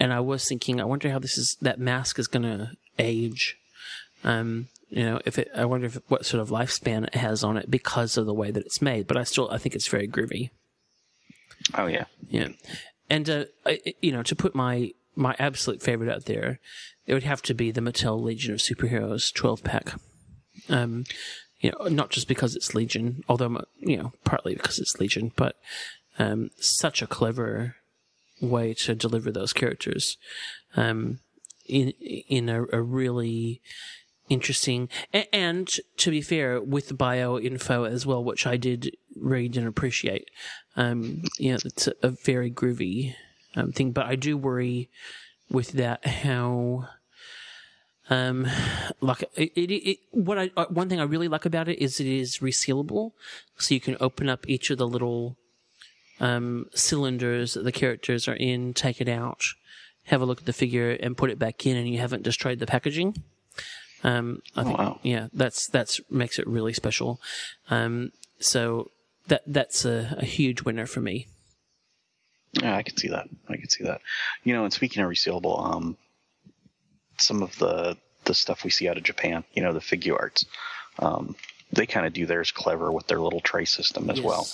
[0.00, 3.56] and I was thinking, I wonder how this is that mask is going to age.
[4.24, 7.56] Um, you know, if it, I wonder if what sort of lifespan it has on
[7.56, 9.06] it because of the way that it's made.
[9.06, 10.50] But I still, I think it's very groovy.
[11.76, 12.48] Oh yeah, yeah.
[13.10, 16.60] And uh, I, you know, to put my my absolute favorite out there,
[17.06, 19.94] it would have to be the Mattel Legion of Superheroes 12 pack.
[20.68, 21.04] Um,
[21.60, 25.56] you know, not just because it's Legion, although you know, partly because it's Legion, but
[26.18, 27.76] um, such a clever
[28.40, 30.16] way to deliver those characters
[30.76, 31.20] um,
[31.66, 31.90] in
[32.28, 33.60] in a, a really
[34.28, 38.94] interesting a- and to be fair with the bio info as well which i did
[39.16, 40.28] read and appreciate.
[40.76, 43.14] Um you know it's a, a very groovy
[43.56, 44.90] um, thing but i do worry
[45.50, 46.88] with that how
[48.10, 48.46] um
[49.00, 52.00] like it, it, it what i uh, one thing i really like about it is
[52.00, 53.12] it is resealable.
[53.58, 55.36] So you can open up each of the little
[56.20, 59.42] um cylinders that the characters are in take it out
[60.04, 62.58] have a look at the figure and put it back in and you haven't destroyed
[62.58, 63.14] the packaging
[64.04, 67.20] um, I think, yeah, that's that's makes it really special.
[67.68, 68.90] Um, so
[69.26, 71.26] that that's a, a huge winner for me.
[72.52, 73.28] Yeah, I can see that.
[73.48, 74.00] I can see that.
[74.44, 75.96] You know, and speaking of resealable, um,
[77.18, 80.44] some of the the stuff we see out of Japan, you know, the Figuarts,
[80.98, 81.34] um,
[81.72, 84.24] they kind of do theirs clever with their little tray system as Yes.
[84.24, 84.46] well.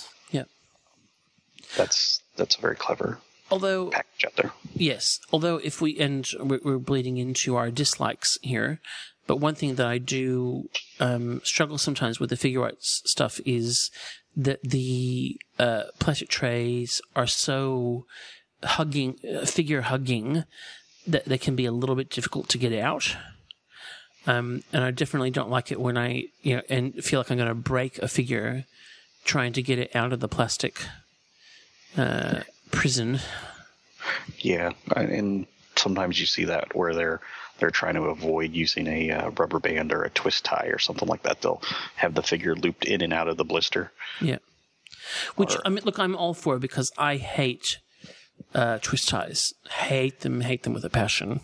[1.75, 3.19] That's that's a very clever
[3.51, 4.51] Although package out there.
[4.73, 8.79] Yes, although if we and we're, we're bleeding into our dislikes here,
[9.27, 10.69] but one thing that I do
[10.99, 13.91] um, struggle sometimes with the Figuarts stuff is
[14.35, 18.05] that the uh, plastic trays are so
[18.63, 20.43] hugging, uh, figure hugging,
[21.05, 23.15] that they can be a little bit difficult to get out.
[24.25, 27.37] Um, and I definitely don't like it when I, you know, and feel like I'm
[27.37, 28.65] going to break a figure
[29.23, 30.81] trying to get it out of the plastic
[31.97, 32.41] uh,
[32.71, 33.19] prison.
[34.39, 37.21] Yeah, and sometimes you see that where they're
[37.57, 41.07] they're trying to avoid using a uh, rubber band or a twist tie or something
[41.07, 41.41] like that.
[41.41, 41.61] They'll
[41.95, 43.91] have the figure looped in and out of the blister.
[44.19, 44.39] Yeah.
[45.35, 47.79] Which I mean, look, I'm all for because I hate
[48.53, 49.53] uh, twist ties.
[49.69, 50.41] Hate them.
[50.41, 51.41] Hate them with a passion.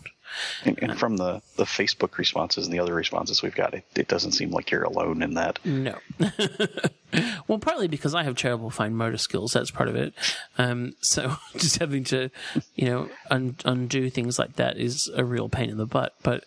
[0.64, 4.08] And, and from the, the Facebook responses and the other responses we've got, it, it
[4.08, 5.58] doesn't seem like you're alone in that.
[5.64, 5.98] No.
[7.48, 9.52] well, partly because I have terrible fine motor skills.
[9.52, 10.14] That's part of it.
[10.58, 12.30] Um, so just having to,
[12.74, 16.14] you know, un- undo things like that is a real pain in the butt.
[16.22, 16.44] But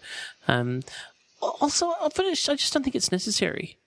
[0.47, 0.81] um,
[1.41, 2.47] also, I'll finish.
[2.49, 3.77] I just don't think it's necessary.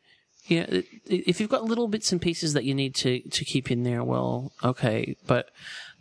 [0.47, 3.83] Yeah, if you've got little bits and pieces that you need to, to keep in
[3.83, 5.15] there, well, okay.
[5.27, 5.51] But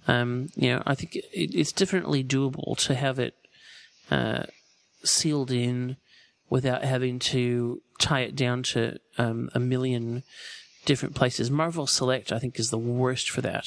[0.08, 3.36] um, you know, I think it, it's definitely doable to have it
[4.12, 4.44] uh,
[5.04, 5.98] sealed in
[6.50, 10.24] without having to tie it down to um, a million
[10.86, 11.52] different places.
[11.52, 13.66] Marvel Select, I think, is the worst for that.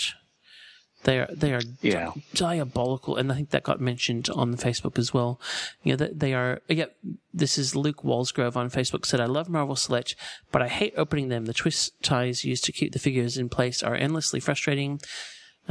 [1.04, 2.12] They are they are Yeah.
[2.34, 5.40] diabolical, and I think that got mentioned on Facebook as well.
[5.82, 6.60] You know, they, they are.
[6.68, 6.86] Yeah,
[7.32, 10.14] this is Luke Walsgrove on Facebook said, "I love Marvel Select,
[10.52, 11.46] but I hate opening them.
[11.46, 15.00] The twist ties used to keep the figures in place are endlessly frustrating."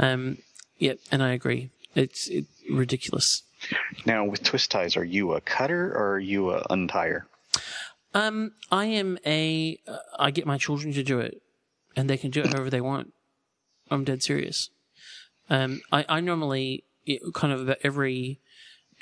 [0.00, 0.38] Um,
[0.78, 1.70] yeah, and I agree.
[1.94, 3.44] It's it, ridiculous.
[4.06, 7.22] Now, with twist ties, are you a cutter or are you a untire?
[8.14, 9.78] Um, I am a.
[9.86, 11.42] Uh, I get my children to do it,
[11.96, 13.12] and they can do it however they want.
[13.90, 14.70] I'm dead serious.
[15.48, 16.84] Um, I, I normally
[17.34, 18.40] kind of every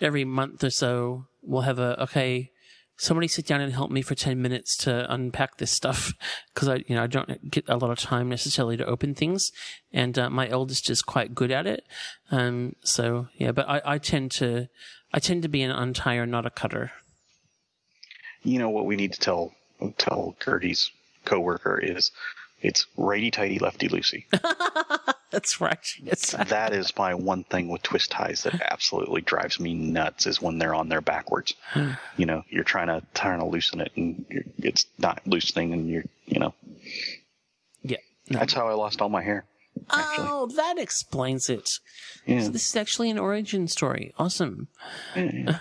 [0.00, 2.50] every month or so we'll have a okay.
[2.98, 6.12] Somebody sit down and help me for ten minutes to unpack this stuff
[6.54, 9.52] because I, you know, I don't get a lot of time necessarily to open things,
[9.92, 11.84] and uh, my eldest is quite good at it.
[12.30, 14.68] Um, so yeah, but I, I tend to,
[15.12, 16.92] I tend to be an untire, not a cutter.
[18.42, 19.52] You know what we need to tell
[19.96, 20.90] tell Gertie's
[21.24, 22.10] coworker is
[22.60, 24.24] it's righty tighty lefty loosey.
[25.30, 25.86] That's right.
[26.02, 26.30] Yes.
[26.30, 30.58] that is my one thing with twist ties that absolutely drives me nuts is when
[30.58, 31.54] they're on there backwards.
[32.16, 35.88] you know, you're trying to trying to loosen it and you're, it's not loosening, and
[35.88, 36.54] you're you know.
[37.82, 37.98] Yeah.
[38.28, 39.44] That's how I lost all my hair.
[39.90, 41.70] Oh, that explains it.
[42.26, 42.42] Yeah.
[42.42, 44.12] So this is actually an origin story.
[44.18, 44.68] Awesome.
[45.14, 45.58] and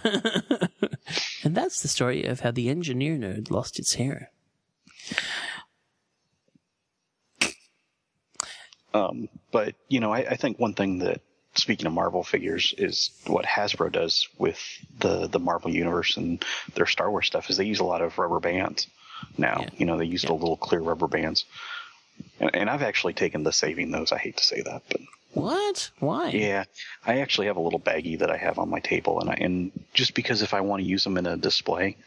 [1.44, 4.32] that's the story of how the engineer nerd lost its hair.
[8.98, 11.22] Um, but you know, I, I think one thing that
[11.56, 14.60] speaking of Marvel figures is what Hasbro does with
[15.00, 16.44] the the Marvel universe and
[16.76, 18.88] their Star Wars stuff is they use a lot of rubber bands
[19.38, 19.66] now.
[19.78, 21.46] You know, they use the little clear rubber bands,
[22.40, 24.12] and, and I've actually taken to saving those.
[24.12, 25.02] I hate to say that, but
[25.34, 25.92] What?
[26.00, 26.30] Why?
[26.30, 26.64] yeah,
[27.06, 29.72] I actually have a little baggie that I have on my table, and I and
[29.94, 31.98] just because if I want to use them in a display,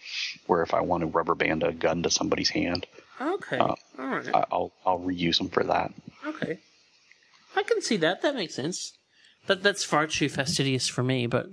[0.47, 2.87] where if I want to rubber band a gun to somebody's hand,
[3.21, 3.59] Okay.
[3.59, 4.29] Uh, All right.
[4.35, 5.93] I- I'll I'll reuse them for that.
[6.27, 6.59] okay.
[7.57, 8.23] I can see that.
[8.23, 8.97] That makes sense.
[9.47, 11.47] That that's far too fastidious for me, but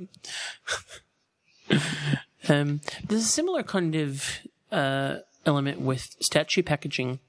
[2.49, 4.39] um, there's a similar kind of
[4.71, 7.19] uh, element with statue packaging,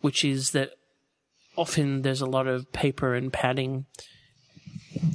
[0.00, 0.72] which is that
[1.56, 3.86] often there's a lot of paper and padding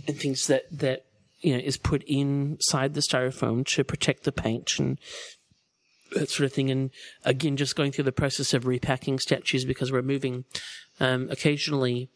[0.07, 1.05] and things that that
[1.41, 4.99] you know is put inside the styrofoam to protect the paint and
[6.13, 6.69] that sort of thing.
[6.69, 6.91] And
[7.23, 10.45] again, just going through the process of repacking statues because we're moving.
[10.99, 12.09] Um, occasionally,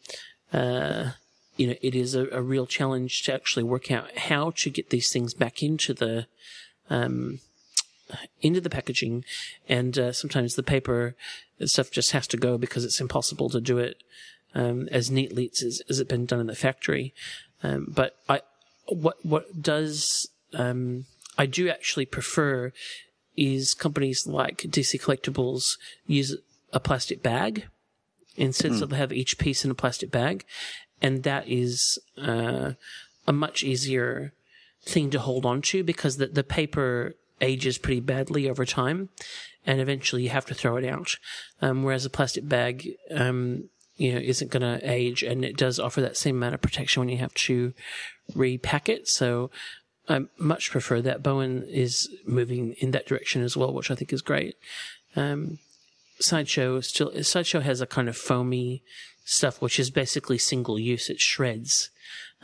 [0.52, 1.10] uh,
[1.56, 4.90] you know, it is a, a real challenge to actually work out how to get
[4.90, 6.26] these things back into the
[6.88, 7.40] um,
[8.40, 9.24] into the packaging,
[9.68, 11.14] and uh, sometimes the paper
[11.64, 14.02] stuff just has to go because it's impossible to do it
[14.54, 17.12] um, as neatly as, as it's been done in the factory.
[17.62, 18.40] Um, but I,
[18.86, 21.06] what what does um,
[21.36, 22.72] I do actually prefer
[23.36, 25.76] is companies like DC Collectibles
[26.06, 26.36] use
[26.72, 27.66] a plastic bag
[28.38, 30.44] instead, so they have each piece in a plastic bag,
[31.02, 32.72] and that is uh,
[33.26, 34.32] a much easier
[34.82, 39.08] thing to hold on to because the, the paper ages pretty badly over time,
[39.66, 41.16] and eventually you have to throw it out.
[41.60, 45.78] Um, whereas a plastic bag, um, you know, isn't going to age, and it does
[45.78, 47.74] offer that same amount of protection when you have to
[48.34, 49.08] repack it.
[49.08, 49.50] So
[50.08, 51.22] I much prefer that.
[51.22, 54.56] Bowen is moving in that direction as well, which I think is great.
[55.16, 55.58] Um,
[56.20, 58.82] Sideshow still Sideshow has a kind of foamy
[59.24, 61.08] stuff, which is basically single use.
[61.10, 61.90] It shreds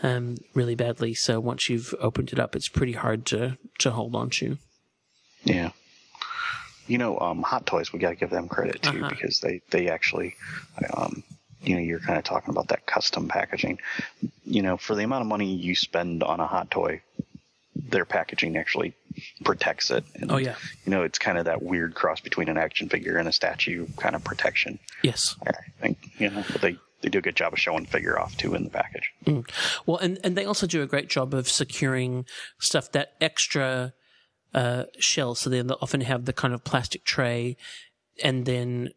[0.02, 1.14] um, really badly.
[1.14, 4.58] So once you've opened it up, it's pretty hard to to hold on to.
[5.44, 5.70] Yeah.
[6.86, 9.08] You know, um, Hot Toys, we got to give them credit too Uh-huh.
[9.08, 10.34] because they they actually,
[10.96, 11.22] um,
[11.62, 13.78] you know, you're kind of talking about that custom packaging.
[14.44, 17.00] You know, for the amount of money you spend on a hot toy,
[17.74, 18.94] their packaging actually
[19.44, 20.04] protects it.
[20.14, 20.56] And, Oh, yeah.
[20.84, 23.86] You know, it's kind of that weird cross between an action figure and a statue
[23.96, 24.78] kind of protection.
[25.02, 25.36] Yes.
[25.46, 28.36] I think you know, they they do a good job of showing the figure off
[28.36, 29.10] too in the package.
[29.26, 29.48] Mm.
[29.84, 32.24] Well, and, and they also do a great job of securing
[32.58, 33.92] stuff that extra
[34.54, 35.34] uh, shell.
[35.34, 37.56] So they often have the kind of plastic tray
[38.22, 38.90] and then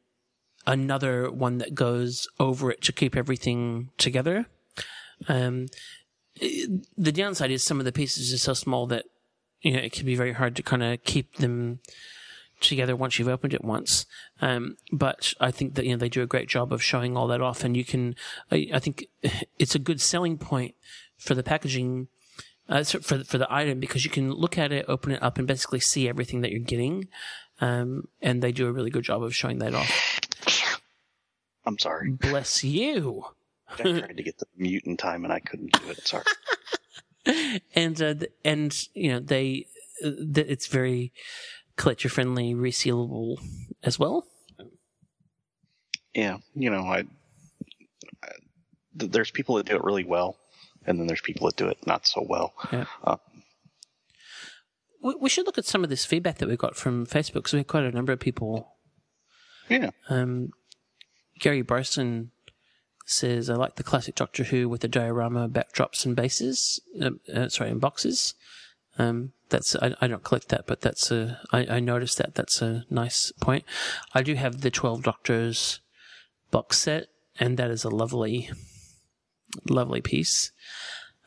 [0.65, 4.45] another one that goes over it to keep everything together.
[5.27, 5.67] Um,
[6.39, 9.05] the downside is some of the pieces are so small that
[9.61, 11.79] you know it can be very hard to kind of keep them
[12.59, 14.05] together once you've opened it once.
[14.41, 17.27] Um, but I think that you know they do a great job of showing all
[17.27, 18.15] that off, and you can.
[18.51, 19.05] I, I think
[19.59, 20.75] it's a good selling point
[21.17, 22.07] for the packaging.
[22.69, 25.47] Uh, for for the item because you can look at it, open it up, and
[25.47, 27.07] basically see everything that you're getting,
[27.61, 30.19] um, and they do a really good job of showing that off.
[31.65, 32.11] I'm sorry.
[32.11, 33.23] Bless you.
[33.69, 36.07] I tried to get the mute in time and I couldn't do it.
[36.07, 36.23] Sorry.
[37.75, 39.65] and uh, th- and you know they
[40.03, 41.11] uh, th- it's very
[41.75, 43.37] collector friendly, resealable
[43.83, 44.25] as well.
[46.13, 47.03] yeah, you know, I,
[48.23, 48.29] I
[48.95, 50.37] there's people that do it really well,
[50.85, 52.53] and then there's people that do it not so well.
[52.71, 52.85] Yeah.
[53.03, 53.17] Uh,
[55.03, 57.53] We, we should look at some of this feedback that we got from Facebook because
[57.53, 58.73] we had quite a number of people.
[59.69, 59.91] Yeah.
[60.09, 60.49] Um,
[61.39, 62.31] Gary Bryson
[63.07, 66.81] says, I like the classic Doctor Who with the diorama backdrops and bases.
[67.01, 68.35] Uh, uh, sorry, and boxes.
[68.99, 72.35] Um, that's I, I don't collect that, but that's a I, I noticed that.
[72.35, 73.63] That's a nice point.
[74.13, 75.79] I do have the Twelve Doctors
[76.51, 77.07] box set,
[77.39, 78.49] and that is a lovely,
[79.69, 80.51] lovely piece.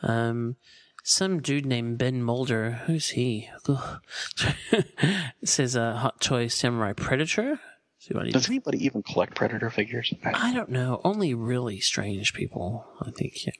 [0.02, 0.57] Um,
[1.02, 3.48] some dude named Ben Mulder, who's he?
[5.44, 7.59] Says a hot toy samurai predator.
[8.01, 10.12] See what he- Does anybody even collect Predator figures?
[10.24, 11.01] I don't know.
[11.05, 13.47] Only really strange people, I think.
[13.47, 13.52] Yeah.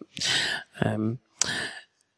[0.81, 1.19] Um,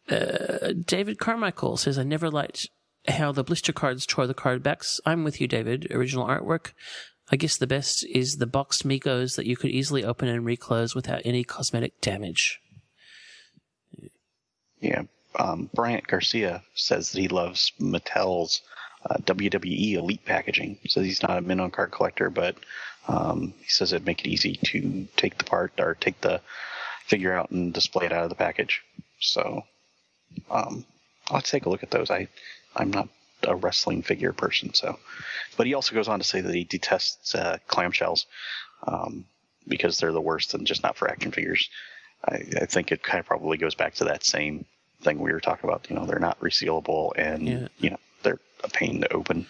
[0.08, 2.68] uh, David Carmichael says, I never liked
[3.08, 5.00] how the blister cards tore the card backs.
[5.04, 5.88] I'm with you, David.
[5.90, 6.72] Original artwork.
[7.32, 10.94] I guess the best is the boxed Megos that you could easily open and reclose
[10.94, 12.60] without any cosmetic damage.
[14.80, 15.02] Yeah.
[15.38, 18.60] Um, Bryant Garcia says that he loves Mattel's
[19.08, 20.78] uh, WWE Elite packaging.
[20.86, 22.56] Says he's not a minnow card collector, but
[23.08, 26.40] um, he says it'd make it easy to take the part or take the
[27.06, 28.82] figure out and display it out of the package.
[29.20, 29.64] So
[30.50, 30.84] um,
[31.30, 32.10] I'll take a look at those.
[32.10, 32.28] I
[32.76, 33.08] I'm not
[33.42, 34.98] a wrestling figure person, so.
[35.56, 38.26] But he also goes on to say that he detests uh, clamshells
[38.86, 39.24] um,
[39.68, 41.68] because they're the worst and just not for action figures.
[42.24, 44.64] I, I think it kind of probably goes back to that same
[45.02, 45.90] thing we were talking about.
[45.90, 47.68] You know, they're not resealable and Yeah.
[47.78, 47.98] you know
[48.62, 49.46] a pain to open.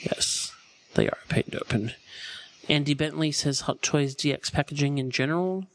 [0.00, 0.52] Yes,
[0.94, 1.92] they are a pain to open.
[2.68, 5.66] Andy Bentley says Hot Toys DX packaging in general.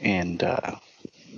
[0.00, 0.76] And uh,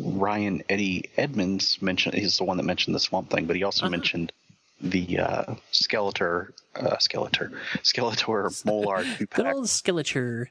[0.00, 3.88] Ryan Eddie Edmonds mentioned he's the one that mentioned the Swamp Thing, but he also
[3.88, 4.32] mentioned
[4.80, 7.52] the uh, Skeletor, uh, Skeletor,
[7.82, 10.46] Skeletor Molar two Good old Skeletor.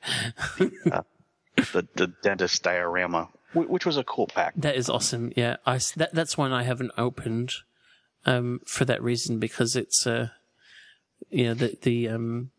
[0.57, 4.53] the the dentist diorama, which was a cool pack.
[4.55, 5.31] That is awesome.
[5.35, 7.53] Yeah, I that that's one I haven't opened
[8.25, 10.29] um, for that reason because it's uh,
[11.29, 12.51] you know the the um,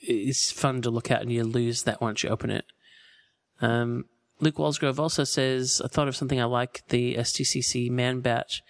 [0.00, 2.64] it's fun to look at and you lose that once you open it.
[3.60, 4.06] Um,
[4.40, 8.60] Luke Walsgrove also says, "I thought of something I like the SDCC Man Bat.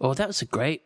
[0.00, 0.82] Oh, that was a great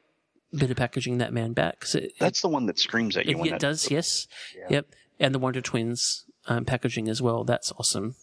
[0.54, 1.18] bit of packaging.
[1.18, 3.32] That Man Bat because it, That's the one that screams at you.
[3.32, 4.26] it, when it that- does, yes.
[4.70, 4.86] Yep.
[5.20, 7.42] And the Wonder Twins um, packaging as well.
[7.42, 8.14] That's awesome.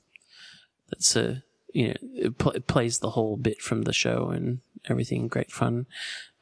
[0.90, 1.44] That's a,
[1.76, 5.28] you know, it, pl- it plays the whole bit from the show and everything.
[5.28, 5.88] Great fun.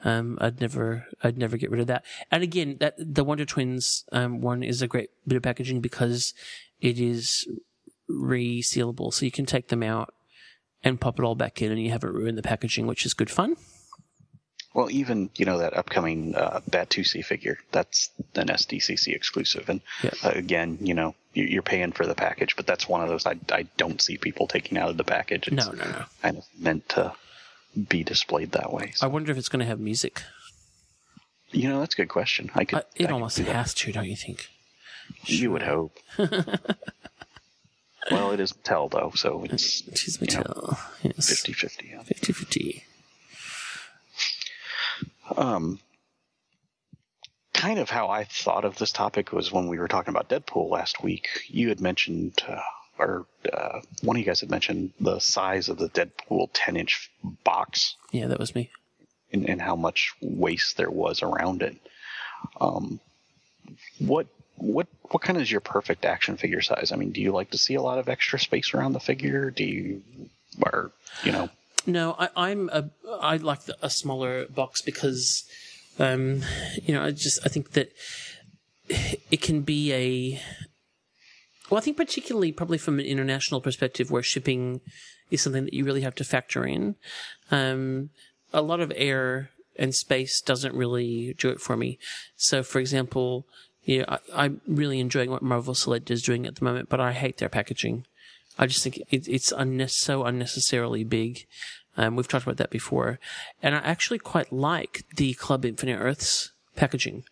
[0.04, 2.06] Um, I'd never, I'd never get rid of that.
[2.30, 6.36] And again, that the Wonder Twins um, one is a great bit of packaging because
[6.82, 7.48] it is
[8.08, 10.14] resealable, so you can take them out
[10.84, 13.32] and pop it all back in, and you haven't ruined the packaging, which is good
[13.32, 13.56] fun.
[14.74, 19.82] Well, even you know that upcoming uh, Batusi figure, that's an SDCC exclusive, and
[20.24, 23.28] uh, again, you know, you- you're paying for the package, but that's one of those
[23.28, 25.48] I, I don't see people taking out of the package.
[25.48, 26.06] It's No, no, no.
[26.24, 27.14] Kind of meant to
[27.88, 28.94] be displayed that way.
[29.02, 30.24] I wonder if it's going to have music.
[31.52, 32.50] You know, that's a good question.
[32.56, 32.80] I could.
[32.80, 33.46] Uh, it I almost that.
[33.48, 34.50] has to, don't you think?
[35.26, 35.98] You would hope.
[36.18, 36.32] well,
[38.32, 40.80] it is Mattel though, so it's it is you know, Mattel.
[41.04, 41.30] Yes.
[41.46, 41.90] 50-50.
[41.92, 42.02] yeah.
[42.04, 42.84] 50-50.
[45.38, 45.80] Um,
[47.54, 50.70] kind of how I thought of this topic was when we were talking about Deadpool
[50.70, 51.28] last week.
[51.48, 52.60] You had mentioned, uh,
[52.98, 57.10] or uh, one of you guys had mentioned the size of the Deadpool 10 inch
[57.44, 58.70] box Yeah, that was me.
[59.32, 61.78] and, and how much waste there was around it.
[62.60, 63.00] Um,
[64.00, 66.92] what what what kind of is your perfect action figure size?
[66.92, 69.50] I mean, do you like to see a lot of extra space around the figure?
[69.50, 70.04] Do you,
[70.62, 70.92] or
[71.24, 71.50] you know,
[71.86, 72.90] No, I, I'm a.
[73.20, 75.44] I like the, a smaller box because,
[76.00, 76.42] um,
[76.82, 77.92] you know, I just I think that
[79.32, 80.42] it can be a.
[81.70, 84.82] Well, I think particularly probably from an international perspective, where shipping
[85.32, 86.96] is something that you really have to factor in.
[87.52, 88.12] Um,
[88.54, 91.98] a lot of air and space doesn't really do it for me.
[92.36, 93.48] So, for example,
[94.00, 97.12] know, I, I'm really enjoying what Marvel Select is doing at the moment, but I
[97.12, 98.06] hate their packaging.
[98.58, 101.46] I just think it, it's unne- so unnecessarily big.
[101.98, 103.20] Um, we've talked about that before.
[103.62, 107.24] And I actually quite like the Club Infinite Earths packaging.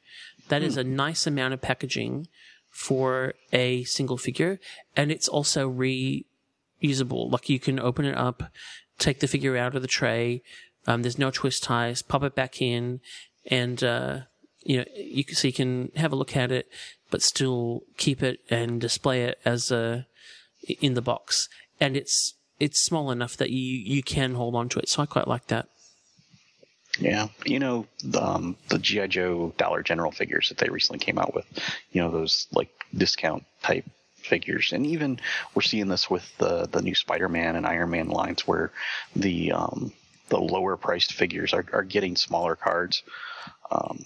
[0.50, 2.28] That is a nice amount of packaging
[2.70, 4.60] for a single figure.
[4.96, 7.32] And it's also reusable.
[7.32, 8.44] Like you can open it up,
[9.00, 10.44] take the figure out of the tray.
[10.88, 13.02] Um, there's no twist ties, pop it back in
[13.46, 14.20] and, uh,
[14.64, 16.68] you know, you can, so you can have a look at it,
[17.10, 20.06] but still keep it and display it as a,
[20.82, 21.50] in the box,
[21.80, 24.90] and it's it's small enough that you you can hold on to it.
[24.90, 25.68] So I quite like that.
[27.00, 31.18] Yeah, you know the, um, the GI Joe Dollar General figures that they recently came
[31.18, 31.46] out with.
[31.92, 33.86] You know those like discount type
[34.16, 35.20] figures, and even
[35.56, 38.72] we're seeing this with the the new Spider-Man and Iron Man lines, where
[39.16, 39.94] the um,
[40.30, 43.04] the lower priced figures are, are getting smaller cards.
[43.70, 44.06] Um,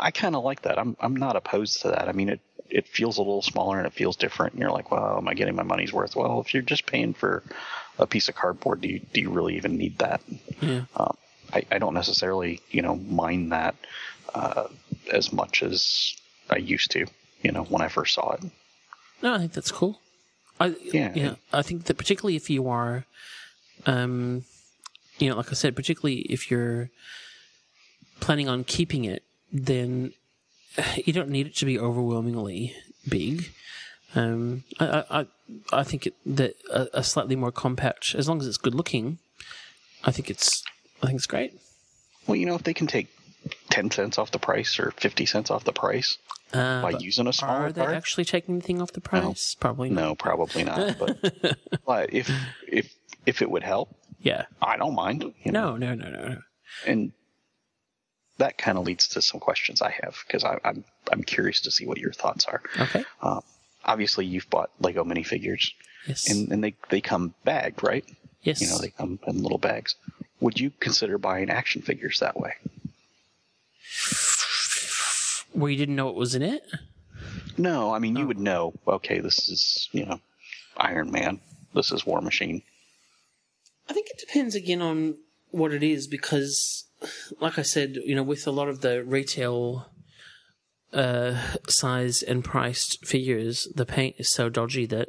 [0.00, 0.78] I kind of like that.
[0.78, 2.08] I'm I'm not opposed to that.
[2.08, 4.54] I mean, it it feels a little smaller and it feels different.
[4.54, 6.16] And you're like, well, am I getting my money's worth?
[6.16, 7.42] Well, if you're just paying for
[7.98, 10.20] a piece of cardboard, do you do you really even need that?
[10.60, 10.82] Yeah.
[10.96, 11.16] Um,
[11.52, 13.74] I, I don't necessarily, you know, mind that
[14.34, 14.68] uh,
[15.12, 16.14] as much as
[16.48, 17.06] I used to,
[17.42, 18.44] you know, when I first saw it.
[19.22, 20.00] No, I think that's cool.
[20.60, 21.12] I Yeah.
[21.14, 23.04] yeah, I think that particularly if you are,
[23.86, 24.44] um,
[25.18, 26.90] you know, like I said, particularly if you're
[28.20, 30.12] planning on keeping it, then
[30.96, 32.74] you don't need it to be overwhelmingly
[33.08, 33.50] big.
[34.14, 35.26] Um, I, I,
[35.72, 39.18] I- think it, that a, a slightly more compact, as long as it's good looking,
[40.04, 40.62] I think it's,
[41.02, 41.54] I think it's great.
[42.26, 43.08] Well, you know, if they can take
[43.70, 46.18] ten cents off the price or fifty cents off the price
[46.52, 49.54] Uh, by using a smaller Are they card, actually taking anything off the price?
[49.58, 50.00] Probably not.
[50.02, 50.98] no, probably not.
[50.98, 52.30] But, but if
[52.68, 52.94] if
[53.26, 54.44] if it would help, Yeah.
[54.60, 55.24] I don't mind.
[55.42, 55.76] You know?
[55.76, 56.38] No, no, no, no, no.
[56.86, 57.12] and
[58.40, 61.86] that kind of leads to some questions I have because I'm I'm curious to see
[61.86, 62.62] what your thoughts are.
[62.78, 63.04] Okay.
[63.22, 63.40] Um,
[63.84, 65.70] obviously, you've bought Lego minifigures,
[66.06, 66.28] Yes.
[66.30, 68.04] and and they they come bagged, right?
[68.42, 68.60] Yes.
[68.60, 69.94] You know, they come in little bags.
[70.40, 72.54] Would you consider buying action figures that way?
[75.52, 76.62] Where you didn't know what was in it?
[77.58, 78.20] No, I mean Oh.
[78.20, 78.72] you would know.
[78.86, 80.20] Okay, this is you know
[80.76, 81.40] Iron Man.
[81.74, 82.62] This is War Machine.
[83.88, 85.16] I think it depends again on
[85.50, 86.84] what it is because,
[87.40, 89.90] like I said, you know, with a lot of the retail
[90.92, 95.08] uh, size and priced figures, the paint is so dodgy that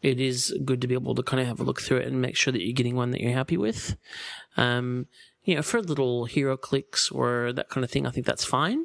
[0.00, 2.22] it is good to be able to kind of have a look through it and
[2.22, 3.96] make sure that you're getting one that you're happy with.
[4.56, 5.06] Um,
[5.44, 8.84] you know, for little HeroClix or that kind of thing, I think that's fine.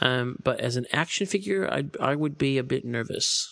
[0.00, 3.48] Um, but as an action figure, I I would be a bit nervous.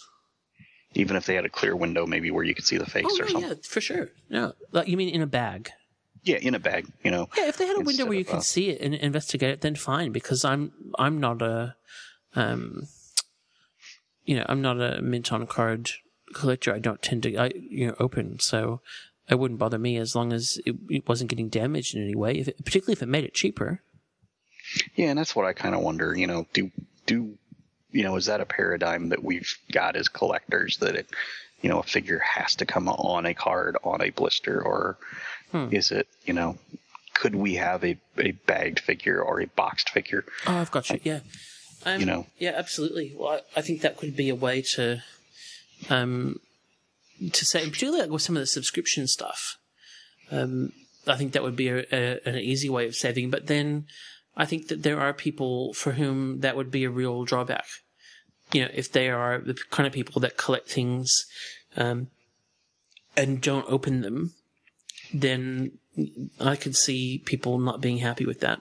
[0.95, 3.17] Even if they had a clear window, maybe where you could see the face Oh
[3.17, 3.49] or no, something.
[3.51, 4.11] yeah, for sure.
[4.31, 5.71] No, like you mean in a bag?
[6.23, 6.87] Yeah, in a bag.
[7.03, 7.29] You know.
[7.37, 9.61] Yeah, if they had a window where you could uh, see it and investigate it,
[9.61, 10.13] then fine.
[10.13, 11.77] Because I'm I'm not a,
[12.35, 12.89] um,
[14.25, 15.91] you know, I'm not a mint on card
[16.35, 16.75] collector.
[16.75, 18.81] I don't tend to I you know open, so
[19.29, 22.33] it wouldn't bother me as long as it, it wasn't getting damaged in any way.
[22.39, 23.83] If it, particularly if it made it cheaper.
[24.95, 26.17] Yeah, and that's what I kind of wonder.
[26.17, 26.71] You know, do
[27.07, 27.37] do
[27.91, 31.07] you know is that a paradigm that we've got as collectors that it,
[31.63, 34.99] you know, a figure has to come on a card on a blister, or
[35.53, 35.69] Hmm.
[35.73, 36.59] is it you know,
[37.15, 40.25] could we have a, a bagged figure or a boxed figure?
[40.47, 41.01] Oh, I've got you.
[41.03, 41.21] Yeah.
[41.85, 42.27] Um, You know.
[42.39, 43.15] Yeah, absolutely.
[43.17, 45.03] Well, I, I think that could be a way to,
[45.89, 46.41] um,
[47.33, 49.57] to say, particularly like with some of the subscription stuff.
[50.31, 50.73] Um,
[51.07, 53.31] I think that would be a, a, an easy way of saving.
[53.31, 53.87] But then,
[54.37, 57.67] I think that there are people for whom that would be a real drawback.
[58.53, 61.27] You know, if they are the kind of people that collect things,
[61.77, 62.09] um,
[63.17, 64.35] and don't open them,
[65.13, 65.73] then
[66.41, 68.61] I could see people not being happy with that.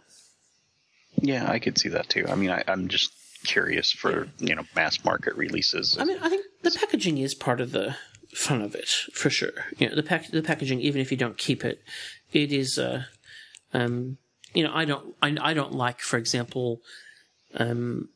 [1.21, 2.25] Yeah, I could see that too.
[2.27, 3.11] I mean, I, I'm just
[3.43, 5.97] curious for you know mass market releases.
[5.99, 7.95] I mean, I think the packaging is part of the
[8.33, 9.53] fun of it for sure.
[9.77, 11.81] You know, the pack the packaging, even if you don't keep it,
[12.33, 12.77] it is.
[12.77, 13.03] Uh,
[13.73, 14.17] um,
[14.53, 16.81] you know, I don't, I, I don't like, for example,
[17.55, 18.09] um,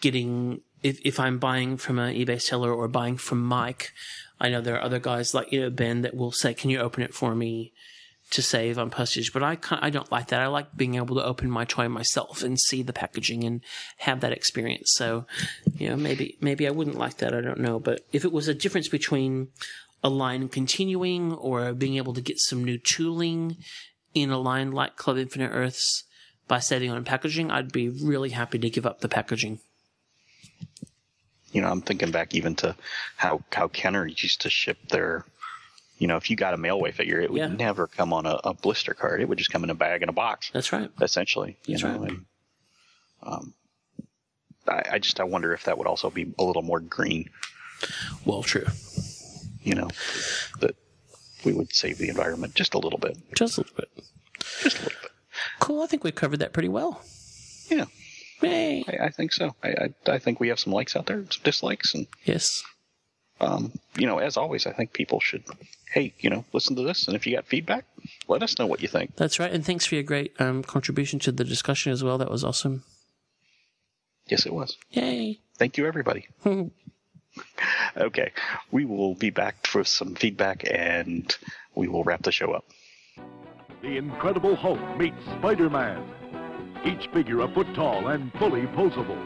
[0.00, 3.92] getting if if I'm buying from an eBay seller or buying from Mike.
[4.40, 6.80] I know there are other guys like you know Ben that will say, "Can you
[6.80, 7.72] open it for me?"
[8.32, 10.40] to save on postage, but I I don't like that.
[10.40, 13.60] I like being able to open my toy myself and see the packaging and
[13.98, 14.92] have that experience.
[14.94, 15.26] So,
[15.76, 17.34] you know, maybe maybe I wouldn't like that.
[17.34, 19.48] I don't know, but if it was a difference between
[20.02, 23.58] a line continuing or being able to get some new tooling
[24.14, 26.04] in a line like Club Infinite Earths
[26.48, 29.60] by saving on packaging, I'd be really happy to give up the packaging.
[31.52, 32.74] You know, I'm thinking back even to
[33.16, 35.24] how how Kenner used to ship their,
[35.98, 37.46] you know, if you got a mail-away figure, it would Yeah.
[37.48, 39.20] never come on a, a blister card.
[39.20, 40.50] It would just come in a bag and a box.
[40.52, 40.90] That's right.
[41.00, 42.10] Essentially, you That's know, right.
[42.10, 42.24] and
[43.22, 43.54] um,
[44.66, 47.28] I, I just I wonder if that would also be a little more green.
[48.24, 48.66] Well, true.
[49.62, 49.88] You know,
[50.60, 50.74] that
[51.44, 53.16] we would save the environment just a little bit.
[53.36, 53.88] Just a little bit.
[54.62, 55.10] Just a little bit.
[55.60, 55.82] Cool.
[55.82, 57.00] I think we covered that pretty well.
[57.70, 57.84] Yeah.
[58.42, 58.84] Yay.
[58.88, 59.54] I, I think so.
[59.62, 62.62] I, I I think we have some likes out there, some dislikes, and Yes.
[63.40, 65.44] um, you know, as always, I think people should,
[65.92, 67.84] hey, you know, listen to this, and if you got feedback,
[68.28, 69.16] let us know what you think.
[69.16, 69.52] That's right.
[69.52, 72.18] And thanks for your great um, contribution to the discussion as well.
[72.18, 72.84] That was awesome.
[74.28, 74.76] Yes, it was.
[74.90, 75.40] Yay.
[75.58, 76.26] Thank you, everybody.
[77.96, 78.32] okay,
[78.70, 81.34] we will be back for some feedback, and
[81.74, 82.64] we will wrap the show up.
[83.82, 86.04] The Incredible Hulk meets Spider-Man
[86.84, 89.18] each figure a foot tall and fully posable.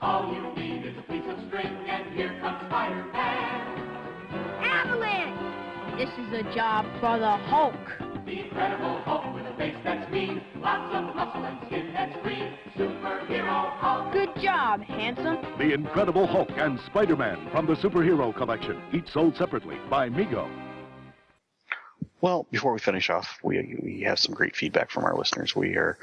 [0.00, 3.10] All you need is a piece of string, and here comes Fireman.
[4.62, 5.98] Avalanche!
[5.98, 7.74] This is a job for the Hulk.
[8.24, 12.52] The Incredible Hulk with a face that's mean, lots of muscle and skin that's green,
[12.76, 14.12] superhero Hulk.
[14.12, 15.38] Good job, handsome.
[15.58, 20.48] The Incredible Hulk and Spider-Man from the Superhero Collection, each sold separately by Mego.
[22.22, 25.56] Well, before we finish off, we we have some great feedback from our listeners.
[25.56, 25.98] We are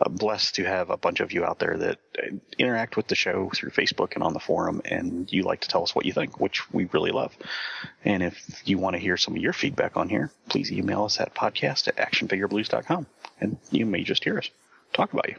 [0.00, 3.14] uh, blessed to have a bunch of you out there that uh, interact with the
[3.14, 6.12] show through Facebook and on the forum, and you like to tell us what you
[6.12, 7.36] think, which we really love.
[8.04, 11.20] And if you want to hear some of your feedback on here, please email us
[11.20, 13.06] at podcast at actionfigureblues.com,
[13.40, 14.48] and you may just hear us
[14.94, 15.36] talk about you.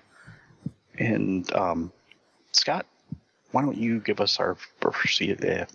[0.99, 1.91] And um,
[2.51, 2.85] Scott,
[3.51, 5.67] why don't you give us our uh.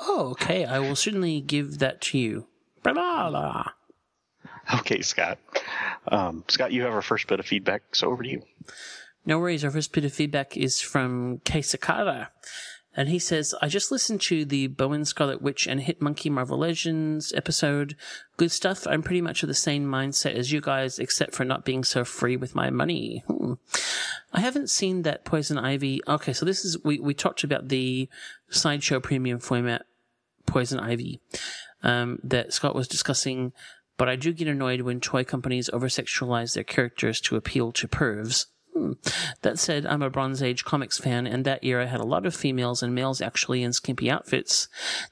[0.00, 0.64] Oh, okay.
[0.64, 2.46] I will certainly give that to you.
[2.82, 3.70] Blah, blah, blah.
[4.78, 5.38] Okay, Scott.
[6.08, 8.42] Um, Scott, you have our first bit of feedback, so over to you.
[9.26, 9.64] No worries.
[9.64, 12.28] Our first bit of feedback is from Kei Sakata.
[12.96, 16.58] And he says, I just listened to the Bowen Scarlet Witch and Hit Monkey Marvel
[16.58, 17.96] Legends episode.
[18.36, 18.86] Good stuff.
[18.86, 22.04] I'm pretty much of the same mindset as you guys, except for not being so
[22.04, 23.22] free with my money.
[23.28, 23.54] Hmm.
[24.32, 26.00] I haven't seen that Poison Ivy.
[26.08, 28.08] Okay, so this is, we, we talked about the
[28.48, 29.86] sideshow premium format
[30.46, 31.20] Poison Ivy,
[31.84, 33.52] um, that Scott was discussing,
[33.98, 38.46] but I do get annoyed when toy companies over-sexualize their characters to appeal to pervs.
[38.74, 38.92] Hmm.
[39.42, 42.36] That said, I'm a Bronze Age comics fan, and that era had a lot of
[42.36, 44.68] females and males actually in skimpy outfits.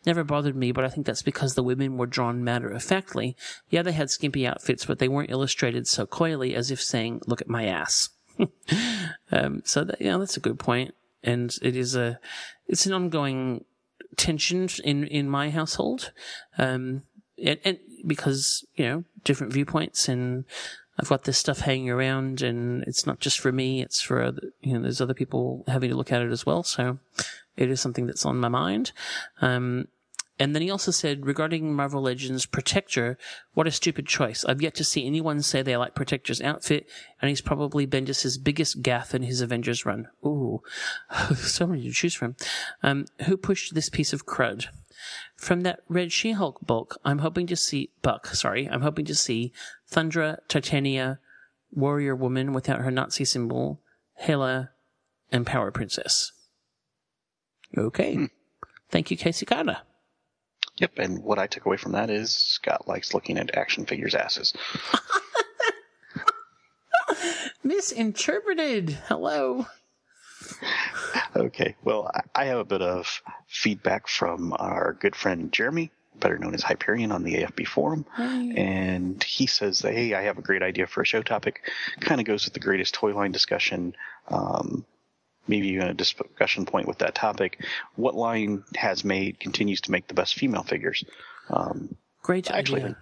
[0.07, 3.37] Never bothered me, but I think that's because the women were drawn matter of factly.
[3.69, 7.41] Yeah, they had skimpy outfits, but they weren't illustrated so coyly as if saying, look
[7.41, 8.11] at my ass.
[9.33, 10.95] um, so that, yeah, that's a good point.
[11.25, 12.21] And it is a,
[12.69, 13.65] it's an ongoing
[14.17, 16.13] tension in, in my household.
[16.59, 17.03] Um,
[17.43, 20.45] and, and because, you know, different viewpoints and
[20.99, 24.75] I've got this stuff hanging around and it's not just for me, it's for you
[24.75, 26.63] know, there's other people having to look at it as well.
[26.63, 26.99] So
[27.57, 28.93] it is something that's on my mind.
[29.41, 29.89] Um,
[30.41, 33.19] and then he also said regarding Marvel Legends Protector,
[33.55, 34.45] what a stupid choice.
[34.45, 36.89] I've yet to see anyone say they like Protector's outfit,
[37.21, 40.09] and he's probably Bendis' biggest gaffe in his Avengers run.
[40.25, 40.63] Ooh,
[41.35, 42.37] so many to choose from.
[42.83, 44.67] Um, who pushed this piece of crud?
[45.37, 48.27] From that Red She-Hulk bulk, I'm hoping to see Buck.
[48.29, 49.53] Sorry, I'm hoping to see
[49.91, 51.19] Thundra, Titania,
[51.73, 53.81] Warrior Woman without her Nazi symbol,
[54.15, 54.71] Hela,
[55.33, 56.33] and Power Princess.
[57.77, 58.15] Okay.
[58.15, 58.25] Hmm.
[58.91, 59.83] Thank you, Casey Kata.
[60.77, 64.15] Yep, and what I took away from that is Scott likes looking at action figures'
[64.15, 64.55] asses.
[67.65, 68.91] Misinterpreted.
[69.09, 69.67] Hello.
[71.35, 75.91] Okay, well, I- I have a bit of feedback from our good friend Jeremy,
[76.21, 80.43] better known as Hyperion on the AFB forum, and he says hey, I have a
[80.43, 81.63] great idea for a show topic.
[82.01, 83.95] Kind of goes with the greatest toy line discussion.
[84.29, 84.85] Um,
[85.49, 87.65] maybe even a discussion point with that topic.
[87.97, 91.05] What line has made continues to make the best female figures?
[91.49, 92.97] Um, Great actually idea.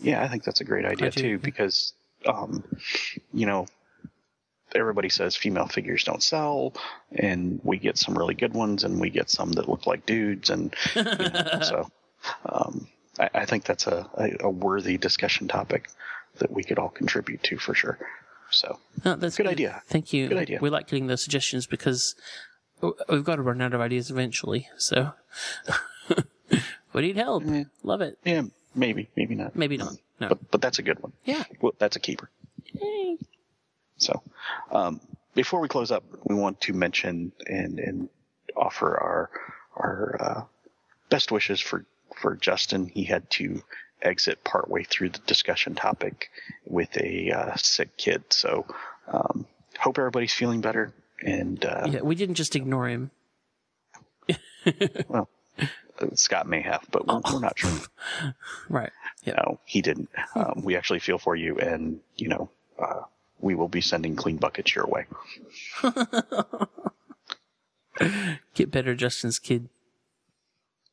[0.00, 1.36] yeah, I think that's a great idea too yeah.
[1.38, 1.94] because,
[2.26, 2.62] um,
[3.32, 3.66] you know,
[4.74, 6.74] everybody says female figures don't sell,
[7.12, 10.50] and we get some really good ones, and we get some that look like dudes,
[10.50, 11.88] and you know, so
[12.46, 12.88] um,
[13.18, 15.88] I, I think that's a, a, a worthy discussion topic
[16.38, 17.98] that we could all contribute to for sure.
[18.50, 19.82] So No, that's good idea.
[19.86, 20.28] Thank you.
[20.28, 20.58] Good idea.
[20.60, 22.14] We like getting those suggestions because
[23.08, 24.68] we've got to run out of ideas eventually.
[24.76, 25.12] So
[26.92, 27.44] we need help.
[27.82, 28.18] Love it.
[28.24, 28.42] Yeah,
[28.74, 29.56] maybe, maybe not.
[29.56, 29.94] Maybe not.
[30.20, 30.28] No.
[30.28, 31.12] But but that's a good one.
[31.24, 31.44] Yeah.
[31.60, 32.30] Well, that's a keeper.
[32.72, 33.18] Yay.
[33.98, 34.22] So,
[34.70, 35.00] um,
[35.34, 38.08] before we close up, we want to mention and, and
[38.56, 39.30] offer our
[39.76, 40.44] our uh,
[41.10, 41.84] best wishes for
[42.16, 42.86] for Justin.
[42.86, 43.62] He had to
[44.02, 46.30] exit partway through the discussion topic
[46.66, 48.24] with a uh, sick kid.
[48.30, 48.66] So,
[49.08, 49.46] um,
[49.78, 50.92] hope everybody's feeling better.
[51.22, 53.10] And uh, yeah, we didn't just ignore him.
[55.08, 55.28] well,
[56.14, 57.70] Scott may have, but we're, we're not sure.
[58.68, 58.90] Right.
[59.26, 60.10] No, he didn't.
[60.34, 63.02] Um, we actually feel for you, and you know, uh,
[63.40, 65.06] we will be sending clean buckets your way.
[68.54, 69.68] Get better, Justin's kid.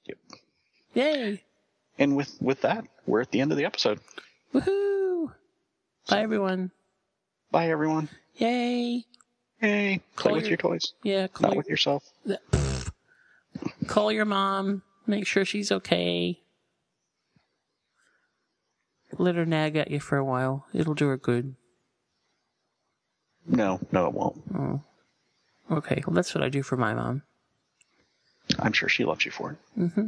[0.05, 0.17] Yep.
[0.93, 1.43] Yay!
[1.99, 3.99] And with with that, we're at the end of the episode.
[4.53, 5.31] Woohoo!
[6.09, 6.71] Bye, everyone.
[7.51, 8.09] Bye, everyone.
[8.37, 9.05] Yay!
[9.61, 9.97] Yay!
[9.97, 12.03] Play Call with your- your toys, Yeah, call not your, with yourself.
[13.87, 14.81] call your mom.
[15.07, 16.39] Make sure she's okay.
[19.17, 20.65] Let her nag at you for a while.
[20.73, 21.55] It'll do her good.
[23.45, 24.41] No, no, it won't.
[24.55, 24.81] Oh.
[25.69, 27.21] Okay, well, that's what I do for my mom.
[28.59, 29.57] I'm sure she loves you for it.
[29.79, 30.07] Mm-hmm.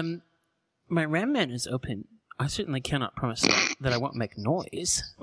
[0.00, 0.22] Um,
[0.88, 2.06] my Ram Man is open.
[2.38, 5.02] I certainly cannot promise that, that I won't make noise.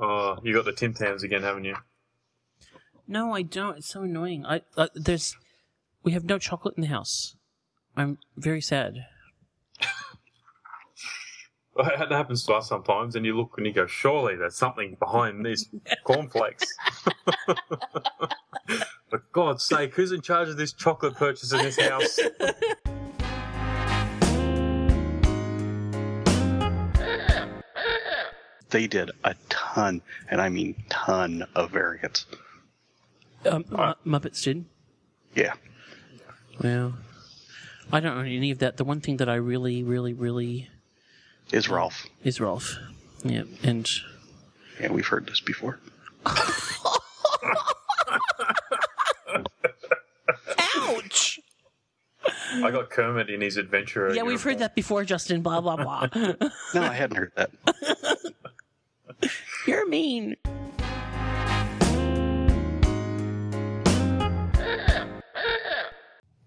[0.00, 1.74] Oh, you got the Tim Tams again, haven't you?
[3.08, 3.78] No, I don't.
[3.78, 4.46] It's so annoying.
[4.46, 5.36] I uh, there's
[6.04, 7.34] we have no chocolate in the house.
[7.96, 9.06] I'm very sad.
[11.76, 15.44] That happens to us sometimes, and you look and you go, surely there's something behind
[15.44, 15.68] these
[16.04, 16.72] cornflakes.
[19.10, 22.20] For God's sake, who's in charge of this chocolate purchase in this house?
[28.70, 32.26] They did a ton, and I mean ton of variants.
[33.46, 34.64] Um, Mu- Muppets did.
[35.34, 35.54] Yeah.
[36.62, 36.94] Well,
[37.92, 38.76] I don't own any of that.
[38.76, 40.68] The one thing that I really, really, really
[41.52, 42.06] Is Ralph.
[42.24, 42.76] is Ralph.
[43.24, 43.88] Yeah, and
[44.80, 45.78] Yeah, we've heard this before.
[50.76, 51.40] ouch.
[52.62, 54.12] I got Kermit in his adventure.
[54.14, 55.42] Yeah, we've heard that before, Justin.
[55.42, 56.08] Blah blah blah.
[56.74, 57.50] No, I hadn't heard that.
[59.68, 60.34] You're mean.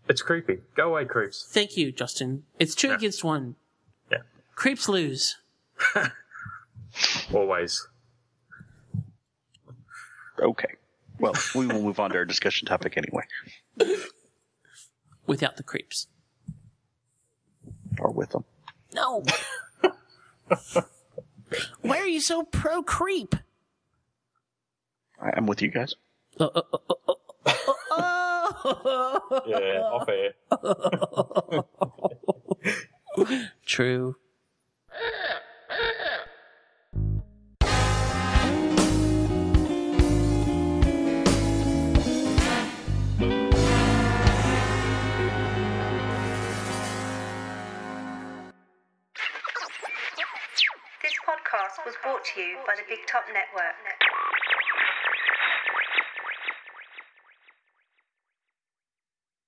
[0.09, 0.61] It's creepy.
[0.75, 1.47] Go away, creeps.
[1.47, 2.45] Thank you, Justin.
[2.57, 3.57] It's two against one.
[4.11, 4.23] Yeah.
[4.55, 5.37] Creeps lose.
[7.31, 7.87] Always.
[10.39, 10.73] Okay.
[11.19, 13.25] Well, we will move on to our discussion topic anyway.
[15.27, 16.07] Without the creeps.
[17.99, 18.45] Or with them.
[18.95, 19.23] No.
[21.81, 23.35] Why are you so pro creep?
[25.21, 25.95] I- I'm with you guys.
[26.39, 26.61] Uh, uh,
[27.91, 30.33] uh, Yeah, off air.
[33.65, 34.15] True.
[51.71, 54.10] podcast was brought to you by the Big Top Network.